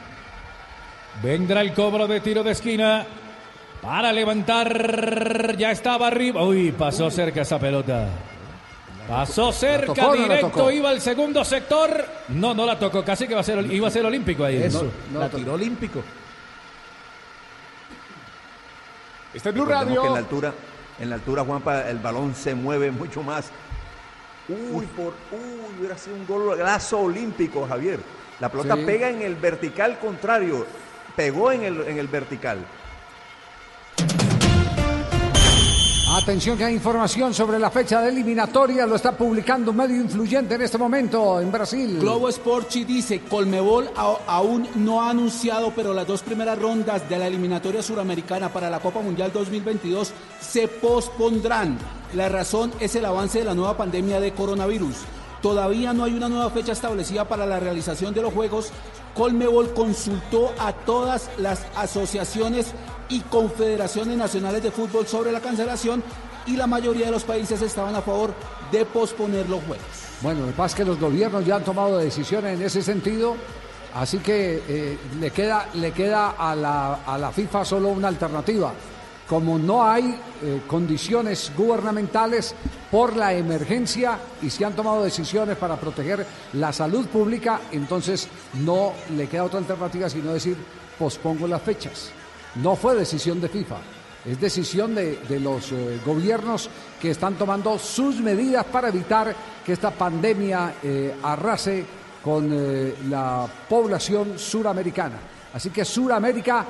Vendrá 1.21 1.61
el 1.61 1.75
cobro 1.75 2.07
de 2.07 2.21
tiro 2.21 2.43
de 2.43 2.53
esquina. 2.53 3.05
Para 3.81 4.13
levantar. 4.13 5.57
Ya 5.57 5.73
estaba 5.73 6.07
arriba. 6.07 6.43
Uy, 6.45 6.71
pasó 6.73 7.11
cerca 7.11 7.43
esa 7.43 7.59
pelota. 7.59 8.09
Pasó 9.09 9.51
cerca, 9.51 9.87
tocó 9.93 10.01
no 10.03 10.15
la 10.15 10.23
directo, 10.37 10.71
iba 10.71 10.89
al 10.91 11.01
segundo 11.01 11.45
sector. 11.45 12.07
No, 12.29 12.55
no 12.55 12.65
la 12.65 12.79
tocó, 12.79 13.05
casi 13.05 13.27
que 13.27 13.35
va 13.35 13.41
a 13.41 13.45
ser, 13.45 13.59
iba 13.73 13.89
a 13.89 13.91
ser 13.91 14.07
olímpico 14.07 14.45
ahí. 14.45 14.63
Eso, 14.63 14.89
no 15.13 15.19
la 15.19 15.29
to- 15.29 15.39
tiró 15.39 15.55
olímpico. 15.55 16.01
Este 19.35 19.49
es 19.49 19.55
Blue 19.55 19.65
Radio. 19.65 20.03
que 20.03 20.07
en 20.09 20.13
la 20.15 20.19
altura, 20.21 20.55
en 21.01 21.09
la 21.11 21.15
altura, 21.17 21.45
Juanpa, 21.45 21.89
el 21.89 21.99
balón 21.99 22.35
se 22.35 22.55
mueve 22.55 22.91
mucho 22.93 23.23
más. 23.25 23.51
Uy, 24.49 24.87
por, 24.87 25.15
uy, 25.33 25.79
hubiera 25.81 25.99
sido 25.99 26.17
un 26.17 26.27
golazo 26.27 27.01
olímpico, 27.01 27.67
Javier. 27.67 27.99
La 28.41 28.49
pelota 28.51 28.77
Sí. 28.77 28.83
pega 28.85 29.09
en 29.09 29.23
el 29.23 29.35
vertical 29.35 29.99
contrario. 29.99 30.65
Pegó 31.17 31.53
en 31.53 31.63
el, 31.63 31.81
en 31.83 31.99
el 31.99 32.09
vertical. 32.09 32.65
Atención 36.15 36.59
que 36.59 36.65
hay 36.65 36.75
información 36.75 37.33
sobre 37.33 37.59
la 37.59 37.71
fecha 37.71 38.03
de 38.03 38.11
eliminatoria, 38.11 38.85
lo 38.85 38.97
está 38.97 39.17
publicando 39.17 39.71
un 39.71 39.79
medio 39.79 39.97
influyente 39.97 40.57
en 40.57 40.61
este 40.61 40.77
momento 40.77 41.41
en 41.41 41.51
Brasil. 41.51 42.01
Globo 42.01 42.31
Sporchi 42.31 42.85
dice, 42.85 43.21
Colmebol 43.21 43.91
aún 43.97 44.69
no 44.75 45.01
ha 45.01 45.09
anunciado, 45.09 45.73
pero 45.75 45.95
las 45.95 46.07
dos 46.07 46.23
primeras 46.23 46.59
rondas 46.59 47.09
de 47.09 47.19
la 47.19 47.29
eliminatoria 47.29 47.83
suramericana 47.83 48.51
para 48.53 48.69
la 48.69 48.81
Copa 48.81 49.01
Mundial 49.01 49.33
2022 49.33 50.13
se 50.39 50.69
pospondrán. 50.69 51.79
La 52.13 52.29
razón 52.29 52.73
es 52.79 52.95
el 52.95 53.07
avance 53.07 53.39
de 53.39 53.47
la 53.47 53.55
nueva 53.55 53.79
pandemia 53.79 54.21
de 54.21 54.35
coronavirus. 54.35 54.97
Todavía 55.43 55.93
no 55.93 56.05
hay 56.05 56.14
una 56.14 56.28
nueva 56.28 56.51
fecha 56.51 56.72
establecida 56.72 57.26
para 57.26 57.45
la 57.45 57.59
realización 57.59 58.14
de 58.14 58.22
los 58.22 58.32
Juegos. 58.32 58.70
Colmebol 59.14 59.74
consultó 59.74 60.53
a 60.59 60.72
todas 60.72 61.28
las 61.36 61.66
asociaciones 61.76 62.72
y 63.09 63.20
confederaciones 63.22 64.16
nacionales 64.16 64.62
de 64.62 64.70
fútbol 64.70 65.07
sobre 65.07 65.32
la 65.32 65.40
cancelación 65.40 66.03
y 66.47 66.57
la 66.57 66.66
mayoría 66.68 67.07
de 67.07 67.12
los 67.12 67.24
países 67.24 67.61
estaban 67.61 67.95
a 67.97 68.03
favor 68.03 68.32
de 68.70 68.84
posponer 68.86 69.49
los 69.49 69.62
Juegos. 69.64 69.84
Bueno, 70.22 70.47
lo 70.47 70.55
que 70.68 70.74
que 70.76 70.84
los 70.84 70.99
gobiernos 71.01 71.45
ya 71.45 71.57
han 71.57 71.64
tomado 71.64 71.99
decisiones 71.99 72.59
en 72.59 72.64
ese 72.64 72.80
sentido, 72.80 73.34
así 73.95 74.18
que 74.18 74.62
eh, 74.68 74.99
le 75.18 75.30
queda, 75.32 75.68
le 75.74 75.90
queda 75.90 76.30
a, 76.38 76.55
la, 76.55 76.95
a 77.05 77.18
la 77.18 77.32
FIFA 77.32 77.64
solo 77.64 77.88
una 77.88 78.07
alternativa. 78.09 78.72
Como 79.33 79.59
no 79.59 79.83
hay 79.83 80.14
eh, 80.43 80.61
condiciones 80.66 81.53
gubernamentales 81.57 82.55
por 82.91 83.16
la 83.16 83.33
emergencia 83.33 84.18
y 84.43 84.51
se 84.51 84.62
han 84.62 84.76
tomado 84.76 85.03
decisiones 85.03 85.57
para 85.57 85.76
proteger 85.76 86.26
la 86.53 86.70
salud 86.70 87.07
pública, 87.07 87.62
entonces 87.70 88.28
no 88.62 88.93
le 89.16 89.28
queda 89.28 89.45
otra 89.45 89.61
alternativa 89.61 90.11
sino 90.11 90.35
decir 90.35 90.55
pospongo 90.99 91.49
las 91.49 91.62
fechas. 91.62 92.11
No 92.57 92.76
fue 92.76 92.95
decisión 92.95 93.41
de 93.41 93.49
FIFA, 93.49 93.76
es 94.26 94.39
decisión 94.39 94.95
de, 94.95 95.41
los 95.41 95.72
eh, 95.72 95.99
gobiernos 96.05 96.68
que 97.01 97.12
están 97.12 97.37
tomando 97.37 97.78
sus 97.78 98.20
medidas 98.20 98.66
para 98.66 98.91
evitar 98.91 99.35
que 99.64 99.72
esta 99.72 99.93
pandemia 99.93 100.74
eh, 100.83 101.14
arrase 101.22 101.87
con 102.22 102.51
la 103.09 103.49
población 103.66 104.39
suramericana. 104.39 105.16
Así 105.55 105.70
que 105.70 105.87
Suramérica 105.87 106.66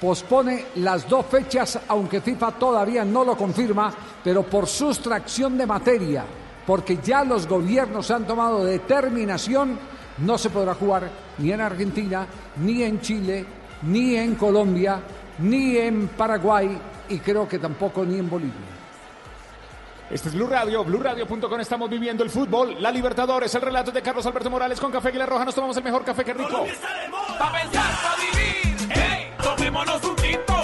pospone 0.00 0.66
las 0.76 1.08
dos 1.08 1.26
fechas, 1.26 1.78
aunque 1.88 2.20
FIFA 2.20 2.52
todavía 2.52 3.04
no 3.04 3.24
lo 3.24 3.36
confirma, 3.36 3.92
pero 4.24 4.42
por 4.42 4.66
sustracción 4.66 5.58
de 5.58 5.66
materia, 5.66 6.24
porque 6.66 6.98
ya 7.02 7.22
los 7.24 7.46
gobiernos 7.46 8.10
han 8.10 8.26
tomado 8.26 8.64
determinación, 8.64 9.78
no 10.18 10.38
se 10.38 10.50
podrá 10.50 10.74
jugar 10.74 11.10
ni 11.38 11.52
en 11.52 11.60
Argentina, 11.60 12.26
ni 12.56 12.82
en 12.82 13.00
Chile, 13.00 13.44
ni 13.82 14.16
en 14.16 14.34
Colombia, 14.34 15.00
ni 15.38 15.76
en 15.76 16.08
Paraguay 16.08 16.78
y 17.08 17.18
creo 17.18 17.48
que 17.48 17.58
tampoco 17.58 18.04
ni 18.04 18.18
en 18.18 18.30
Bolivia. 18.30 18.54
Este 20.10 20.28
es 20.28 20.34
Blue 20.34 20.48
Radio, 20.48 20.82
BlueRadio.com. 20.82 21.60
Estamos 21.60 21.88
viviendo 21.88 22.24
el 22.24 22.30
fútbol, 22.30 22.82
la 22.82 22.90
Libertadores, 22.90 23.54
el 23.54 23.62
relato 23.62 23.92
de 23.92 24.02
Carlos 24.02 24.26
Alberto 24.26 24.50
Morales 24.50 24.80
con 24.80 24.90
Café 24.90 25.08
Aguilar 25.08 25.28
Roja. 25.28 25.44
Nos 25.44 25.54
tomamos 25.54 25.76
el 25.76 25.84
mejor 25.84 26.04
café 26.04 26.24
que 26.24 26.34
rico. 26.34 26.66
Pa' 27.38 27.52
pensar, 27.52 27.92
vivir. 28.18 28.69
Tomémonos 29.70 30.02
un 30.02 30.16
tinto. 30.16 30.59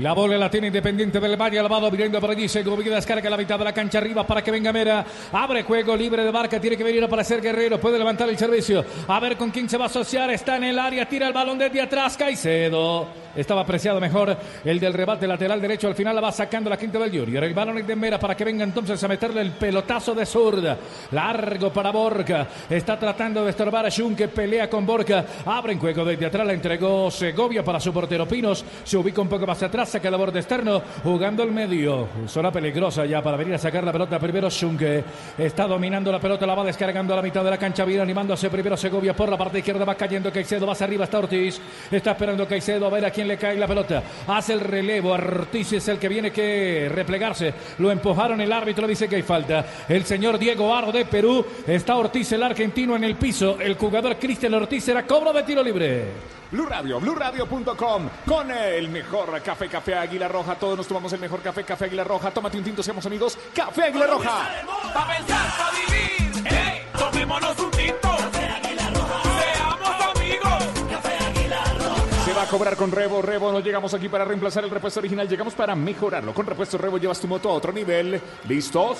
La 0.00 0.12
bola 0.12 0.36
la 0.36 0.50
tiene 0.50 0.66
Independiente 0.66 1.18
del 1.18 1.40
Valle, 1.40 1.58
Alvado 1.58 1.90
viniendo 1.90 2.20
por 2.20 2.30
allí, 2.30 2.48
Segovia 2.48 2.94
descarga 2.94 3.30
la 3.30 3.36
mitad 3.38 3.58
de 3.58 3.64
la 3.64 3.72
cancha 3.72 3.96
arriba 3.96 4.26
para 4.26 4.42
que 4.42 4.50
venga 4.50 4.70
Mera, 4.70 5.06
abre 5.32 5.62
juego 5.62 5.96
libre 5.96 6.22
de 6.22 6.30
marca, 6.30 6.60
tiene 6.60 6.76
que 6.76 6.84
venir 6.84 7.02
a 7.02 7.06
aparecer 7.06 7.40
Guerrero, 7.40 7.80
puede 7.80 7.98
levantar 7.98 8.28
el 8.28 8.36
servicio, 8.36 8.84
a 9.08 9.18
ver 9.20 9.38
con 9.38 9.50
quién 9.50 9.70
se 9.70 9.78
va 9.78 9.84
a 9.84 9.86
asociar, 9.86 10.30
está 10.30 10.56
en 10.56 10.64
el 10.64 10.78
área, 10.78 11.08
tira 11.08 11.26
el 11.26 11.32
balón 11.32 11.56
desde 11.56 11.80
atrás, 11.80 12.14
Caicedo, 12.14 13.08
estaba 13.34 13.62
apreciado 13.62 13.98
mejor 13.98 14.36
el 14.62 14.78
del 14.78 14.92
rebate 14.92 15.26
lateral 15.26 15.62
derecho, 15.62 15.88
al 15.88 15.94
final 15.94 16.14
la 16.14 16.20
va 16.20 16.30
sacando 16.30 16.68
la 16.68 16.76
quinta 16.76 16.98
del 16.98 17.18
Junior, 17.18 17.44
el 17.44 17.54
balón 17.54 17.86
de 17.86 17.96
Mera 17.96 18.18
para 18.18 18.36
que 18.36 18.44
venga 18.44 18.64
entonces 18.64 19.02
a 19.02 19.08
meterle 19.08 19.40
el 19.40 19.52
pelotazo 19.52 20.14
de 20.14 20.26
zurda, 20.26 20.76
largo 21.12 21.72
para 21.72 21.90
Borca, 21.90 22.46
está 22.68 22.98
tratando 22.98 23.44
de 23.44 23.50
estorbar 23.50 23.86
a 23.86 23.90
Jun 23.90 24.14
que 24.14 24.28
pelea 24.28 24.68
con 24.68 24.84
Borca, 24.84 25.24
abre 25.46 25.72
en 25.72 25.78
juego 25.78 26.04
desde 26.04 26.26
atrás, 26.26 26.46
la 26.46 26.52
entregó 26.52 27.10
Segovia 27.10 27.64
para 27.64 27.80
su 27.80 27.94
portero 27.94 28.28
Pinos, 28.28 28.62
se 28.84 28.98
ubica 28.98 29.22
un 29.22 29.28
poco 29.28 29.46
más 29.46 29.62
atrás, 29.62 29.85
saca 29.86 30.08
el 30.08 30.16
borde 30.16 30.40
externo, 30.40 30.82
jugando 31.02 31.42
el 31.42 31.52
medio. 31.52 32.08
Zona 32.26 32.50
peligrosa 32.50 33.06
ya 33.06 33.22
para 33.22 33.36
venir 33.36 33.54
a 33.54 33.58
sacar 33.58 33.84
la 33.84 33.92
pelota. 33.92 34.18
Primero 34.18 34.50
Schunke 34.50 35.04
está 35.38 35.66
dominando 35.66 36.12
la 36.12 36.20
pelota, 36.20 36.46
la 36.46 36.54
va 36.54 36.64
descargando 36.64 37.12
a 37.12 37.16
la 37.16 37.22
mitad 37.22 37.44
de 37.44 37.50
la 37.50 37.58
cancha, 37.58 37.84
viene 37.84 38.02
animándose 38.02 38.50
primero 38.50 38.76
Segovia 38.76 39.14
por 39.14 39.28
la 39.28 39.36
parte 39.36 39.58
izquierda, 39.58 39.84
va 39.84 39.94
cayendo 39.94 40.32
Caicedo, 40.32 40.66
va 40.66 40.74
arriba, 40.78 41.04
está 41.04 41.18
Ortiz, 41.18 41.60
está 41.90 42.12
esperando 42.12 42.46
Caicedo 42.46 42.86
a 42.86 42.90
ver 42.90 43.04
a 43.04 43.10
quién 43.10 43.28
le 43.28 43.36
cae 43.36 43.56
la 43.56 43.66
pelota. 43.66 44.02
Hace 44.26 44.54
el 44.54 44.60
relevo, 44.60 45.10
Ortiz 45.10 45.72
es 45.72 45.88
el 45.88 45.98
que 45.98 46.08
viene 46.08 46.30
que 46.30 46.90
replegarse. 46.92 47.54
Lo 47.78 47.90
empujaron, 47.90 48.40
el 48.40 48.52
árbitro 48.52 48.86
dice 48.86 49.08
que 49.08 49.16
hay 49.16 49.22
falta. 49.22 49.64
El 49.88 50.04
señor 50.04 50.38
Diego 50.38 50.74
Aro 50.74 50.92
de 50.92 51.04
Perú, 51.04 51.44
está 51.66 51.96
Ortiz, 51.96 52.32
el 52.32 52.42
argentino 52.42 52.96
en 52.96 53.04
el 53.04 53.16
piso. 53.16 53.58
El 53.60 53.76
jugador 53.76 54.16
Cristian 54.16 54.54
Ortiz 54.54 54.84
será 54.84 55.06
cobro 55.06 55.32
de 55.32 55.42
tiro 55.42 55.62
libre. 55.62 56.04
Blue 56.50 56.66
Radio, 56.66 57.00
BlueRadio.com 57.00 58.08
con 58.24 58.50
el 58.50 58.88
mejor 58.88 59.42
café, 59.42 59.68
Café 59.76 59.94
Águila 59.94 60.26
Roja. 60.26 60.54
Todos 60.54 60.78
nos 60.78 60.88
tomamos 60.88 61.12
el 61.12 61.20
mejor 61.20 61.42
café, 61.42 61.62
Café 61.62 61.84
Águila 61.84 62.02
Roja. 62.02 62.30
Tómate 62.30 62.56
un 62.56 62.64
tinto, 62.64 62.82
seamos 62.82 63.04
amigos. 63.04 63.36
Café 63.54 63.82
Águila 63.82 64.06
Roja. 64.06 64.48
Pa' 64.94 65.06
pensar, 65.06 65.46
pa' 65.58 65.70
vivir. 65.70 66.44
¡Hey! 66.46 66.80
Tomémonos 66.98 67.58
un 67.58 67.70
tinto. 67.72 68.08
Café 68.08 68.46
Águila 68.46 68.90
Roja. 68.94 69.22
Seamos 69.42 70.16
amigos. 70.16 70.90
Café 70.90 71.24
Águila 71.26 71.64
Roja. 71.74 72.24
Se 72.24 72.32
va 72.32 72.42
a 72.42 72.46
cobrar 72.46 72.76
con 72.76 72.90
Rebo. 72.90 73.20
Rebo, 73.20 73.52
no 73.52 73.60
llegamos 73.60 73.92
aquí 73.92 74.08
para 74.08 74.24
reemplazar 74.24 74.64
el 74.64 74.70
repuesto 74.70 75.00
original. 75.00 75.28
Llegamos 75.28 75.52
para 75.52 75.74
mejorarlo. 75.74 76.32
Con 76.32 76.46
repuesto 76.46 76.78
Rebo 76.78 76.96
llevas 76.96 77.20
tu 77.20 77.28
moto 77.28 77.50
a 77.50 77.52
otro 77.52 77.70
nivel. 77.70 78.18
¿Listos? 78.48 78.96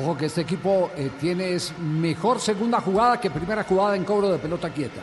Ojo 0.00 0.16
que 0.16 0.26
este 0.26 0.42
equipo 0.42 0.92
eh, 0.96 1.10
tiene 1.18 1.58
mejor 1.80 2.38
segunda 2.38 2.80
jugada 2.80 3.20
que 3.20 3.28
primera 3.28 3.64
jugada 3.64 3.96
en 3.96 4.04
cobro 4.04 4.28
de 4.28 4.38
pelota 4.38 4.70
quieta. 4.70 5.00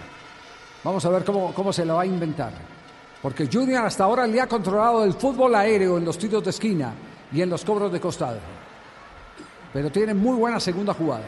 Vamos 0.82 1.03
a 1.03 1.09
ver 1.09 1.26
cómo, 1.26 1.53
cómo 1.53 1.74
se 1.74 1.84
la 1.84 1.95
va 1.95 2.03
a 2.03 2.05
inventar. 2.05 2.79
Porque 3.22 3.49
Junior 3.51 3.86
hasta 3.86 4.05
ahora 4.05 4.26
le 4.26 4.39
ha 4.39 4.47
controlado 4.47 5.03
el 5.03 5.13
fútbol 5.13 5.53
aéreo 5.55 5.97
en 5.97 6.05
los 6.05 6.17
tiros 6.17 6.43
de 6.43 6.51
esquina 6.51 6.93
y 7.32 7.41
en 7.41 7.49
los 7.49 7.65
cobros 7.65 7.91
de 7.91 7.99
costado. 7.99 8.39
Pero 9.74 9.91
tiene 9.91 10.13
muy 10.13 10.38
buena 10.38 10.59
segunda 10.59 10.93
jugada. 10.93 11.26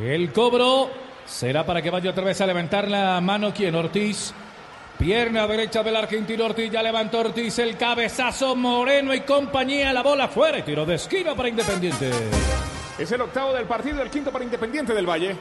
El 0.00 0.32
cobro 0.32 0.90
será 1.26 1.64
para 1.64 1.82
que 1.82 1.90
vaya 1.90 2.10
otra 2.10 2.24
vez 2.24 2.40
a 2.40 2.46
levantar 2.46 2.88
la 2.88 3.20
mano. 3.20 3.52
¿Quién? 3.54 3.74
Ortiz. 3.74 4.32
Pierna 4.98 5.46
derecha 5.46 5.82
del 5.82 5.96
argentino 5.96 6.44
Ortiz. 6.44 6.70
Ya 6.70 6.82
levantó 6.82 7.20
Ortiz 7.20 7.58
el 7.58 7.76
cabezazo. 7.76 8.54
Moreno 8.54 9.12
y 9.14 9.22
compañía. 9.22 9.92
La 9.92 10.02
bola 10.02 10.28
fuera. 10.28 10.58
Y 10.58 10.62
tiro 10.62 10.86
de 10.86 10.94
esquina 10.94 11.34
para 11.34 11.48
Independiente. 11.48 12.10
Es 12.98 13.10
el 13.10 13.20
octavo 13.22 13.52
del 13.54 13.64
partido, 13.64 14.02
el 14.02 14.10
quinto 14.10 14.30
para 14.30 14.44
Independiente 14.44 14.94
del 14.94 15.08
Valle. 15.08 15.36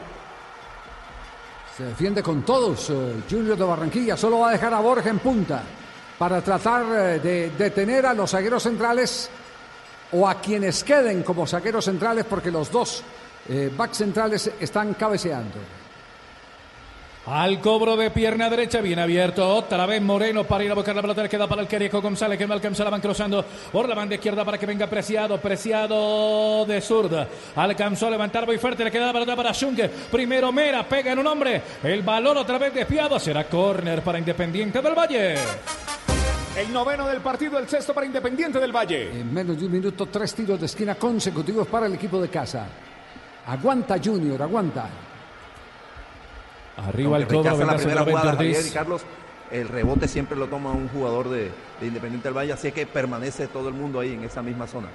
Se 1.82 1.88
defiende 1.88 2.22
con 2.22 2.44
todos. 2.44 2.92
eh, 2.92 3.24
Junior 3.28 3.58
de 3.58 3.64
Barranquilla 3.64 4.16
solo 4.16 4.38
va 4.38 4.50
a 4.50 4.52
dejar 4.52 4.72
a 4.72 4.80
Borja 4.82 5.10
en 5.10 5.18
punta 5.18 5.64
para 6.16 6.40
tratar 6.40 6.86
eh, 6.94 7.20
de 7.20 7.50
detener 7.58 8.06
a 8.06 8.14
los 8.14 8.30
zagueros 8.30 8.62
centrales 8.62 9.28
o 10.12 10.30
a 10.30 10.40
quienes 10.40 10.84
queden 10.84 11.24
como 11.24 11.48
zagueros 11.48 11.86
centrales 11.86 12.26
porque 12.26 12.52
los 12.52 12.70
dos 12.72 13.02
eh, 13.50 13.72
back 13.76 13.94
centrales 13.94 14.52
están 14.60 14.94
cabeceando. 14.94 15.58
Al 17.28 17.62
cobro 17.62 17.96
de 17.96 18.10
pierna 18.10 18.50
derecha, 18.50 18.82
bien 18.82 18.98
abierto. 18.98 19.48
Otra 19.48 19.86
vez 19.86 20.02
Moreno 20.02 20.44
para 20.44 20.64
ir 20.64 20.72
a 20.72 20.74
buscar 20.74 20.96
la 20.96 21.04
pelota. 21.04 21.22
Le 21.22 21.30
queda 21.30 21.48
para 21.48 21.62
el 21.62 21.68
Quereco 21.68 22.02
González, 22.02 22.38
que 22.38 22.48
Malcolm 22.48 22.74
se 22.74 22.84
la 22.84 22.90
van 22.90 23.00
cruzando 23.00 23.46
por 23.72 23.88
la 23.88 23.94
banda 23.94 24.16
izquierda 24.16 24.44
para 24.44 24.58
que 24.58 24.66
venga 24.66 24.88
Preciado. 24.88 25.40
Preciado 25.40 26.66
de 26.66 26.82
zurda. 26.82 27.28
Alcanzó 27.56 28.08
a 28.08 28.10
levantar 28.10 28.48
muy 28.48 28.58
fuerte. 28.58 28.84
Le 28.84 28.90
queda 28.90 29.06
la 29.06 29.14
pelota 29.14 29.36
para 29.36 29.54
Schunke. 29.54 29.88
Primero 29.88 30.52
Mera, 30.52 30.84
pega 30.84 31.12
en 31.12 31.20
un 31.20 31.28
hombre. 31.28 31.62
El 31.84 32.02
balón 32.02 32.38
otra 32.38 32.58
vez 32.58 32.74
desviado. 32.74 33.20
Será 33.20 33.44
córner 33.44 34.02
para 34.02 34.18
Independiente 34.18 34.82
del 34.82 34.96
Valle. 34.96 35.36
El 36.58 36.74
noveno 36.74 37.08
del 37.08 37.22
partido, 37.22 37.60
el 37.60 37.70
sexto 37.70 37.94
para 37.94 38.08
Independiente 38.08 38.60
del 38.60 38.76
Valle. 38.76 39.12
En 39.12 39.32
menos 39.32 39.60
de 39.60 39.68
un 39.68 39.72
minuto, 39.72 40.08
tres 40.08 40.34
tiros 40.34 40.60
de 40.60 40.66
esquina 40.66 40.96
consecutivos 40.96 41.68
para 41.68 41.86
el 41.86 41.94
equipo 41.94 42.20
de 42.20 42.30
casa. 42.30 42.68
Aguanta 43.46 43.98
Junior, 44.04 44.42
aguanta. 44.42 45.11
Arriba 46.88 47.18
el 47.18 47.24
la 47.24 47.28
primera 47.78 48.04
jugada, 48.04 48.36
Javier 48.36 48.66
y. 48.66 48.70
Carlos, 48.72 49.04
el 49.52 49.68
rebote 49.68 50.08
siempre 50.08 50.38
lo 50.38 50.48
toma 50.48 50.72
un 50.72 50.88
jugador 50.90 51.30
de, 51.30 51.52
de 51.80 51.88
Independiente 51.88 52.28
del 52.28 52.38
Valle, 52.38 52.54
así 52.54 52.72
que 52.72 52.86
permanece 52.86 53.48
todo 53.48 53.68
el 53.68 53.74
mundo 53.74 54.00
ahí 54.00 54.14
en 54.14 54.24
esa 54.24 54.42
misma 54.42 54.68
zona. 54.68 54.88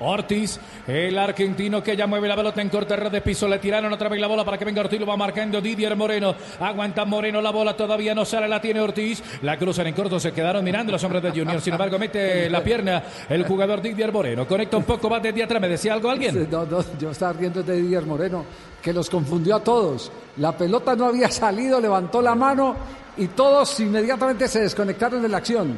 Ortiz, 0.00 0.58
el 0.86 1.16
argentino 1.18 1.82
que 1.82 1.96
ya 1.96 2.06
mueve 2.06 2.28
la 2.28 2.36
pelota 2.36 2.60
en 2.60 2.68
corta 2.68 2.96
red 2.96 3.10
de 3.10 3.20
piso. 3.20 3.46
Le 3.46 3.58
tiraron 3.58 3.92
otra 3.92 4.08
vez 4.08 4.20
la 4.20 4.26
bola 4.26 4.44
para 4.44 4.58
que 4.58 4.64
venga 4.64 4.80
Ortiz. 4.80 4.98
Lo 4.98 5.06
va 5.06 5.16
marcando 5.16 5.60
Didier 5.60 5.94
Moreno. 5.96 6.34
Aguanta 6.60 7.04
Moreno 7.04 7.40
la 7.40 7.50
bola. 7.50 7.76
Todavía 7.76 8.14
no 8.14 8.24
sale. 8.24 8.48
La 8.48 8.60
tiene 8.60 8.80
Ortiz. 8.80 9.22
La 9.42 9.56
cruzan 9.56 9.86
en 9.86 9.94
corto. 9.94 10.18
Se 10.18 10.32
quedaron 10.32 10.64
mirando 10.64 10.92
los 10.92 11.02
hombres 11.04 11.22
de 11.22 11.30
Junior. 11.30 11.60
Sin 11.60 11.74
embargo, 11.74 11.98
mete 11.98 12.50
la 12.50 12.62
pierna 12.62 13.02
el 13.28 13.44
jugador 13.44 13.80
Didier 13.80 14.12
Moreno. 14.12 14.46
Conecta 14.46 14.76
un 14.76 14.84
poco. 14.84 15.08
Va 15.08 15.20
desde 15.20 15.42
atrás. 15.42 15.60
¿Me 15.60 15.68
decía 15.68 15.92
algo 15.92 16.10
alguien? 16.10 16.48
No, 16.50 16.64
no, 16.64 16.84
yo 16.98 17.10
estaba 17.10 17.32
riendo 17.32 17.62
de 17.62 17.76
Didier 17.80 18.04
Moreno, 18.04 18.44
que 18.82 18.92
los 18.92 19.08
confundió 19.08 19.56
a 19.56 19.60
todos. 19.60 20.10
La 20.38 20.56
pelota 20.56 20.96
no 20.96 21.06
había 21.06 21.30
salido, 21.30 21.80
levantó 21.80 22.22
la 22.22 22.34
mano 22.34 22.74
y 23.16 23.28
todos 23.28 23.78
inmediatamente 23.80 24.48
se 24.48 24.60
desconectaron 24.60 25.22
de 25.22 25.28
la 25.28 25.38
acción. 25.38 25.76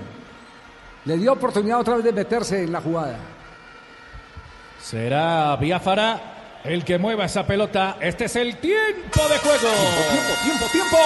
Le 1.04 1.16
dio 1.18 1.32
oportunidad 1.32 1.80
otra 1.80 1.96
vez 1.96 2.04
de 2.04 2.12
meterse 2.12 2.62
en 2.62 2.72
la 2.72 2.80
jugada. 2.80 3.18
Será 4.84 5.56
Biafara 5.56 6.60
el 6.62 6.84
que 6.84 6.98
mueva 6.98 7.24
esa 7.24 7.46
pelota. 7.46 7.96
Este 8.02 8.26
es 8.26 8.36
el 8.36 8.58
tiempo 8.58 9.26
de 9.30 9.38
juego. 9.38 9.70
Tiempo, 10.12 10.34
tiempo, 10.44 10.66
tiempo. 10.70 10.98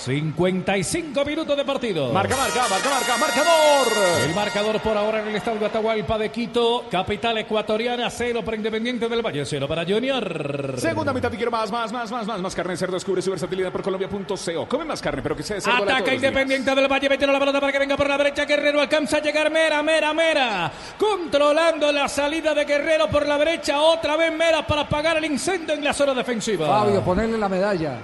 55 0.00 1.24
minutos 1.26 1.54
de 1.54 1.62
partido. 1.62 2.10
Marca, 2.10 2.34
marca, 2.34 2.66
marca, 2.70 2.88
marca, 2.88 3.16
marcador. 3.18 3.86
El 4.24 4.34
marcador 4.34 4.80
por 4.80 4.96
ahora 4.96 5.20
en 5.20 5.28
el 5.28 5.36
estadio 5.36 5.66
Atahualpa 5.66 6.16
de 6.16 6.30
Quito, 6.30 6.86
capital 6.90 7.36
ecuatoriana, 7.36 8.08
cero 8.08 8.40
para 8.42 8.56
Independiente 8.56 9.10
del 9.10 9.20
Valle, 9.20 9.44
cero 9.44 9.68
para 9.68 9.84
Junior. 9.84 10.76
Segunda 10.78 11.12
mitad 11.12 11.30
y 11.30 11.36
quiero 11.36 11.50
más, 11.50 11.70
más, 11.70 11.92
más, 11.92 12.10
más, 12.10 12.26
más, 12.26 12.40
más 12.40 12.54
carne 12.54 12.72
de 12.72 12.76
cerdo. 12.78 12.94
Descubre 12.94 13.20
su 13.20 13.30
versatilidad 13.30 13.70
por 13.70 13.82
colombia.co. 13.82 14.66
Come 14.66 14.86
más 14.86 15.02
carne, 15.02 15.20
pero 15.20 15.36
que 15.36 15.42
sea 15.42 15.56
de 15.56 15.62
cerdo. 15.62 15.82
Ataca 15.82 16.14
Independiente 16.14 16.74
del 16.74 16.88
Valle, 16.88 17.08
metiendo 17.10 17.34
la 17.34 17.38
pelota 17.38 17.60
para 17.60 17.72
que 17.72 17.78
venga 17.78 17.96
por 17.98 18.08
la 18.08 18.16
derecha. 18.16 18.46
Guerrero 18.46 18.80
alcanza 18.80 19.18
a 19.18 19.20
llegar 19.20 19.50
Mera, 19.50 19.82
Mera, 19.82 20.14
Mera. 20.14 20.72
Controlando 20.98 21.92
la 21.92 22.08
salida 22.08 22.54
de 22.54 22.64
Guerrero 22.64 23.08
por 23.08 23.26
la 23.26 23.36
derecha. 23.36 23.78
Otra 23.82 24.16
vez 24.16 24.32
Mera 24.34 24.66
para 24.66 24.80
apagar 24.80 25.18
el 25.18 25.26
incendio 25.26 25.74
en 25.74 25.84
la 25.84 25.92
zona 25.92 26.14
defensiva. 26.14 26.66
Fabio, 26.66 27.02
ponerle 27.02 27.36
la 27.36 27.50
medalla. 27.50 27.98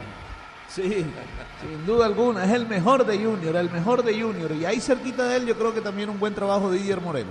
Sí, 0.69 1.07
sin 1.61 1.87
duda 1.87 2.07
alguna, 2.07 2.45
es 2.45 2.53
el 2.53 2.67
mejor 2.67 3.07
de 3.07 3.19
Junior, 3.19 3.57
el 3.57 3.71
mejor 3.71 4.03
de 4.03 4.21
Junior. 4.21 4.53
Y 4.53 4.65
ahí 4.65 4.81
cerquita 4.81 5.25
de 5.25 5.37
él 5.37 5.47
yo 5.47 5.57
creo 5.57 5.73
que 5.73 5.81
también 5.81 6.11
un 6.11 6.19
buen 6.19 6.35
trabajo 6.35 6.71
de 6.71 6.79
Didier 6.79 7.01
Moreno. 7.01 7.31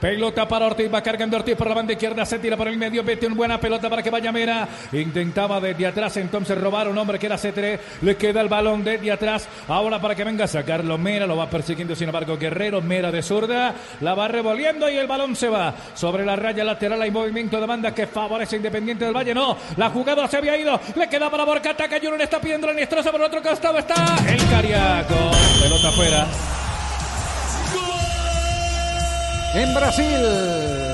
Pelota 0.00 0.46
para 0.46 0.66
Ortiz, 0.66 0.92
va 0.92 1.02
cargando 1.02 1.36
Ortiz 1.36 1.56
por 1.56 1.68
la 1.68 1.74
banda 1.74 1.92
izquierda, 1.92 2.24
se 2.24 2.38
tira 2.38 2.56
por 2.56 2.68
el 2.68 2.76
medio, 2.76 3.02
mete 3.02 3.26
una 3.26 3.34
buena 3.34 3.60
pelota 3.60 3.90
para 3.90 4.02
que 4.02 4.10
vaya 4.10 4.30
Mera. 4.30 4.68
Intentaba 4.92 5.60
desde 5.60 5.86
atrás 5.86 6.16
entonces 6.18 6.56
robar 6.56 6.88
un 6.88 6.96
hombre 6.96 7.18
que 7.18 7.26
era 7.26 7.36
C3, 7.36 7.78
le 8.02 8.16
queda 8.16 8.40
el 8.40 8.48
balón 8.48 8.84
desde 8.84 9.10
atrás, 9.10 9.48
ahora 9.66 10.00
para 10.00 10.14
que 10.14 10.22
venga 10.22 10.44
a 10.44 10.48
sacarlo 10.48 10.98
Mera, 10.98 11.26
lo 11.26 11.36
va 11.36 11.50
persiguiendo 11.50 11.96
sin 11.96 12.08
embargo 12.08 12.38
Guerrero, 12.38 12.80
Mera 12.80 13.10
de 13.10 13.22
zurda, 13.22 13.74
la 14.00 14.14
va 14.14 14.28
revolviendo 14.28 14.88
y 14.88 14.96
el 14.96 15.08
balón 15.08 15.34
se 15.34 15.48
va 15.48 15.74
sobre 15.94 16.24
la 16.24 16.36
raya 16.36 16.62
lateral, 16.62 17.02
hay 17.02 17.10
movimiento 17.10 17.60
de 17.60 17.66
banda 17.66 17.92
que 17.92 18.06
favorece 18.06 18.56
Independiente 18.56 19.04
del 19.04 19.16
Valle, 19.16 19.34
no, 19.34 19.56
la 19.76 19.90
jugada 19.90 20.28
se 20.28 20.36
había 20.36 20.56
ido, 20.56 20.80
le 20.94 21.08
queda 21.08 21.28
para 21.28 21.44
Borca, 21.44 21.70
ataca 21.70 21.96
Junior, 21.96 22.22
está 22.22 22.40
pidiendo 22.40 22.68
la 22.68 22.74
Niestrosa, 22.74 23.10
por 23.10 23.20
el 23.20 23.26
otro 23.26 23.42
costado 23.42 23.78
está 23.78 24.16
el 24.28 24.48
Cariaco, 24.48 25.14
pelota 25.60 25.88
afuera. 25.88 26.26
En 29.58 29.74
Brasil. 29.74 30.87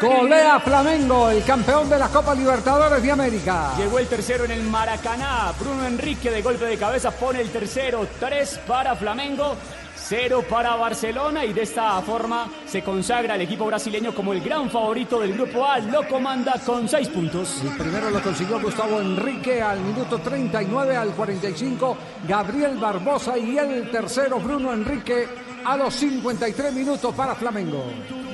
Golea 0.00 0.58
Flamengo, 0.60 1.28
el 1.28 1.44
campeón 1.44 1.88
de 1.90 1.98
la 1.98 2.08
Copa 2.08 2.34
Libertadores 2.34 3.02
de 3.02 3.10
América. 3.10 3.74
Llegó 3.76 3.98
el 3.98 4.06
tercero 4.06 4.44
en 4.44 4.50
el 4.50 4.62
Maracaná. 4.62 5.52
Bruno 5.60 5.86
Enrique 5.86 6.30
de 6.30 6.40
golpe 6.40 6.64
de 6.64 6.78
cabeza 6.78 7.10
pone 7.10 7.40
el 7.40 7.50
tercero. 7.50 8.06
Tres 8.18 8.58
para 8.66 8.96
Flamengo. 8.96 9.56
Cero 9.94 10.42
para 10.48 10.74
Barcelona 10.76 11.44
y 11.44 11.52
de 11.52 11.62
esta 11.62 12.00
forma 12.00 12.48
se 12.66 12.82
consagra 12.82 13.34
el 13.34 13.42
equipo 13.42 13.66
brasileño 13.66 14.14
como 14.14 14.32
el 14.32 14.40
gran 14.40 14.70
favorito 14.70 15.20
del 15.20 15.34
grupo 15.34 15.64
A. 15.64 15.78
Lo 15.78 16.08
comanda 16.08 16.54
con 16.64 16.88
seis 16.88 17.08
puntos. 17.08 17.62
El 17.62 17.76
primero 17.76 18.10
lo 18.10 18.22
consiguió 18.22 18.60
Gustavo 18.60 19.00
Enrique 19.00 19.60
al 19.60 19.80
minuto 19.80 20.18
39, 20.18 20.96
al 20.96 21.10
45 21.10 21.96
Gabriel 22.26 22.78
Barbosa 22.78 23.36
y 23.36 23.58
el 23.58 23.90
tercero 23.90 24.40
Bruno 24.40 24.72
Enrique 24.72 25.28
a 25.64 25.76
los 25.76 25.94
53 25.94 26.72
minutos 26.72 27.14
para 27.14 27.34
Flamengo. 27.34 27.84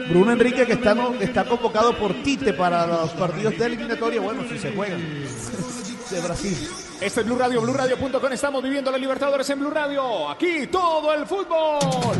Bruno 0.09 0.33
Enrique 0.33 0.67
que 0.67 0.75
está, 0.75 0.95
no- 0.95 1.15
está 1.15 1.45
convocado 1.45 1.97
por 1.99 2.15
Tite 2.23 2.53
para 2.53 2.87
los 2.87 3.11
partidos 3.13 3.59
de 3.59 3.67
eliminatoria, 3.67 4.21
bueno, 4.21 4.43
si 4.49 4.59
se 4.59 4.73
juegan 4.75 5.01
de 6.11 6.21
Brasil. 6.21 6.69
Este 7.01 7.21
es 7.21 7.27
Blue 7.27 7.37
Radio, 7.37 7.61
BlueRadio.com. 7.61 8.33
Estamos 8.33 8.63
viviendo 8.63 8.91
la 8.91 8.99
Libertadores 8.99 9.49
en 9.51 9.59
Blue 9.61 9.71
Radio. 9.71 10.31
Aquí 10.31 10.67
todo 10.69 11.13
el 11.15 11.27
fútbol. 11.27 12.17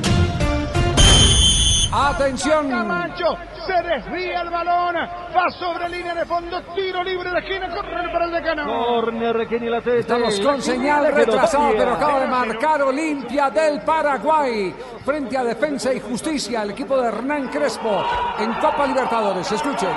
Atención. 1.99 2.69
Camacho, 2.69 3.39
se 3.67 3.83
desvía 3.83 4.43
el 4.43 4.51
balón, 4.51 4.97
va 4.97 5.49
sobre 5.59 5.89
línea 5.89 6.15
de 6.15 6.27
fondo, 6.27 6.61
tiro 6.75 7.03
libre 7.03 7.31
de 7.31 7.39
esquina, 7.39 7.75
corre 7.75 8.13
para 8.13 8.27
el 8.27 8.33
decano. 8.33 8.67
Corner 8.67 9.49
che 9.49 9.59
la 9.61 9.81
testa. 9.81 10.01
Estamos 10.01 10.41
con 10.41 10.61
señal 10.61 11.11
retrasada, 11.15 11.71
pero 11.75 11.95
acaba 11.95 12.21
de 12.21 12.27
marcar 12.27 12.83
Olimpia 12.83 13.49
del 13.49 13.81
Paraguay 13.81 14.75
frente 15.07 15.39
a 15.39 15.45
Defensa 15.45 15.95
y 15.95 16.01
Justicia, 16.01 16.63
el 16.65 16.73
equipo 16.73 17.01
de 17.01 17.09
Hernán 17.09 17.49
Crespo 17.49 18.05
en 18.41 18.53
Copa 18.55 18.87
Libertadores. 18.87 19.51
Escuchen. 19.51 19.89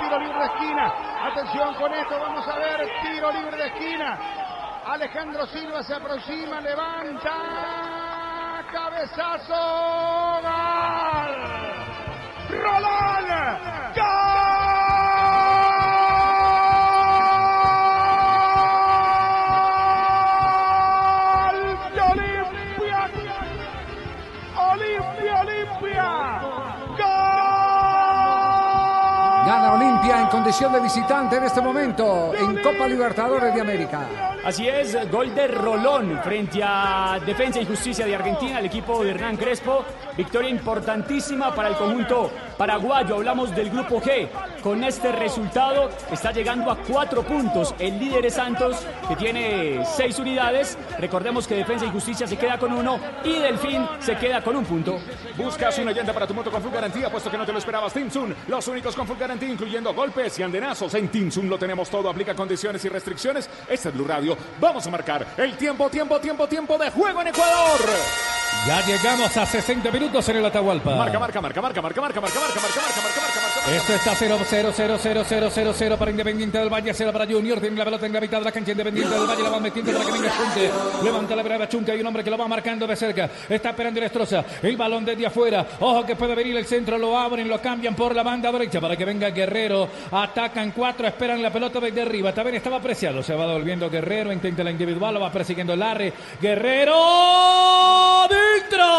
Tiro 0.00 0.18
libre 0.18 0.38
de 0.38 0.46
esquina, 0.46 0.94
atención 1.30 1.74
con 1.74 1.92
esto, 1.92 2.18
vamos 2.18 2.48
a 2.48 2.56
ver, 2.56 2.88
tiro 3.02 3.30
libre 3.32 3.54
de 3.54 3.66
esquina. 3.66 4.18
Alejandro 4.86 5.46
Silva 5.48 5.82
se 5.82 5.94
aproxima, 5.94 6.62
levanta, 6.62 7.97
cabezazo, 8.72 10.40
gol. 10.42 11.32
Rolón, 12.50 13.26
gol 13.94 14.17
En 30.10 30.26
condición 30.28 30.72
de 30.72 30.80
visitante 30.80 31.36
en 31.36 31.44
este 31.44 31.60
momento 31.60 32.32
en 32.34 32.62
Copa 32.62 32.88
Libertadores 32.88 33.54
de 33.54 33.60
América. 33.60 34.08
Así 34.42 34.66
es, 34.66 34.96
gol 35.10 35.34
de 35.34 35.48
Rolón 35.48 36.18
frente 36.24 36.60
a 36.64 37.20
Defensa 37.24 37.60
y 37.60 37.66
Justicia 37.66 38.06
de 38.06 38.16
Argentina, 38.16 38.58
el 38.58 38.66
equipo 38.66 39.04
de 39.04 39.10
Hernán 39.10 39.36
Crespo. 39.36 39.84
Victoria 40.16 40.48
importantísima 40.48 41.54
para 41.54 41.68
el 41.68 41.76
conjunto 41.76 42.30
paraguayo. 42.58 43.14
Hablamos 43.14 43.54
del 43.54 43.70
grupo 43.70 44.02
G. 44.02 44.28
Con 44.62 44.84
este 44.84 45.12
resultado 45.12 45.88
está 46.10 46.32
llegando 46.32 46.70
a 46.70 46.76
cuatro 46.76 47.22
puntos. 47.22 47.74
El 47.78 47.98
líder 47.98 48.26
es 48.26 48.34
Santos, 48.34 48.84
que 49.08 49.16
tiene 49.16 49.84
seis 49.86 50.18
unidades. 50.18 50.76
Recordemos 50.98 51.46
que 51.46 51.54
Defensa 51.54 51.86
y 51.86 51.90
Justicia 51.90 52.26
se 52.26 52.36
queda 52.36 52.58
con 52.58 52.72
uno 52.72 52.98
y 53.24 53.34
Delfín 53.38 53.86
se 54.00 54.16
queda 54.16 54.42
con 54.42 54.56
un 54.56 54.64
punto. 54.64 54.98
Buscas 55.36 55.78
una 55.78 55.92
llanta 55.92 56.12
para 56.12 56.26
tu 56.26 56.34
moto 56.34 56.50
con 56.50 56.60
full 56.60 56.72
garantía, 56.72 57.10
puesto 57.10 57.30
que 57.30 57.38
no 57.38 57.46
te 57.46 57.52
lo 57.52 57.58
esperabas. 57.58 57.92
Tinsun, 57.92 58.34
los 58.48 58.66
únicos 58.68 58.94
con 58.94 59.06
full 59.06 59.18
garantía, 59.18 59.48
incluyendo 59.48 59.94
golpes 59.94 60.38
y 60.38 60.42
andenazos. 60.42 60.92
En 60.94 61.08
Tinsun 61.08 61.48
lo 61.48 61.58
tenemos 61.58 61.88
todo, 61.88 62.10
aplica 62.10 62.34
condiciones 62.34 62.84
y 62.84 62.88
restricciones. 62.88 63.48
Este 63.68 63.88
es 63.88 63.94
Blue 63.94 64.06
Radio. 64.06 64.36
Vamos 64.60 64.86
a 64.86 64.90
marcar 64.90 65.24
el 65.36 65.56
tiempo, 65.56 65.88
tiempo, 65.88 66.18
tiempo, 66.18 66.48
tiempo 66.48 66.76
de 66.76 66.90
juego 66.90 67.22
en 67.22 67.28
Ecuador. 67.28 68.37
Ya 68.66 68.84
llegamos 68.84 69.34
a 69.36 69.46
60 69.46 69.90
minutos 69.90 70.28
en 70.28 70.36
el 70.36 70.44
Atahualpa. 70.44 70.94
Marca, 70.94 71.18
marca, 71.18 71.40
marca, 71.40 71.62
marca, 71.62 71.80
marca, 71.80 72.00
marca, 72.00 72.20
marca, 72.20 72.40
marca, 72.40 72.60
marca, 72.60 72.70
marca, 72.70 73.00
marca, 73.02 73.20
marca, 73.20 73.40
marca. 73.40 73.48
Esto 73.76 73.94
está 73.94 74.14
0 74.14 74.38
0 74.44 74.72
0 74.74 74.98
0 74.98 75.24
0 75.26 75.50
0 75.52 75.72
0 75.76 75.96
para 75.98 76.10
Independiente 76.10 76.58
del 76.58 76.68
Valle, 76.70 76.92
0 76.94 77.12
para 77.12 77.26
Junior. 77.26 77.60
Tiene 77.60 77.76
la 77.76 77.84
pelota 77.84 78.06
en 78.06 78.12
la 78.12 78.20
mitad 78.20 78.38
de 78.38 78.44
la 78.44 78.52
cancha 78.52 78.72
Independiente 78.72 79.14
del 79.14 79.26
Valle. 79.26 79.42
La 79.42 79.50
va 79.50 79.60
metiendo 79.60 79.92
para 79.92 80.04
que 80.04 80.12
venga 80.12 80.30
Chunque. 80.36 80.70
Levanta 81.04 81.36
la 81.36 81.42
brava 81.42 81.68
Chunque. 81.68 81.92
Hay 81.92 82.00
un 82.00 82.06
hombre 82.06 82.24
que 82.24 82.30
lo 82.30 82.38
va 82.38 82.48
marcando 82.48 82.86
de 82.86 82.96
cerca. 82.96 83.28
Está 83.48 83.70
esperando 83.70 84.00
el 84.00 84.04
destroza. 84.04 84.44
El 84.62 84.76
balón 84.76 85.04
desde 85.04 85.26
afuera. 85.26 85.66
Ojo 85.80 86.04
que 86.06 86.16
puede 86.16 86.34
venir 86.34 86.56
el 86.56 86.66
centro. 86.66 86.96
Lo 86.98 87.18
abren, 87.18 87.48
lo 87.48 87.60
cambian 87.60 87.94
por 87.94 88.14
la 88.14 88.22
banda 88.22 88.50
derecha 88.52 88.80
para 88.80 88.96
que 88.96 89.04
venga 89.04 89.30
Guerrero. 89.30 89.88
Atacan 90.12 90.72
cuatro. 90.72 91.06
Esperan 91.06 91.42
la 91.42 91.50
pelota 91.50 91.78
desde 91.80 92.02
arriba. 92.02 92.32
También 92.32 92.56
estaba 92.56 92.78
apreciado. 92.78 93.22
Se 93.22 93.34
va 93.34 93.46
devolviendo 93.46 93.90
Guerrero. 93.90 94.32
Intenta 94.32 94.64
la 94.64 94.70
individual. 94.70 95.14
Lo 95.14 95.20
va 95.20 95.30
persiguiendo 95.30 95.76
Larry. 95.76 96.12
Guerrero. 96.40 96.94
Electra. 98.38 98.97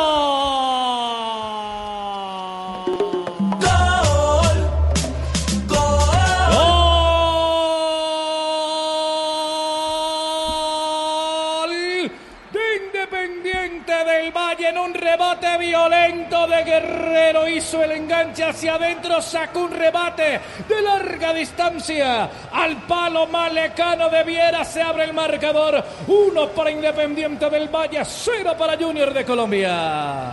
Hacia 18.20 18.76
adentro, 18.76 19.22
sacó 19.22 19.62
un 19.62 19.72
rebate 19.72 20.42
de 20.68 20.82
larga 20.82 21.34
distancia 21.34 22.30
al 22.52 22.82
palo 22.86 23.28
malecano 23.28 24.10
de 24.10 24.24
Viera. 24.26 24.66
Se 24.66 24.82
abre 24.82 25.06
el 25.06 25.14
marcador. 25.14 25.82
Uno 26.06 26.50
para 26.50 26.70
Independiente 26.70 27.50
del 27.50 27.70
Valle, 27.70 28.04
cero 28.04 28.56
para 28.60 28.78
Junior 28.78 29.14
de 29.14 29.24
Colombia. 29.24 30.32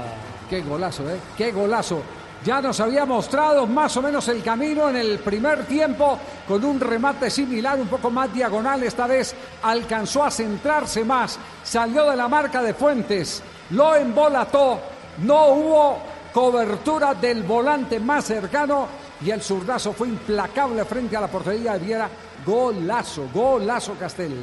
Qué 0.50 0.62
golazo, 0.62 1.08
¿eh? 1.08 1.16
Qué 1.38 1.52
golazo. 1.52 2.02
Ya 2.44 2.60
nos 2.60 2.80
había 2.80 3.04
mostrado 3.04 3.68
más 3.68 3.96
o 3.96 4.02
menos 4.02 4.26
el 4.26 4.42
camino 4.42 4.88
en 4.90 4.96
el 4.96 5.20
primer 5.20 5.64
tiempo 5.66 6.18
con 6.48 6.64
un 6.64 6.80
remate 6.80 7.30
similar, 7.30 7.78
un 7.78 7.86
poco 7.86 8.10
más 8.10 8.34
diagonal. 8.34 8.82
Esta 8.82 9.06
vez 9.06 9.32
alcanzó 9.62 10.24
a 10.24 10.30
centrarse 10.32 11.04
más, 11.04 11.38
salió 11.62 12.10
de 12.10 12.16
la 12.16 12.26
marca 12.26 12.62
de 12.62 12.74
Fuentes, 12.74 13.44
lo 13.70 13.94
embolató, 13.94 14.80
no 15.18 15.46
hubo 15.46 16.15
cobertura 16.36 17.14
del 17.14 17.44
volante 17.44 17.98
más 17.98 18.26
cercano 18.26 18.86
y 19.24 19.30
el 19.30 19.40
zurdazo 19.40 19.94
fue 19.94 20.08
implacable 20.08 20.84
frente 20.84 21.16
a 21.16 21.22
la 21.22 21.28
portería 21.28 21.72
de 21.72 21.78
Viera. 21.78 22.10
Golazo, 22.44 23.30
golazo 23.32 23.94
Castel. 23.94 24.34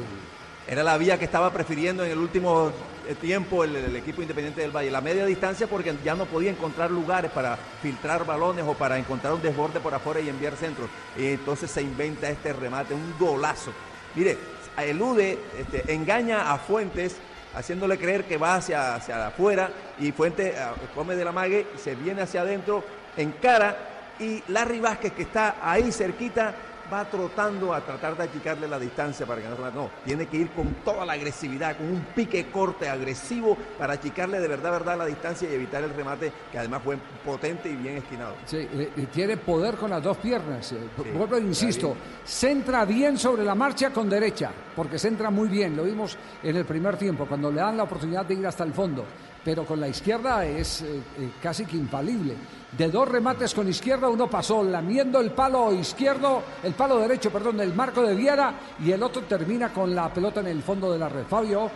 Era 0.66 0.82
la 0.82 0.98
vía 0.98 1.16
que 1.16 1.26
estaba 1.26 1.52
prefiriendo 1.52 2.04
en 2.04 2.10
el 2.10 2.18
último 2.18 2.72
eh, 3.06 3.14
tiempo 3.14 3.62
el, 3.62 3.94
equipo 3.94 4.22
independiente 4.22 4.62
del 4.62 4.72
Valle, 4.72 4.90
la 4.90 5.00
media 5.00 5.24
distancia 5.24 5.68
porque 5.68 5.94
ya 6.04 6.16
no 6.16 6.26
podía 6.26 6.50
encontrar 6.50 6.90
lugares 6.90 7.30
para 7.30 7.56
filtrar 7.80 8.26
balones 8.26 8.64
o 8.66 8.74
para 8.74 8.98
encontrar 8.98 9.32
un 9.32 9.42
desborde 9.42 9.78
por 9.78 9.94
afuera 9.94 10.18
y 10.18 10.28
enviar 10.28 10.56
centros. 10.56 10.90
Y 11.16 11.28
entonces 11.28 11.70
se 11.70 11.80
inventa 11.80 12.28
este 12.28 12.52
remate, 12.52 12.92
un 12.92 13.14
golazo. 13.20 13.70
Mire, 14.16 14.36
elude, 14.78 15.38
este, 15.56 15.94
engaña 15.94 16.52
a 16.52 16.58
Fuentes 16.58 17.18
haciéndole 17.54 17.98
creer 17.98 18.24
que 18.24 18.36
va 18.36 18.56
hacia, 18.56 18.94
hacia 18.94 19.28
afuera 19.28 19.70
y 19.98 20.12
Fuentes 20.12 20.54
ah, 20.58 20.74
come 20.94 21.16
de 21.16 21.24
la 21.24 21.32
mague, 21.32 21.66
se 21.76 21.94
viene 21.94 22.22
hacia 22.22 22.42
adentro, 22.42 22.84
encara. 23.16 23.76
Y 24.18 24.42
Larry 24.48 24.78
Vázquez 24.78 25.12
que 25.12 25.22
está 25.22 25.56
ahí 25.60 25.90
cerquita 25.90 26.54
va 26.92 27.04
trotando 27.08 27.72
a 27.72 27.80
tratar 27.80 28.16
de 28.16 28.24
achicarle 28.24 28.68
la 28.68 28.78
distancia 28.78 29.26
para 29.26 29.40
que 29.40 29.48
no 29.48 29.54
No, 29.70 29.90
tiene 30.04 30.26
que 30.26 30.36
ir 30.36 30.50
con 30.50 30.74
toda 30.84 31.04
la 31.06 31.14
agresividad, 31.14 31.76
con 31.76 31.86
un 31.86 32.00
pique 32.14 32.50
corte 32.50 32.88
agresivo 32.88 33.56
para 33.78 33.94
achicarle 33.94 34.40
de 34.40 34.48
verdad, 34.48 34.72
verdad 34.72 34.98
la 34.98 35.06
distancia 35.06 35.48
y 35.50 35.54
evitar 35.54 35.82
el 35.82 35.90
remate 35.90 36.32
que 36.50 36.58
además 36.58 36.82
fue 36.82 36.98
potente 37.24 37.68
y 37.68 37.76
bien 37.76 37.96
esquinado. 37.96 38.34
Sí, 38.44 38.68
tiene 39.12 39.36
poder 39.36 39.76
con 39.76 39.90
las 39.90 40.02
dos 40.02 40.16
piernas. 40.18 40.72
eh, 40.72 40.78
vuelvo, 41.14 41.38
insisto, 41.38 41.96
centra 42.24 42.84
bien 42.84 43.18
sobre 43.18 43.44
la 43.44 43.54
marcha 43.54 43.90
con 43.90 44.08
derecha, 44.08 44.50
porque 44.74 44.98
centra 44.98 45.30
muy 45.30 45.48
bien. 45.48 45.76
Lo 45.76 45.84
vimos 45.84 46.16
en 46.42 46.56
el 46.56 46.64
primer 46.64 46.96
tiempo, 46.96 47.26
cuando 47.26 47.50
le 47.50 47.60
dan 47.60 47.76
la 47.76 47.84
oportunidad 47.84 48.24
de 48.26 48.34
ir 48.34 48.46
hasta 48.46 48.64
el 48.64 48.72
fondo. 48.72 49.04
Pero 49.44 49.66
con 49.66 49.78
la 49.78 49.88
izquierda 49.88 50.44
es 50.46 50.80
eh, 50.82 51.02
eh, 51.18 51.30
casi 51.42 51.66
que 51.66 51.76
infalible. 51.76 52.34
De 52.72 52.90
dos 52.90 53.06
remates 53.06 53.52
con 53.54 53.68
izquierda, 53.68 54.08
uno 54.08 54.28
pasó 54.28 54.62
lamiendo 54.64 55.20
el 55.20 55.32
palo 55.32 55.72
izquierdo, 55.72 56.42
el 56.62 56.72
palo 56.72 56.98
derecho, 56.98 57.30
perdón, 57.30 57.58
del 57.58 57.74
marco 57.74 58.00
de 58.02 58.14
Viera, 58.14 58.54
y 58.80 58.90
el 58.90 59.02
otro 59.02 59.22
termina 59.22 59.68
con 59.72 59.94
la 59.94 60.12
pelota 60.12 60.40
en 60.40 60.46
el 60.48 60.62
fondo 60.62 60.90
de 60.92 60.98
la 60.98 61.08
red. 61.08 61.24
Fabio. 61.26 61.70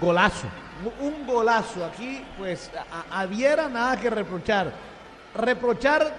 Golazo. 0.00 0.46
Un 1.00 1.26
golazo. 1.26 1.84
Aquí, 1.84 2.24
pues, 2.38 2.70
a, 3.10 3.20
a 3.20 3.26
Viera 3.26 3.68
nada 3.68 4.00
que 4.00 4.10
reprochar. 4.10 4.72
Reprochar 5.34 6.12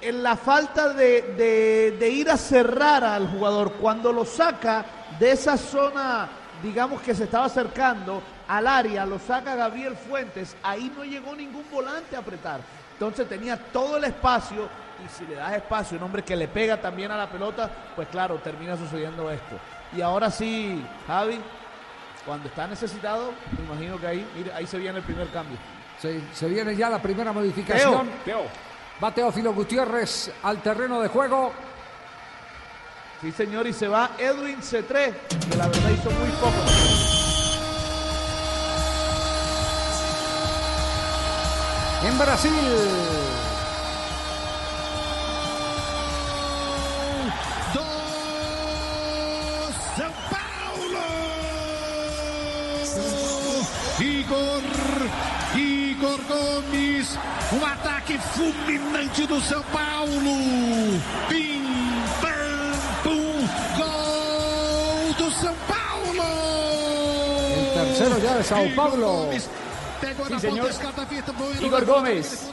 en 0.00 0.22
la 0.22 0.36
falta 0.36 0.92
de, 0.92 1.22
de- 1.36 1.96
de 1.98 2.08
ir 2.10 2.30
a 2.30 2.36
cerrar 2.36 3.04
al 3.04 3.28
jugador. 3.28 3.72
Cuando 3.72 4.12
lo 4.12 4.24
saca 4.24 4.84
de 5.18 5.32
esa 5.32 5.56
zona, 5.56 6.28
digamos 6.62 7.00
que 7.02 7.14
se 7.14 7.24
estaba 7.24 7.46
acercando 7.46 8.22
al 8.48 8.66
área, 8.66 9.06
lo 9.06 9.18
saca 9.18 9.54
Gabriel 9.54 9.96
Fuentes. 9.96 10.56
Ahí 10.62 10.92
no 10.96 11.04
llegó 11.04 11.34
ningún 11.34 11.64
volante 11.70 12.16
a 12.16 12.20
apretar. 12.20 12.60
Entonces 12.92 13.28
tenía 13.28 13.56
todo 13.56 13.96
el 13.96 14.04
espacio. 14.04 14.68
Y 15.04 15.08
si 15.08 15.26
le 15.26 15.34
das 15.34 15.54
espacio, 15.54 15.98
un 15.98 16.04
hombre 16.04 16.22
que 16.22 16.36
le 16.36 16.48
pega 16.48 16.80
también 16.80 17.10
a 17.10 17.16
la 17.16 17.28
pelota, 17.28 17.70
pues 17.96 18.08
claro, 18.08 18.36
termina 18.36 18.76
sucediendo 18.76 19.30
esto. 19.30 19.56
Y 19.96 20.00
ahora 20.00 20.30
sí, 20.30 20.84
Javi, 21.06 21.40
cuando 22.24 22.48
está 22.48 22.66
necesitado, 22.66 23.32
me 23.58 23.64
imagino 23.64 23.98
que 23.98 24.06
ahí, 24.06 24.26
mire, 24.36 24.52
ahí 24.52 24.66
se 24.66 24.78
viene 24.78 24.98
el 24.98 25.04
primer 25.04 25.28
cambio. 25.30 25.58
Sí, 26.00 26.22
se 26.32 26.48
viene 26.48 26.76
ya 26.76 26.90
la 26.90 27.00
primera 27.00 27.32
modificación. 27.32 28.08
Teo, 28.24 28.44
Va 29.02 29.12
Teófilo 29.12 29.52
Gutiérrez 29.52 30.32
al 30.42 30.58
terreno 30.62 31.00
de 31.00 31.08
juego. 31.08 31.52
Sí, 33.20 33.32
señor, 33.32 33.66
y 33.66 33.72
se 33.72 33.88
va 33.88 34.10
Edwin 34.18 34.60
C3, 34.60 35.14
que 35.50 35.56
la 35.56 35.66
verdad 35.66 35.90
hizo 35.90 36.10
muy 36.10 36.30
poco. 36.40 37.13
En 42.04 42.18
Brasil. 42.18 42.52
São 49.96 50.12
Paulo! 50.28 51.04
Igor, 54.00 54.62
Igor 55.56 56.20
Gomes, 56.28 57.18
um 57.52 57.64
ataque 57.64 58.18
fulminante 58.18 59.26
do 59.26 59.40
São 59.40 59.62
Paulo. 59.72 61.00
Pim, 61.30 61.62
pam, 62.20 63.02
pum, 63.02 63.48
gol 63.78 65.14
do 65.16 65.30
São 65.32 65.54
Paulo! 65.66 66.28
El 67.56 67.72
tercero 67.72 68.18
ya 68.22 68.36
de 68.36 68.44
Sao 68.44 68.68
Paulo. 68.76 69.28
Pegou 69.30 69.63
Sí, 70.28 70.40
señor. 70.40 70.70
Igor 71.60 71.84
Gómez. 71.84 72.50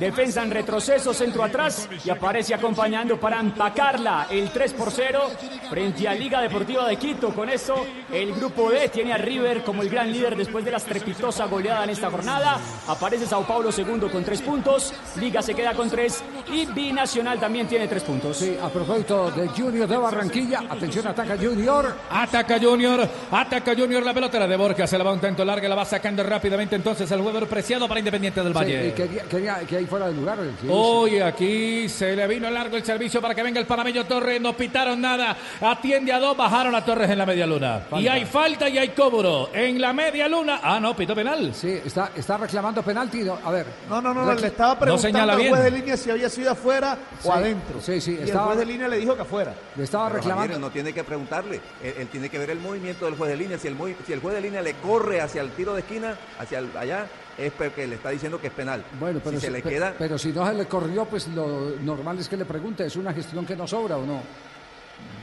Defensa 0.00 0.42
en 0.42 0.50
retroceso, 0.50 1.12
centro 1.12 1.44
atrás 1.44 1.86
y 2.04 2.08
aparece 2.08 2.54
acompañando 2.54 3.20
para 3.20 3.38
empacarla 3.38 4.26
el 4.30 4.50
3 4.50 4.72
por 4.72 4.90
0 4.90 5.20
frente 5.68 6.08
a 6.08 6.14
Liga 6.14 6.40
Deportiva 6.40 6.88
de 6.88 6.96
Quito. 6.96 7.34
Con 7.34 7.50
eso, 7.50 7.74
el 8.10 8.32
grupo 8.32 8.70
D 8.70 8.88
tiene 8.88 9.12
a 9.12 9.18
River 9.18 9.62
como 9.62 9.82
el 9.82 9.90
gran 9.90 10.10
líder 10.10 10.36
después 10.36 10.64
de 10.64 10.70
la 10.70 10.78
estrepitosa 10.78 11.44
goleada 11.44 11.84
en 11.84 11.90
esta 11.90 12.10
jornada. 12.10 12.58
Aparece 12.88 13.26
Sao 13.26 13.46
Paulo 13.46 13.70
segundo 13.70 14.10
con 14.10 14.24
3 14.24 14.40
puntos, 14.40 14.94
Liga 15.20 15.42
se 15.42 15.54
queda 15.54 15.74
con 15.74 15.90
3 15.90 16.24
y 16.50 16.64
Binacional 16.64 17.38
también 17.38 17.68
tiene 17.68 17.86
3 17.86 18.02
puntos. 18.02 18.38
Sí, 18.38 18.56
a 18.60 18.70
propósito 18.70 19.30
de 19.32 19.48
Junior 19.48 19.86
de 19.86 19.96
Barranquilla, 19.98 20.62
atención, 20.68 21.06
ataca 21.08 21.36
Junior. 21.36 21.94
Ataca 22.10 22.58
Junior, 22.58 23.06
ataca 23.30 23.74
Junior, 23.76 24.02
la 24.02 24.14
pelota 24.14 24.38
era 24.38 24.46
de 24.46 24.56
Borja, 24.56 24.86
se 24.86 24.96
la 24.96 25.04
va 25.04 25.12
un 25.12 25.20
tanto 25.20 25.44
larga, 25.44 25.68
la 25.68 25.74
va 25.74 25.84
sacando 25.84 26.22
rápidamente 26.22 26.74
entonces 26.74 27.10
el 27.10 27.20
jugador 27.20 27.46
preciado 27.46 27.86
para 27.86 28.00
Independiente 28.00 28.42
del 28.42 28.54
Sí, 28.54 28.58
Valle. 28.58 28.88
y 28.88 28.92
quería, 28.92 29.22
quería 29.24 29.58
que 29.66 29.76
ahí 29.76 29.86
fuera 29.90 30.06
de 30.08 30.14
lugar. 30.14 30.38
sí, 30.60 30.66
Hoy 30.70 31.18
aquí 31.20 31.88
se 31.88 32.14
le 32.16 32.26
vino 32.26 32.48
largo 32.50 32.76
el 32.76 32.84
servicio 32.84 33.20
para 33.20 33.34
que 33.34 33.42
venga 33.42 33.60
el 33.60 33.66
panameño 33.66 34.06
Torres, 34.06 34.40
no 34.40 34.54
pitaron 34.56 35.00
nada, 35.00 35.36
atiende 35.60 36.12
a 36.12 36.18
dos, 36.20 36.36
bajaron 36.36 36.74
a 36.74 36.84
Torres 36.84 37.10
en 37.10 37.18
la 37.18 37.26
media 37.26 37.46
luna. 37.46 37.82
Y 37.98 38.06
hay 38.08 38.24
falta 38.24 38.68
y 38.68 38.78
hay 38.78 38.90
cobro 38.90 39.50
en 39.52 39.80
la 39.80 39.92
media 39.92 40.28
luna. 40.28 40.60
Ah, 40.62 40.78
no, 40.80 40.94
pitó 40.96 41.14
penal. 41.14 41.52
Sí, 41.54 41.80
está, 41.84 42.12
está 42.14 42.36
reclamando 42.36 42.82
penalti. 42.82 43.18
no, 43.22 43.38
a 43.44 43.50
ver. 43.50 43.66
No, 43.88 44.00
no, 44.00 44.14
no, 44.14 44.24
no, 44.24 44.34
le 44.34 44.46
estaba 44.46 44.78
preguntando 44.78 45.02
señala 45.18 45.32
al 45.34 45.48
juez 45.48 45.62
de 45.64 45.70
línea 45.70 45.96
si 45.96 46.10
había 46.10 46.28
sido 46.30 46.52
afuera 46.52 46.96
Sí, 47.20 47.28
o 47.28 47.32
adentro. 47.32 47.80
sí, 47.80 48.00
sí, 48.00 48.16
y 48.20 48.22
estaba- 48.24 48.42
el 48.42 48.46
juez 48.54 48.58
de 48.60 48.66
línea 48.72 48.88
le 48.88 48.96
dijo 48.96 49.16
que 49.16 49.22
afuera. 49.22 49.52
Le 49.76 49.84
estaba 49.84 50.04
Pero 50.06 50.16
reclamando. 50.18 50.42
Javier, 50.54 50.60
no 50.60 50.70
tiene 50.70 50.92
que 50.92 51.02
preguntarle, 51.04 51.60
él, 51.82 51.94
él 51.98 52.08
tiene 52.08 52.28
que 52.28 52.38
ver 52.38 52.50
el 52.50 52.60
movimiento 52.60 53.04
del 53.06 53.16
juez 53.16 53.30
de 53.30 53.36
línea. 53.36 53.58
Si 53.58 53.66
el, 53.68 53.76
movi- 53.76 53.96
si 54.06 54.12
el 54.12 54.20
juez 54.20 54.34
de 54.36 54.40
línea 54.40 54.62
le 54.62 54.74
corre 54.74 55.20
hacia 55.20 55.42
el 55.42 55.50
tiro 55.50 55.74
de 55.74 55.80
esquina, 55.80 56.16
hacia 56.38 56.58
el- 56.60 56.70
allá, 56.76 57.06
es 57.46 57.52
porque 57.52 57.86
le 57.86 57.96
está 57.96 58.10
diciendo 58.10 58.40
que 58.40 58.48
es 58.48 58.52
penal. 58.52 58.84
Bueno, 58.98 59.20
pero 59.22 59.38
si 59.38 59.46
se 59.46 59.50
le 59.50 59.62
queda, 59.62 59.94
pero 59.98 60.18
si 60.18 60.32
no 60.32 60.46
se 60.46 60.54
le 60.54 60.66
corrió, 60.66 61.04
pues 61.06 61.28
lo 61.28 61.72
normal 61.82 62.18
es 62.18 62.28
que 62.28 62.36
le 62.36 62.44
pregunte, 62.44 62.84
¿es 62.86 62.96
una 62.96 63.12
gestión 63.12 63.44
que 63.46 63.56
no 63.56 63.66
sobra 63.66 63.96
o 63.96 64.04
no? 64.06 64.20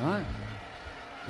Ah. 0.02 0.20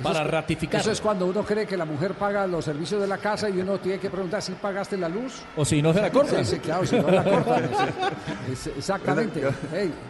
Para 0.02 0.22
es- 0.22 0.30
ratificar. 0.30 0.80
Eso 0.80 0.92
es 0.92 1.00
cuando 1.00 1.26
uno 1.26 1.42
cree 1.44 1.66
que 1.66 1.76
la 1.76 1.84
mujer 1.84 2.14
paga 2.14 2.46
los 2.46 2.64
servicios 2.64 3.00
de 3.00 3.08
la 3.08 3.18
casa 3.18 3.50
y 3.50 3.60
uno 3.60 3.78
tiene 3.78 3.98
que 3.98 4.08
preguntar 4.08 4.40
si 4.40 4.52
pagaste 4.52 4.96
la 4.96 5.08
luz. 5.08 5.42
O 5.56 5.64
si 5.64 5.82
no 5.82 5.92
se 5.92 6.00
la 6.00 6.10
corta. 6.12 6.44
Sí, 6.44 6.54
sí, 6.54 6.58
claro, 6.60 6.86
si 6.86 6.96
no 7.00 7.10
la 7.10 7.24
corta. 7.44 7.60
Es- 8.50 8.68
exactamente. 8.68 9.42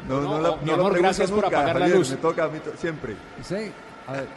No, 0.06 0.20
no, 0.20 0.38
No, 0.40 0.58
no 0.62 0.74
amor, 0.74 0.92
por 1.00 1.30
nunca, 1.30 1.72
la 1.74 1.88
luz. 1.88 2.10
Me 2.10 2.16
toca 2.18 2.44
a 2.44 2.48
mí 2.48 2.58
siempre. 2.78 3.16
sí. 3.42 3.72
A 4.08 4.12
ver. 4.12 4.28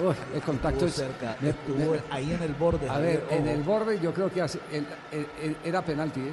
Uy, 0.00 0.14
el 0.34 0.42
contacto 0.42 0.86
es. 0.86 1.04
me- 1.40 1.48
Estuvo 1.50 1.92
me- 1.92 2.00
ahí 2.10 2.32
en 2.32 2.42
el 2.42 2.54
borde. 2.54 2.88
a 2.88 2.98
ver, 2.98 3.24
en 3.30 3.48
el 3.48 3.62
borde 3.62 3.98
yo 4.00 4.14
creo 4.14 4.32
que 4.32 4.40
hace- 4.42 4.60
el- 4.72 4.86
el- 5.10 5.26
el- 5.42 5.56
era 5.64 5.82
penalti. 5.82 6.20
¿eh? 6.20 6.32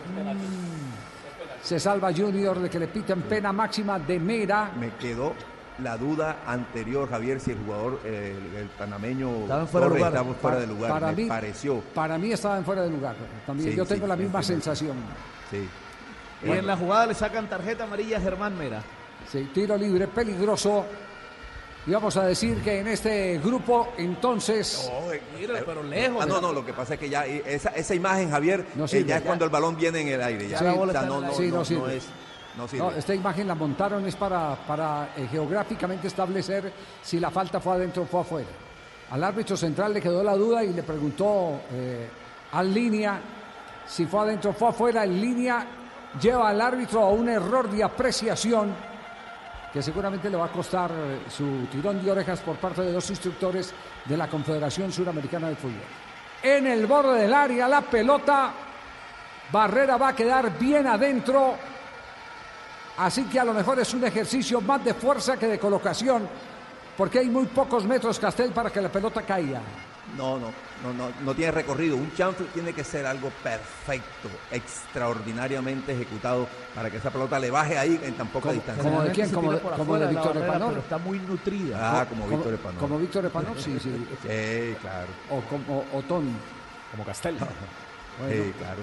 Se 1.64 1.80
salva 1.80 2.14
Junior 2.14 2.60
de 2.60 2.70
que 2.70 2.78
le 2.80 2.88
pitan 2.88 3.22
pena 3.24 3.52
máxima 3.52 3.98
de 3.98 4.20
Mera. 4.20 4.72
Me 4.80 4.92
quedó 4.98 5.34
la 5.80 5.98
duda 5.98 6.38
anterior, 6.46 7.10
Javier, 7.10 7.40
si 7.40 7.52
el 7.52 7.58
jugador, 7.66 8.00
eh, 8.06 8.38
el, 8.52 8.56
el 8.62 8.68
panameño 8.70 9.30
Estaba 9.42 9.62
en 9.62 9.68
fuera 9.68 9.88
de 9.88 9.90
Torres 9.90 10.00
lugar. 10.06 10.14
estaba 10.14 10.36
fuera 10.36 10.60
de 10.60 10.68
lugar. 10.68 10.92
Para 10.92 11.08
me 11.08 11.16
mí- 11.16 11.26
pareció. 11.28 11.80
Para 11.94 12.18
mí 12.20 12.32
estaba 12.32 12.58
en 12.58 12.66
fuera 12.66 12.82
de 12.84 12.90
lugar. 12.92 13.16
También 13.48 13.72
Sí, 13.72 13.76
yo 13.76 13.86
tengo 13.86 14.06
sí, 14.06 14.10
la 14.10 14.16
misma 14.16 14.44
sensación. 14.44 14.96
Sí. 15.50 15.68
Y 16.46 16.52
en 16.52 16.68
la 16.68 16.78
jugada 16.78 17.08
le 17.08 17.16
sacan 17.16 17.50
tarjeta 17.50 17.86
amarilla 17.86 18.18
a 18.18 18.22
Germán 18.22 18.56
Mera. 18.56 18.82
Sí, 19.32 19.50
tiro 19.54 19.76
libre 19.76 20.08
peligroso 20.08 20.86
Y 21.88 21.92
vamos 21.92 22.18
a 22.18 22.26
decir 22.26 22.62
que 22.64 22.80
en 22.80 22.88
este 22.88 23.38
grupo, 23.38 23.90
entonces. 23.98 24.92
Mira, 25.40 25.62
pero 25.66 25.84
lejos. 25.84 26.24
Ah, 26.24 26.26
no, 26.26 26.42
no, 26.42 26.52
lo 26.52 26.66
que 26.66 26.74
pasa 26.74 26.96
es 26.96 27.00
que 27.00 27.10
ya 27.10 27.26
esa, 27.28 27.70
esa 27.70 27.94
imagen, 27.94 28.32
Javier, 28.32 28.66
No 28.76 28.86
eh, 28.86 28.88
ya 28.88 28.98
es 29.00 29.06
ya. 29.08 29.22
cuando 29.22 29.46
el 29.46 29.52
balón 29.52 29.76
viene 29.76 30.02
en 30.02 30.08
el 30.08 30.22
aire. 30.24 30.50
Ya. 30.50 30.58
Sí, 30.60 30.66
O 30.66 30.90
sea, 30.92 31.02
no, 31.04 31.22
no, 31.22 31.34
sí, 31.34 31.48
no, 31.50 31.58
no 31.58 31.66
sirve. 31.66 31.82
no 31.82 31.90
es, 31.90 32.06
no 32.58 32.68
sirve. 32.68 32.84
No, 32.86 32.92
esta 32.92 33.14
imagen 33.14 33.48
la 33.48 33.54
montaron 33.54 34.04
es 34.08 34.16
para, 34.16 34.56
para 34.66 35.10
eh, 35.16 35.28
geográficamente 35.30 36.08
establecer 36.08 36.74
si 37.04 37.20
la 37.20 37.30
falta 37.30 37.60
fue 37.60 37.74
adentro 37.74 38.02
o 38.02 38.06
fue 38.08 38.22
afuera. 38.22 38.50
Al 39.12 39.24
árbitro 39.24 39.56
central 39.56 39.94
le 39.94 40.02
quedó 40.02 40.24
la 40.24 40.34
duda 40.36 40.64
y 40.64 40.74
le 40.74 40.82
preguntó 40.82 41.60
eh, 41.72 42.08
al 42.54 42.74
línea 42.74 43.22
si 43.88 44.08
fue 44.08 44.22
adentro 44.22 44.50
o 44.50 44.54
fue 44.54 44.70
afuera. 44.70 45.04
En 45.04 45.22
línea 45.22 45.68
lleva 46.20 46.50
al 46.50 46.60
árbitro 46.60 47.02
a 47.04 47.10
un 47.10 47.30
error 47.30 47.70
de 47.70 47.84
apreciación 47.84 48.74
que 49.76 49.84
seguramente 49.84 50.30
le 50.30 50.38
va 50.38 50.46
a 50.46 50.52
costar 50.54 50.90
eh, 50.90 51.20
su 51.30 51.66
tirón 51.70 52.02
de 52.02 52.10
orejas 52.10 52.40
por 52.40 52.56
parte 52.56 52.82
de 52.82 52.94
dos 52.94 53.10
instructores 53.10 53.74
de 54.06 54.16
la 54.16 54.30
Confederación 54.30 54.90
Suramericana 54.90 55.50
de 55.50 55.58
Fútbol. 55.58 55.84
En 56.42 56.66
el 56.66 56.86
borde 56.86 57.20
del 57.20 57.34
área, 57.34 57.68
la 57.68 57.82
pelota, 57.82 58.54
Barrera 59.52 59.98
va 59.98 60.08
a 60.08 60.16
quedar 60.16 60.58
bien 60.58 60.88
adentro. 60.88 61.56
Así 63.00 63.26
que 63.26 63.38
a 63.38 63.44
lo 63.44 63.54
mejor 63.54 63.78
es 63.78 63.94
un 63.94 64.06
ejercicio 64.06 64.62
más 64.62 64.82
de 64.86 64.94
fuerza 64.94 65.36
que 65.36 65.48
de 65.48 65.60
colocación, 65.60 66.26
porque 66.96 67.20
hay 67.20 67.28
muy 67.28 67.48
pocos 67.48 67.84
metros, 67.84 68.18
Castel, 68.18 68.52
para 68.52 68.70
que 68.70 68.80
la 68.80 68.88
pelota 68.88 69.24
caiga. 69.24 69.60
No, 70.18 70.38
no, 70.38 70.52
no, 70.84 70.94
no, 70.94 71.12
no 71.22 71.34
tiene 71.34 71.52
recorrido. 71.52 71.98
Un 71.98 72.14
chanfle 72.14 72.46
tiene 72.54 72.74
que 72.74 72.84
ser 72.84 73.06
algo 73.06 73.30
perfecto, 73.44 74.30
extraordinariamente 74.52 75.94
ejecutado 75.94 76.48
para 76.74 76.90
que 76.90 76.98
esa 76.98 77.10
pelota 77.10 77.40
le 77.40 77.50
baje 77.52 77.78
ahí 77.78 78.00
en 78.04 78.14
tan 78.14 78.28
poca 78.28 78.52
distancia. 78.52 78.84
como 78.84 79.02
de 79.04 79.12
quién? 79.12 79.30
Como 79.32 79.52
de- 79.54 79.60
como 79.60 79.98
Víctor 80.08 80.38
Epanol. 80.38 80.70
pero 80.70 80.82
está 80.82 80.98
muy 81.00 81.20
nutrida. 81.20 82.02
Ah, 82.02 82.06
como 82.06 82.28
Víctor 82.28 82.54
Epanol. 82.54 82.80
Como 82.80 83.00
Víctor 83.00 83.26
Epanol, 83.26 83.58
sí, 83.60 83.78
sí. 83.82 83.90
Sí, 84.22 84.76
claro. 84.82 85.08
O 85.32 85.42
como 85.42 85.86
Otón. 85.94 86.32
Como 86.92 87.04
Castel. 87.06 87.38
Sí, 88.30 88.54
claro. 88.58 88.82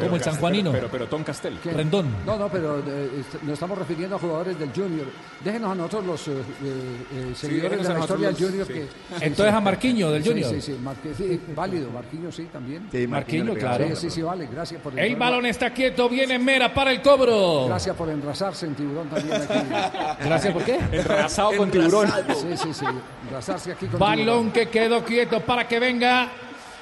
Como 0.00 0.16
el 0.16 0.22
sanjuanino. 0.22 0.72
Pero, 0.72 0.88
pero 0.90 1.06
Tom 1.06 1.22
Castel. 1.24 1.58
¿Qué? 1.62 1.70
Rendón. 1.72 2.06
No, 2.26 2.36
no, 2.36 2.48
pero 2.48 2.78
eh, 2.78 3.10
est- 3.20 3.42
nos 3.42 3.52
estamos 3.54 3.78
refiriendo 3.78 4.16
a 4.16 4.18
jugadores 4.18 4.58
del 4.58 4.70
Junior. 4.74 5.06
Déjenos 5.44 5.72
a 5.72 5.74
nosotros 5.74 6.04
los 6.06 6.28
eh, 6.28 6.32
eh, 6.62 7.32
seguidores 7.34 7.86
de 7.86 7.94
la 7.94 8.00
historia 8.00 8.28
del 8.32 8.36
Junior. 8.36 8.66
que, 8.66 8.74
sí. 8.74 8.88
sí, 9.10 9.14
Entonces 9.20 9.52
sí. 9.52 9.56
a 9.56 9.60
Marquinho 9.60 10.10
del 10.10 10.22
Sí, 10.22 10.28
Junior. 10.30 10.50
Sí, 10.50 10.60
sí, 10.60 10.78
Marque- 10.82 11.14
sí, 11.16 11.40
válido. 11.54 11.90
Marquinhos 11.90 12.34
sí 12.34 12.48
también. 12.52 12.88
Sí, 12.90 13.06
Marquinhos, 13.06 13.54
le 13.54 13.60
claro. 13.60 13.86
Sí, 13.88 13.96
sí, 13.96 14.10
sí, 14.10 14.22
vale. 14.22 14.48
Gracias 14.52 14.80
por 14.82 14.98
El 14.98 15.16
balón 15.16 15.46
está 15.46 15.70
quieto, 15.72 16.08
viene 16.08 16.38
Mera 16.38 16.72
para 16.74 16.90
el 16.90 17.00
cobro. 17.02 17.66
Gracias 17.68 17.94
por 17.96 18.08
enrasarse 18.08 18.66
en 18.66 18.74
tiburón 18.74 19.08
también 19.08 19.34
aquí. 19.40 19.58
Gracias, 20.24 20.52
¿por 20.52 20.64
qué? 20.64 20.78
Enrasado 20.92 21.52
con 21.56 21.70
tiburón. 21.70 22.08
Sí, 22.34 22.56
sí, 22.56 22.74
sí. 22.74 22.84
Enrasarse 23.28 23.72
aquí 23.72 23.86
con 23.86 24.00
Balón 24.00 24.50
tiburón. 24.50 24.50
que 24.52 24.68
quedó 24.68 25.04
quieto 25.04 25.40
para 25.40 25.66
que 25.68 25.78
venga 25.78 26.28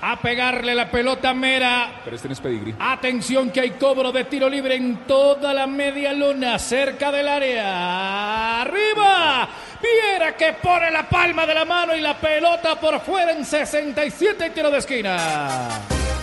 a 0.00 0.20
pegarle 0.20 0.74
la 0.74 0.90
pelota 0.90 1.30
a 1.30 1.34
Mera. 1.34 2.00
Pero 2.04 2.16
este 2.16 2.28
no 2.28 2.34
es 2.34 2.40
pedigrí. 2.40 2.74
Atención 2.78 3.50
que 3.50 3.60
hay 3.60 3.70
cobro 3.72 4.12
de 4.12 4.24
tiro 4.24 4.48
libre 4.48 4.76
en 4.76 5.06
toda 5.06 5.54
la 5.54 5.66
media 5.66 6.12
luna, 6.12 6.58
cerca 6.58 7.10
del 7.10 7.28
área. 7.28 8.62
¡Arriba! 8.62 9.48
Viera 9.82 10.36
que 10.36 10.54
pone 10.54 10.90
la 10.90 11.08
palma 11.08 11.46
de 11.46 11.54
la 11.54 11.64
mano 11.64 11.94
y 11.94 12.00
la 12.00 12.18
pelota 12.18 12.78
por 12.80 13.00
fuera 13.00 13.32
en 13.32 13.44
67 13.44 14.50
tiro 14.50 14.70
de 14.70 14.78
esquina. 14.78 15.68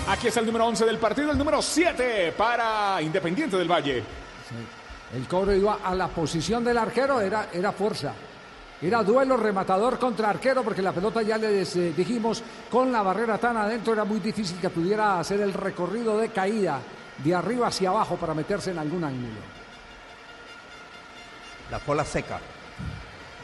Aquí 0.07 0.28
está 0.28 0.39
el 0.41 0.45
número 0.45 0.65
11 0.65 0.86
del 0.86 0.97
partido, 0.97 1.32
el 1.32 1.38
número 1.38 1.61
7 1.61 2.34
para 2.38 3.01
Independiente 3.01 3.57
del 3.57 3.71
Valle. 3.71 4.03
El 5.15 5.28
cobro 5.28 5.55
iba 5.55 5.80
a 5.84 5.93
la 5.93 6.07
posición 6.07 6.63
del 6.63 6.78
arquero, 6.78 7.21
era, 7.21 7.47
era 7.53 7.71
fuerza. 7.71 8.13
Era 8.84 9.01
duelo 9.01 9.38
rematador 9.38 9.97
contra 9.97 10.29
arquero, 10.29 10.61
porque 10.61 10.81
la 10.81 10.91
pelota 10.91 11.21
ya 11.21 11.38
les 11.38 11.73
eh, 11.77 11.93
dijimos, 11.95 12.43
con 12.69 12.91
la 12.91 13.01
barrera 13.01 13.38
tan 13.38 13.55
adentro 13.55 13.93
era 13.93 14.03
muy 14.03 14.19
difícil 14.19 14.57
que 14.59 14.69
pudiera 14.69 15.19
hacer 15.21 15.39
el 15.39 15.53
recorrido 15.53 16.17
de 16.17 16.29
caída 16.29 16.79
de 17.23 17.34
arriba 17.34 17.67
hacia 17.67 17.89
abajo 17.91 18.17
para 18.17 18.34
meterse 18.34 18.71
en 18.71 18.79
algún 18.79 19.03
ángulo. 19.05 19.39
La 21.71 21.79
cola 21.79 22.03
seca. 22.03 22.39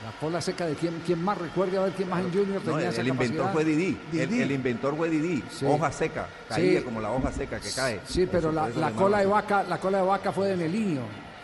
La 0.04 0.12
cola 0.20 0.42
seca 0.42 0.66
de 0.66 0.76
quién, 0.76 1.02
quién 1.06 1.24
más 1.24 1.38
recuerda 1.38 1.80
a 1.82 1.84
ver 1.86 1.94
quién 1.94 2.10
más 2.10 2.20
en 2.20 2.32
Junior 2.32 2.62
No, 2.66 2.72
tenía 2.72 2.88
el, 2.88 2.94
esa 2.94 3.02
el 3.02 3.08
inventor 3.08 3.52
fue 3.54 3.64
Didi. 3.66 3.98
El, 4.14 4.30
Didi. 4.30 4.42
el 4.42 4.52
inventor 4.52 4.96
fue 4.98 5.10
Didi. 5.10 5.44
Sí. 5.52 5.66
Hoja 5.66 5.92
seca. 5.92 6.28
Caía 6.50 6.80
Sí. 6.80 6.86
como 6.86 7.00
la 7.02 7.12
hoja 7.12 7.32
seca 7.32 7.60
que 7.60 7.70
cae. 7.72 8.00
Sí, 8.06 8.28
pero 8.30 8.50
Eso- 8.52 8.80
la, 8.80 8.92
cola 8.92 9.20
de 9.20 9.26
vaca, 9.26 9.64
la 9.64 9.78
cola 9.78 10.00
de 10.00 10.04
vaca 10.06 10.32
fue 10.32 10.48
de 10.50 10.58
Nelinho, 10.58 11.02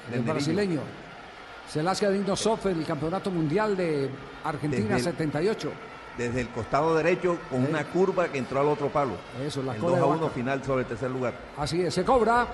De 0.09 0.17
el 0.17 0.21
brasileño. 0.23 0.81
Selassie 1.67 2.07
Adino 2.07 2.35
Sof 2.35 2.65
en 2.67 2.79
el 2.79 2.85
campeonato 2.85 3.31
mundial 3.31 3.75
de 3.75 4.09
Argentina 4.43 4.95
Desde 4.95 5.09
el- 5.09 5.15
78. 5.17 5.71
desde 6.17 6.41
el 6.41 6.49
costado 6.49 6.95
derecho 6.95 7.37
con 7.49 7.65
una 7.65 7.83
curva 7.85 8.27
que 8.29 8.37
entró 8.37 8.61
al 8.61 8.67
otro 8.67 8.87
palo. 8.89 9.13
Eso, 9.45 9.61
la 9.63 9.73
el 9.75 9.79
cola 9.81 9.97
2 9.97 9.99
de 9.99 10.03
a 10.03 10.07
1 10.15 10.21
vaca. 10.21 10.33
final 10.33 10.63
sobre 10.63 10.81
el 10.83 10.87
tercer 10.87 11.11
lugar. 11.11 11.33
Así 11.57 11.81
es, 11.81 11.93
se 11.93 12.05
cobra. 12.05 12.47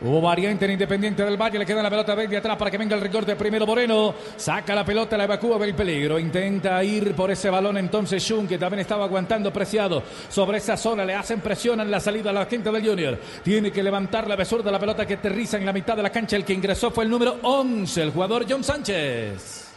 Hubo 0.00 0.20
variante 0.20 0.64
en 0.64 0.72
Independiente 0.72 1.24
del 1.24 1.36
Valle, 1.36 1.58
le 1.58 1.66
queda 1.66 1.82
la 1.82 1.90
pelota 1.90 2.14
de 2.14 2.36
atrás 2.36 2.56
para 2.56 2.70
que 2.70 2.78
venga 2.78 2.94
el 2.94 3.02
recorte 3.02 3.34
primero 3.34 3.66
Moreno, 3.66 4.14
saca 4.36 4.72
la 4.72 4.84
pelota, 4.84 5.16
la 5.16 5.24
evacúa, 5.24 5.58
ve 5.58 5.66
el 5.66 5.74
peligro, 5.74 6.20
intenta 6.20 6.82
ir 6.84 7.16
por 7.16 7.32
ese 7.32 7.50
balón 7.50 7.78
entonces 7.78 8.22
Shun, 8.22 8.46
que 8.46 8.58
también 8.58 8.80
estaba 8.80 9.04
aguantando 9.04 9.52
preciado 9.52 10.04
sobre 10.28 10.58
esa 10.58 10.76
zona, 10.76 11.04
le 11.04 11.14
hacen 11.14 11.40
presión 11.40 11.80
en 11.80 11.90
la 11.90 11.98
salida 11.98 12.30
a 12.30 12.32
la 12.32 12.46
gente 12.46 12.70
del 12.70 12.86
Junior, 12.86 13.18
tiene 13.42 13.72
que 13.72 13.82
levantar 13.82 14.28
la 14.28 14.36
besura 14.36 14.62
de 14.62 14.70
la 14.70 14.78
pelota 14.78 15.04
que 15.04 15.14
aterriza 15.14 15.56
en 15.56 15.66
la 15.66 15.72
mitad 15.72 15.96
de 15.96 16.02
la 16.04 16.10
cancha, 16.10 16.36
el 16.36 16.44
que 16.44 16.52
ingresó 16.52 16.92
fue 16.92 17.02
el 17.02 17.10
número 17.10 17.38
11, 17.42 18.02
el 18.02 18.10
jugador 18.12 18.46
John 18.48 18.62
Sánchez. 18.62 19.67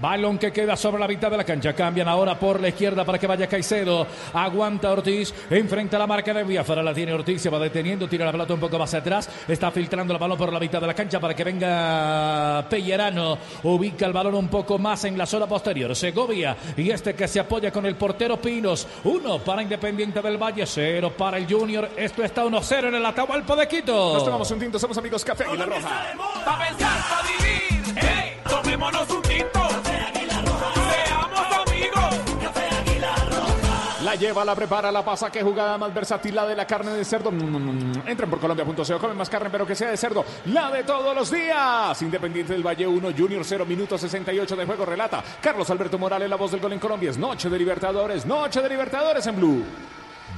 Balón 0.00 0.38
que 0.38 0.52
queda 0.52 0.76
sobre 0.76 1.00
la 1.00 1.08
mitad 1.08 1.30
de 1.30 1.36
la 1.36 1.44
cancha. 1.44 1.72
Cambian 1.72 2.08
ahora 2.08 2.38
por 2.38 2.60
la 2.60 2.68
izquierda 2.68 3.04
para 3.04 3.18
que 3.18 3.26
vaya 3.26 3.46
Caicedo. 3.46 4.06
Aguanta 4.32 4.92
Ortiz. 4.92 5.34
Enfrenta 5.50 5.98
la 5.98 6.06
marca 6.06 6.32
de 6.32 6.44
Biafara. 6.44 6.82
La 6.82 6.94
tiene 6.94 7.12
Ortiz. 7.12 7.42
Se 7.42 7.50
va 7.50 7.58
deteniendo. 7.58 8.08
Tira 8.08 8.24
la 8.24 8.32
pelota 8.32 8.54
un 8.54 8.60
poco 8.60 8.78
más 8.78 8.94
atrás. 8.94 9.28
Está 9.46 9.70
filtrando 9.70 10.12
el 10.12 10.18
balón 10.18 10.38
por 10.38 10.52
la 10.52 10.60
mitad 10.60 10.80
de 10.80 10.86
la 10.86 10.94
cancha 10.94 11.18
para 11.18 11.34
que 11.34 11.44
venga 11.44 12.64
Pellerano. 12.68 13.38
Ubica 13.64 14.06
el 14.06 14.12
balón 14.12 14.34
un 14.34 14.48
poco 14.48 14.78
más 14.78 15.04
en 15.04 15.18
la 15.18 15.26
zona 15.26 15.46
posterior. 15.46 15.94
Segovia. 15.94 16.56
Y 16.76 16.90
este 16.90 17.14
que 17.14 17.26
se 17.26 17.40
apoya 17.40 17.72
con 17.72 17.84
el 17.86 17.96
portero 17.96 18.36
Pinos. 18.40 18.86
Uno 19.04 19.38
para 19.40 19.62
Independiente 19.62 20.22
del 20.22 20.38
Valle. 20.38 20.66
Cero 20.66 21.12
para 21.16 21.38
el 21.38 21.52
Junior. 21.52 21.90
Esto 21.96 22.22
está 22.22 22.44
1-0 22.44 22.88
en 22.88 22.94
el 22.94 23.06
Atahualpa 23.06 23.56
de 23.56 23.66
Quito. 23.66 24.14
Nos 24.14 24.24
tomamos 24.24 24.50
un 24.50 24.58
tinto, 24.58 24.78
somos 24.78 24.96
amigos 24.98 25.24
Café 25.24 25.44
Águila 25.44 25.66
Roja. 25.66 26.14
Pa' 26.44 26.58
pensar, 26.58 26.98
pa' 27.08 27.22
vivir. 27.22 27.98
¡Ey! 27.98 28.37
Tomémonos 28.48 29.10
un 29.10 29.22
tinto. 29.22 29.68
Seamos 29.84 31.68
amigos. 31.68 32.14
Café 32.42 32.68
Águila 32.76 33.14
Roja. 33.30 34.02
La 34.04 34.14
lleva, 34.14 34.44
la 34.44 34.54
prepara, 34.54 34.90
la 34.92 35.04
pasa. 35.04 35.30
Qué 35.30 35.42
jugada 35.42 35.76
más 35.78 35.92
versátil, 35.92 36.34
la 36.34 36.46
de 36.46 36.56
la 36.56 36.66
carne 36.66 36.92
de 36.92 37.04
cerdo. 37.04 37.30
Mm, 37.30 38.08
Entren 38.08 38.30
por 38.30 38.40
colombia.co, 38.40 38.98
comen 38.98 39.16
más 39.16 39.28
carne, 39.28 39.50
pero 39.50 39.66
que 39.66 39.74
sea 39.74 39.90
de 39.90 39.96
cerdo. 39.96 40.24
La 40.46 40.70
de 40.70 40.84
todos 40.84 41.14
los 41.14 41.30
días. 41.30 42.00
Independiente 42.02 42.52
del 42.52 42.66
Valle 42.66 42.86
1, 42.86 43.08
Junior 43.16 43.44
0, 43.44 43.66
minuto 43.66 43.98
68 43.98 44.56
de 44.56 44.64
juego. 44.66 44.84
Relata 44.86 45.22
Carlos 45.40 45.68
Alberto 45.70 45.98
Morales, 45.98 46.28
la 46.30 46.36
voz 46.36 46.50
del 46.52 46.60
gol 46.60 46.72
en 46.72 46.78
Colombia. 46.78 47.10
Es 47.10 47.18
noche 47.18 47.48
de 47.50 47.58
Libertadores, 47.58 48.24
noche 48.24 48.62
de 48.62 48.68
Libertadores 48.68 49.26
en 49.26 49.36
Blue. 49.36 49.64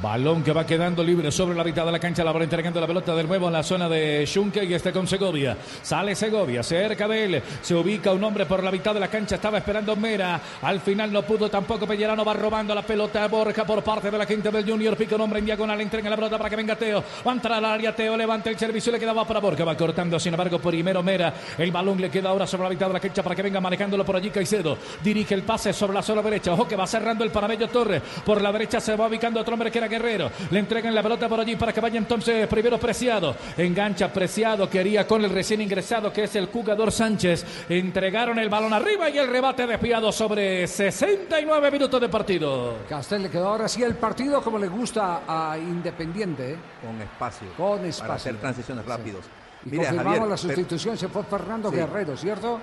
Balón 0.03 0.43
que 0.43 0.53
va 0.53 0.65
quedando 0.65 1.05
libre 1.05 1.31
sobre 1.31 1.55
la 1.55 1.63
mitad 1.63 1.85
de 1.85 1.93
la 1.93 1.99
cancha. 1.99 2.25
La 2.25 2.33
va 2.33 2.43
entregando 2.43 2.81
la 2.81 2.87
pelota 2.87 3.15
de 3.15 3.23
nuevo 3.23 3.49
en 3.49 3.53
la 3.53 3.63
zona 3.63 3.87
de 3.87 4.25
Schunke 4.27 4.65
y 4.65 4.73
está 4.73 4.93
con 4.93 5.07
Segovia. 5.07 5.59
Sale 5.83 6.15
Segovia, 6.15 6.63
cerca 6.63 7.07
de 7.07 7.25
él. 7.25 7.43
Se 7.61 7.75
ubica 7.75 8.11
un 8.11 8.25
hombre 8.25 8.47
por 8.47 8.65
la 8.65 8.71
mitad 8.71 8.95
de 8.95 9.01
la 9.01 9.09
cancha. 9.09 9.35
Estaba 9.35 9.59
esperando 9.59 9.95
Mera. 9.97 10.41
Al 10.63 10.81
final 10.81 11.13
no 11.13 11.21
pudo 11.21 11.51
tampoco. 11.51 11.87
Pellerano 11.87 12.25
va 12.25 12.33
robando 12.33 12.75
la 12.75 12.81
pelota 12.81 13.25
a 13.25 13.29
Borja 13.29 13.67
por 13.67 13.83
parte 13.83 14.11
de 14.11 14.17
la 14.17 14.25
quinta 14.25 14.51
del 14.51 14.65
Junior. 14.65 14.97
Pica 14.97 15.17
un 15.17 15.21
hombre 15.21 15.41
en 15.41 15.45
diagonal. 15.45 15.79
Entrega 15.79 16.09
la 16.09 16.17
pelota 16.17 16.39
para 16.39 16.49
que 16.49 16.57
venga 16.57 16.77
Teo. 16.77 17.05
Va 17.27 17.33
a 17.33 17.35
entrar 17.35 17.59
al 17.59 17.65
área. 17.67 17.95
Teo 17.95 18.17
levanta 18.17 18.49
el 18.49 18.59
servicio. 18.59 18.91
Le 18.91 18.99
quedaba 18.99 19.27
para 19.27 19.41
Borja. 19.41 19.65
Va 19.67 19.77
cortando. 19.77 20.19
Sin 20.19 20.33
embargo, 20.33 20.59
primero 20.59 21.03
Mera. 21.03 21.35
El 21.59 21.71
balón 21.71 22.01
le 22.01 22.09
queda 22.09 22.31
ahora 22.31 22.47
sobre 22.47 22.65
la 22.65 22.71
mitad 22.71 22.87
de 22.87 22.95
la 22.95 23.01
cancha 23.01 23.23
para 23.23 23.37
que 23.37 23.43
venga 23.43 23.61
manejándolo 23.61 24.07
por 24.07 24.17
allí 24.17 24.31
Caicedo. 24.31 24.79
Dirige 25.05 25.35
el 25.35 25.43
pase 25.43 25.75
sobre 25.75 25.93
la 25.93 26.03
zona 26.03 26.23
derecha. 26.23 26.55
Ojo 26.55 26.67
que 26.67 26.77
va 26.77 26.87
cerrando 26.87 27.23
el 27.23 27.31
Panamello 27.31 27.69
Torres. 27.69 28.01
Por 28.25 28.41
la 28.41 28.51
derecha 28.51 28.81
se 28.81 28.97
va 28.97 29.07
ubicando 29.07 29.41
otro 29.41 29.53
hombre 29.53 29.71
que 29.71 29.77
era 29.77 29.89
Guerrero. 29.91 30.30
Le 30.51 30.59
entregan 30.61 30.95
la 30.95 31.03
pelota 31.03 31.28
por 31.28 31.41
allí 31.41 31.57
para 31.57 31.72
que 31.74 31.80
vaya 31.80 31.99
entonces 31.99 32.47
primero 32.49 32.78
Preciado. 32.78 33.36
Engancha 33.59 34.11
Preciado, 34.11 34.70
quería 34.70 35.07
con 35.07 35.22
el 35.22 35.30
recién 35.30 35.61
ingresado 35.61 36.11
que 36.12 36.24
es 36.24 36.34
el 36.36 36.47
jugador 36.47 36.91
Sánchez. 36.93 37.45
Entregaron 37.68 38.38
el 38.38 38.49
balón 38.49 38.72
arriba 38.72 39.11
y 39.11 39.18
el 39.18 39.28
rebate 39.28 39.66
desviado 39.66 40.11
sobre 40.12 40.66
69 40.66 41.70
minutos 41.70 42.01
de 42.01 42.09
partido. 42.09 42.78
Castel 42.88 43.24
le 43.24 43.30
quedó 43.30 43.49
ahora 43.49 43.68
sí 43.68 43.82
el 43.82 43.97
partido 43.97 44.41
como 44.41 44.59
le 44.59 44.68
gusta 44.68 45.22
a 45.26 45.59
Independiente. 45.59 46.53
¿eh? 46.53 46.57
Con 46.84 47.01
espacio. 47.03 47.49
Con 47.57 47.84
espacio. 47.84 48.03
Para 48.05 48.14
hacer 48.14 48.36
transiciones 48.36 48.86
rápidos. 48.86 49.24
Y 49.66 49.70
Mire, 49.70 49.78
confirmamos 49.84 50.05
Javier, 50.18 50.28
la 50.30 50.36
pero- 50.36 50.55
sustitución, 50.55 50.97
se 50.97 51.09
fue 51.09 51.22
Fernando 51.24 51.70
Sí. 51.70 51.76
Guerrero, 51.76 52.16
¿cierto? 52.16 52.61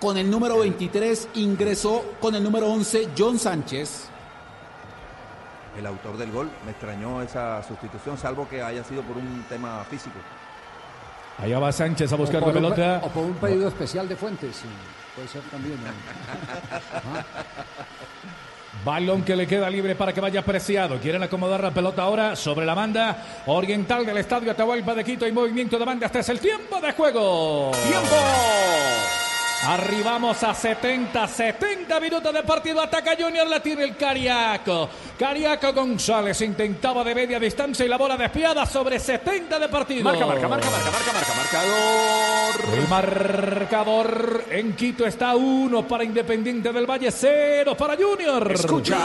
Con 0.00 0.16
el 0.16 0.30
número 0.30 0.58
23 0.60 1.28
ingresó 1.34 2.04
con 2.20 2.34
el 2.34 2.42
número 2.42 2.68
11 2.68 3.08
John 3.18 3.38
Sánchez. 3.38 4.08
El 5.76 5.86
autor 5.86 6.16
del 6.16 6.30
gol. 6.30 6.50
Me 6.64 6.72
extrañó 6.72 7.22
esa 7.22 7.62
sustitución, 7.62 8.18
salvo 8.18 8.48
que 8.48 8.62
haya 8.62 8.84
sido 8.84 9.02
por 9.02 9.16
un 9.16 9.44
tema 9.48 9.84
físico. 9.88 10.16
Allá 11.38 11.58
va 11.58 11.72
Sánchez 11.72 12.12
a 12.12 12.16
buscar 12.16 12.42
la 12.42 12.52
pelota. 12.52 13.00
O 13.04 13.08
por 13.08 13.24
un 13.24 13.34
pedido 13.34 13.68
especial 13.68 14.08
de 14.08 14.16
Fuentes. 14.16 14.56
sí, 14.56 14.66
Puede 15.14 15.28
ser 15.28 15.42
también. 15.50 15.78
¿no? 15.82 15.88
Ajá. 16.96 17.26
Balón 18.84 19.22
que 19.22 19.36
le 19.36 19.46
queda 19.46 19.70
libre 19.70 19.94
para 19.94 20.12
que 20.12 20.20
vaya 20.20 20.42
Preciado. 20.42 20.98
Quieren 20.98 21.22
acomodar 21.22 21.62
la 21.62 21.70
pelota 21.70 22.02
ahora 22.02 22.34
sobre 22.34 22.66
la 22.66 22.74
banda 22.74 23.42
oriental 23.46 24.04
del 24.04 24.16
estadio 24.16 24.50
Atahualpa 24.50 24.94
de 24.94 25.04
Quito. 25.04 25.26
Y 25.26 25.32
movimiento 25.32 25.78
de 25.78 25.84
banda. 25.84 26.06
Este 26.06 26.18
es 26.20 26.28
el 26.30 26.40
tiempo 26.40 26.80
de 26.80 26.92
juego. 26.92 27.70
¡Tiempo! 27.86 28.16
Arribamos 29.64 30.42
a 30.42 30.54
70, 30.54 31.28
70 31.28 32.00
minutos 32.00 32.34
de 32.34 32.42
partido. 32.42 32.80
Ataca 32.80 33.14
Junior, 33.16 33.46
la 33.46 33.62
tiene 33.62 33.84
el 33.84 33.96
Cariaco. 33.96 34.88
Cariaco 35.16 35.72
González 35.72 36.40
intentaba 36.40 37.04
de 37.04 37.14
media 37.14 37.38
distancia 37.38 37.86
y 37.86 37.88
la 37.88 37.96
bola 37.96 38.16
despiada 38.16 38.66
sobre 38.66 38.98
70 38.98 39.60
de 39.60 39.68
partido. 39.68 40.02
Marca, 40.02 40.26
marca, 40.26 40.48
marca, 40.48 40.68
marca, 40.68 40.90
marca, 40.90 41.12
marca, 41.12 41.34
marcador. 41.36 42.74
El 42.76 42.88
marcador 42.88 44.44
en 44.50 44.74
Quito 44.74 45.06
está 45.06 45.36
1 45.36 45.86
para 45.86 46.02
Independiente 46.02 46.72
del 46.72 46.90
Valle, 46.90 47.12
0 47.12 47.76
para 47.76 47.96
Junior. 47.96 48.50
Escuchas. 48.50 48.98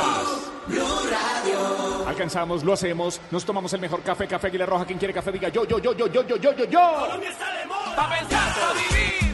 Alcanzamos, 2.08 2.64
lo 2.64 2.74
hacemos, 2.74 3.22
nos 3.30 3.46
tomamos 3.46 3.72
el 3.74 3.80
mejor 3.80 4.02
café, 4.02 4.28
café 4.28 4.48
Aguilar 4.48 4.70
Roja. 4.70 4.86
Quien 4.86 4.98
quiere 4.98 5.14
café 5.14 5.32
diga 5.32 5.50
yo, 5.50 5.66
yo, 5.68 5.78
yo, 5.78 5.94
yo, 5.94 6.08
yo, 6.08 6.24
yo, 6.26 6.38
yo, 6.38 6.54
yo, 6.56 6.66
yo. 6.66 6.80
Colombia 7.00 7.30
está 7.30 7.60
de 7.60 7.66
moda. 7.68 7.96
Pa' 7.96 8.10
pensar, 8.10 8.56
pa' 8.56 8.74
vivir. 8.74 9.27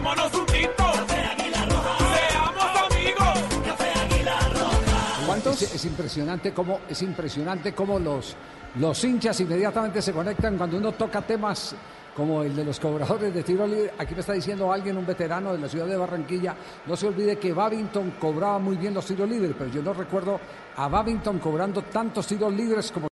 Tomémonos 0.00 0.34
un 0.34 0.46
tinto. 0.46 0.84
Café 0.94 1.20
Águila 1.26 1.66
Roja. 1.66 1.98
Seamos 1.98 2.90
amigos. 2.90 3.66
Café 3.66 3.92
Águila 4.00 4.40
Roja. 4.54 5.50
Es, 5.50 5.74
es 5.74 5.84
impresionante 5.84 6.54
cómo 6.54 6.80
es 6.88 7.02
impresionante 7.02 7.74
cómo 7.74 7.98
los 7.98 8.34
los 8.76 9.04
hinchas 9.04 9.38
inmediatamente 9.40 10.00
se 10.00 10.12
conectan 10.12 10.56
cuando 10.56 10.78
uno 10.78 10.92
toca 10.92 11.20
temas 11.20 11.74
como 12.16 12.42
el 12.42 12.54
de 12.54 12.64
los 12.64 12.78
cobradores 12.78 13.32
de 13.32 13.42
tiro 13.42 13.66
libre. 13.66 13.92
Aquí 13.98 14.14
me 14.14 14.20
está 14.20 14.32
diciendo 14.32 14.72
alguien, 14.72 14.96
un 14.96 15.06
veterano 15.06 15.52
de 15.52 15.58
la 15.58 15.68
ciudad 15.68 15.86
de 15.86 15.96
Barranquilla, 15.96 16.54
no 16.86 16.96
se 16.96 17.06
olvide 17.06 17.38
que 17.38 17.52
Babington 17.52 18.12
cobraba 18.20 18.58
muy 18.58 18.76
bien 18.76 18.94
los 18.94 19.06
tiros 19.06 19.28
libres, 19.28 19.54
pero 19.58 19.70
yo 19.70 19.82
no 19.82 19.92
recuerdo 19.92 20.38
a 20.76 20.88
Babington 20.88 21.38
cobrando 21.38 21.82
tantos 21.82 22.26
tiros 22.26 22.52
libres 22.52 22.90
como 22.92 23.08